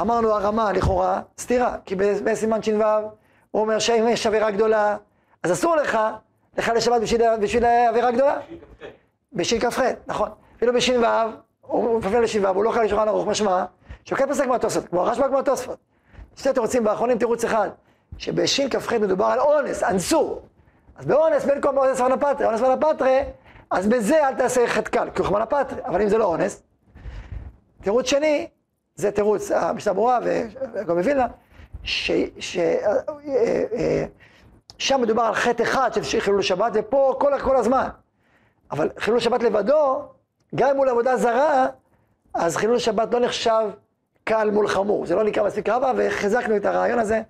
אמרנו 0.00 0.30
הרמה 0.30 0.72
לכאורה 0.72 1.20
סתירה, 1.38 1.76
כי 1.84 1.94
בסימן 1.96 2.62
ש"ו 2.62 2.82
הוא 3.50 3.62
אומר 3.62 3.78
שאם 3.78 4.08
יש 4.08 4.26
עבירה 4.26 4.50
גדולה, 4.50 4.96
אז 5.42 5.52
אסור 5.52 5.76
לך 5.76 5.98
לחלל 6.58 6.80
שבת 6.80 7.00
בשביל, 7.00 7.36
בשביל 7.40 7.64
עבירה 7.64 8.10
גדולה. 8.10 8.36
בש"כ, 9.32 9.80
נכון. 10.06 10.28
אפילו 10.56 10.72
בש"ו, 10.72 10.92
הוא 11.60 11.98
מפנה 11.98 12.20
לש"ו, 12.20 12.48
הוא 12.48 12.64
לא 12.64 12.70
חייב 12.70 12.84
לשולחן 12.84 13.08
ערוך, 13.08 13.26
משמע, 13.26 13.64
שהוא 14.04 14.18
כן 14.18 14.30
פסק 14.30 14.46
מהתוספות, 14.46 14.88
כמו 14.88 15.00
הרשב"א 15.00 15.28
כמו 15.28 15.38
התוספות. 15.38 15.78
שתי 16.36 16.52
תירוצים 16.52 16.84
באחרונים, 16.84 17.18
תירוץ 17.18 17.44
אחד, 17.44 17.68
שבש"כ 18.18 18.92
מדובר 18.92 19.24
על 19.24 19.40
אונס, 19.40 19.82
אנסו. 19.82 20.40
אז 20.96 21.06
באונס, 21.06 21.44
בין 21.44 21.60
כה 21.60 21.72
באונס 21.72 22.00
ורנה 22.00 22.16
פטרי, 22.16 22.46
אונס 22.46 22.60
ורנה 22.60 22.76
פטרי, 22.76 23.20
אז 23.70 23.86
בזה 23.86 24.28
אל 24.28 24.34
תעשה 24.34 24.66
חטא 24.66 24.90
קל, 24.90 25.10
כי 25.14 25.22
הוא 25.22 25.26
חמנה 25.26 25.46
פטרי, 25.46 25.80
אבל 25.84 26.02
אם 26.02 26.08
זה 26.08 26.18
לא 26.18 26.24
אונס. 26.24 26.62
תירוץ 27.82 28.06
שני, 28.06 28.48
זה 29.00 29.10
תירוץ 29.10 29.50
המשנה 29.50 29.92
ברורה 29.92 30.18
וגם 30.74 30.96
מווילנה, 30.98 31.26
ששם 31.84 32.70
מדובר 35.00 35.22
על 35.22 35.34
חטא 35.34 35.62
אחד 35.62 35.90
של 36.02 36.20
חילול 36.20 36.42
שבת, 36.42 36.72
ופה 36.74 37.16
כל, 37.20 37.32
כל 37.42 37.56
הזמן. 37.56 37.88
אבל 38.70 38.90
חילול 38.98 39.20
שבת 39.20 39.42
לבדו, 39.42 40.02
גם 40.54 40.76
מול 40.76 40.88
עבודה 40.88 41.16
זרה, 41.16 41.66
אז 42.34 42.56
חילול 42.56 42.78
שבת 42.78 43.14
לא 43.14 43.20
נחשב 43.20 43.68
קל 44.24 44.50
מול 44.50 44.68
חמור. 44.68 45.06
זה 45.06 45.14
לא 45.14 45.24
נקרא 45.24 45.46
מספיק 45.46 45.68
רבה, 45.68 45.92
וחיזקנו 45.96 46.56
את 46.56 46.64
הרעיון 46.64 46.98
הזה 46.98 47.22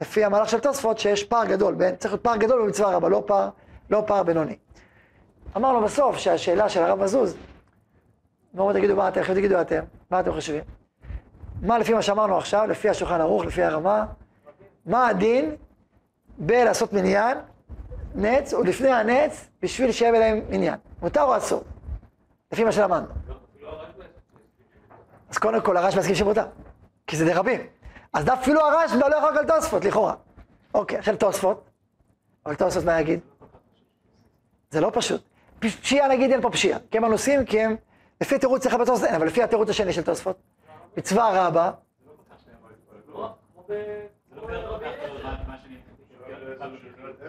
לפי 0.00 0.24
המהלך 0.24 0.48
של 0.48 0.60
תוספות, 0.60 0.98
שיש 0.98 1.24
פער 1.24 1.44
גדול 1.44 1.74
בין, 1.74 1.96
צריך 1.96 2.14
להיות 2.14 2.24
פער 2.24 2.36
גדול 2.36 2.62
במצווה 2.62 2.96
רבה, 2.96 3.08
לא 3.08 3.22
פער, 3.26 3.48
לא 3.90 4.02
פער 4.06 4.22
בינוני. 4.22 4.56
אמרנו 5.56 5.80
בסוף 5.80 6.16
שהשאלה 6.16 6.68
של 6.68 6.82
הרב 6.82 7.02
מזוז, 7.02 7.36
בואו 8.54 8.72
תגידו 8.72 8.96
מה 8.96 9.08
אתם, 9.08 9.22
תגידו 9.22 9.60
אתם, 9.60 9.82
מה 10.10 10.20
אתם 10.20 10.32
חושבים? 10.32 10.62
מה 11.62 11.78
לפי 11.78 11.94
מה 11.94 12.02
שאמרנו 12.02 12.36
עכשיו, 12.36 12.66
לפי 12.66 12.88
השולחן 12.88 13.20
ערוך, 13.20 13.44
לפי 13.44 13.62
הרמה, 13.62 14.04
מה 14.86 15.08
הדין 15.08 15.56
בלעשות 16.38 16.92
מניין, 16.92 17.38
נץ, 18.14 18.52
ולפני 18.54 18.88
הנץ, 18.88 19.48
בשביל 19.62 19.92
שיהיה 19.92 20.12
בלהם 20.12 20.40
מניין? 20.50 20.74
מותר 21.02 21.22
או 21.22 21.36
אסור? 21.36 21.62
לפי 22.52 22.64
מה 22.64 22.72
שלמדנו. 22.72 23.06
אפילו 23.06 23.68
הרשב"א 23.68 24.04
אז 25.30 25.38
קודם 25.38 25.60
כל 25.60 25.76
הרשב"א 25.76 26.00
מסכים 26.00 26.14
שמותר, 26.14 26.44
כי 27.06 27.16
זה 27.16 27.24
די 27.24 27.32
רבים. 27.32 27.60
אז 28.12 28.28
אפילו 28.32 28.60
הרשב"א 28.60 29.08
לא 29.08 29.16
יכול 29.16 29.38
על 29.38 29.46
תוספות, 29.46 29.84
לכאורה. 29.84 30.14
אוקיי, 30.74 30.98
עכשיו 30.98 31.16
תוספות. 31.16 31.70
אבל 32.46 32.54
תוספות 32.54 32.84
מה 32.84 33.00
יגיד? 33.00 33.20
זה 34.70 34.80
לא 34.80 34.90
פשוט. 34.94 35.22
פשיעה 35.58 36.08
נגיד 36.08 36.30
אין 36.30 36.40
פה 36.40 36.50
פשיעה. 36.50 36.78
כי 36.90 36.98
הם 36.98 37.04
אנוסים, 37.04 37.44
כי 37.44 37.60
הם, 37.60 37.76
לפי 38.20 38.34
התירוץ 38.34 38.64
שלך 38.64 38.74
בתוספות 38.74 39.08
אין, 39.08 39.14
אבל 39.14 39.26
לפי 39.26 39.42
התירוץ 39.42 39.68
השני 39.68 39.92
של 39.92 40.02
תוספות. 40.02 40.51
מצווה 40.96 41.46
רבה. 41.46 41.70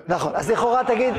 נכון, 0.08 0.36
אז 0.36 0.52
לכאורה 0.52 0.82
תגיד, 0.88 1.14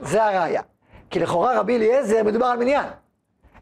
זה 0.00 0.24
הראייה. 0.24 0.62
כי 1.10 1.20
לכאורה 1.20 1.60
רבי 1.60 1.76
אליעזר 1.76 2.22
מדובר 2.24 2.46
על 2.46 2.58
מניין. 2.58 2.86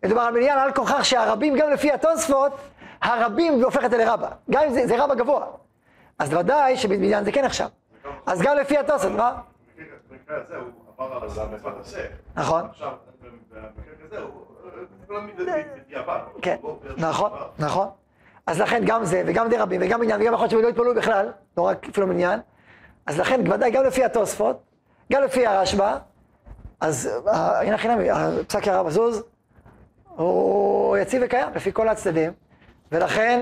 מדובר 0.04 0.20
על 0.20 0.34
מניין 0.34 0.58
על 0.58 0.72
כוכך 0.72 1.04
שהרבים, 1.04 1.56
גם 1.58 1.70
לפי 1.70 1.92
התוספות, 1.92 2.52
הרבים 3.02 3.60
זה 3.90 3.98
לרבה. 3.98 4.28
גם 4.50 4.62
אם 4.62 4.72
זה, 4.74 4.86
זה 4.86 5.04
רבה 5.04 5.14
גבוה. 5.14 5.46
אז 6.18 6.34
ודאי 6.34 6.76
שבמניין 6.76 7.24
זה 7.24 7.32
כן 7.32 7.44
נחשב. 7.44 7.68
אז 8.26 8.42
גם 8.42 8.56
לפי 8.56 8.78
התוספות, 8.78 9.12
מה? 9.12 9.40
במקרה- 10.10 10.36
הזה 10.36 10.56
הוא 10.56 10.70
עבר 10.98 11.24
על. 11.24 12.06
נכון. 12.34 12.64
עכשיו, 12.70 12.92
במקרה 13.20 13.62
כזה 14.06 14.18
הוא. 14.22 14.30
כן, 16.42 16.56
לא 16.62 16.78
נכון. 16.96 17.30
נכון. 17.58 17.88
אז 18.46 18.60
לכן 18.60 18.82
גם 18.86 19.04
זה, 19.04 19.22
וגם 19.26 19.48
די 19.48 19.56
רבים, 19.56 19.80
וגם 19.84 20.00
מניין, 20.00 20.20
וגם 20.20 20.32
יכול 20.32 20.44
להיות 20.44 20.50
שהם 20.50 20.62
לא 20.62 20.68
יתפללו 20.68 20.94
בכלל, 20.94 21.32
לא 21.58 21.62
רק 21.62 21.88
אפילו 21.88 22.06
מניין. 22.06 22.40
אז 23.06 23.18
לכן, 23.18 23.40
ודאי, 23.52 23.70
גם 23.70 23.84
לפי 23.84 24.04
התוספות, 24.04 24.62
גם 25.12 25.22
לפי 25.22 25.46
הרשב"א, 25.46 25.96
אז 26.80 27.10
אה, 27.28 27.62
הנה 27.62 27.78
חינם, 27.78 27.98
פסק 28.48 28.68
הרב 28.68 28.86
הזוז, 28.86 29.22
הוא 30.04 30.96
יציב 30.96 31.22
וקיים 31.24 31.48
לפי 31.54 31.72
כל 31.72 31.88
הצדדים, 31.88 32.32
ולכן, 32.92 33.40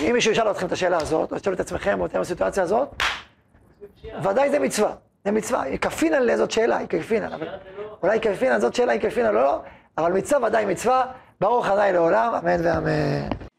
אם 0.00 0.10
מישהו 0.12 0.32
ישאל 0.32 0.50
אתכם 0.50 0.66
את 0.66 0.72
השאלה 0.72 0.96
הזאת, 0.96 1.32
או 1.32 1.38
תשאלו 1.38 1.54
את 1.54 1.60
עצמכם, 1.60 2.00
או 2.00 2.06
אתם 2.06 2.20
בסיטואציה 2.20 2.62
הזאת. 2.62 2.88
ודאי 4.22 4.50
זה 4.50 4.58
מצווה, 4.58 4.94
זה 5.24 5.30
מצווה. 5.30 5.76
כפינן 5.76 6.22
לזאת 6.22 6.50
שאלה, 6.50 6.76
היא 6.76 6.88
כפינן, 6.88 7.32
אבל 7.32 7.46
פשיעה 7.46 7.58
זה 7.58 7.82
לא... 7.82 7.98
אולי 8.02 8.20
כפינן 8.20 8.60
זאת 8.60 8.74
שאלה, 8.74 8.92
היא 8.92 9.00
כפינן 9.00 9.28
או 9.28 9.32
לא, 9.32 9.62
אבל 10.00 10.12
מצווה 10.12 10.48
ודאי 10.48 10.66
מצווה, 10.66 11.04
ברוך 11.40 11.66
ה' 11.66 11.92
לעולם, 11.92 12.34
אמן 12.34 12.66
ואמן. 12.66 13.49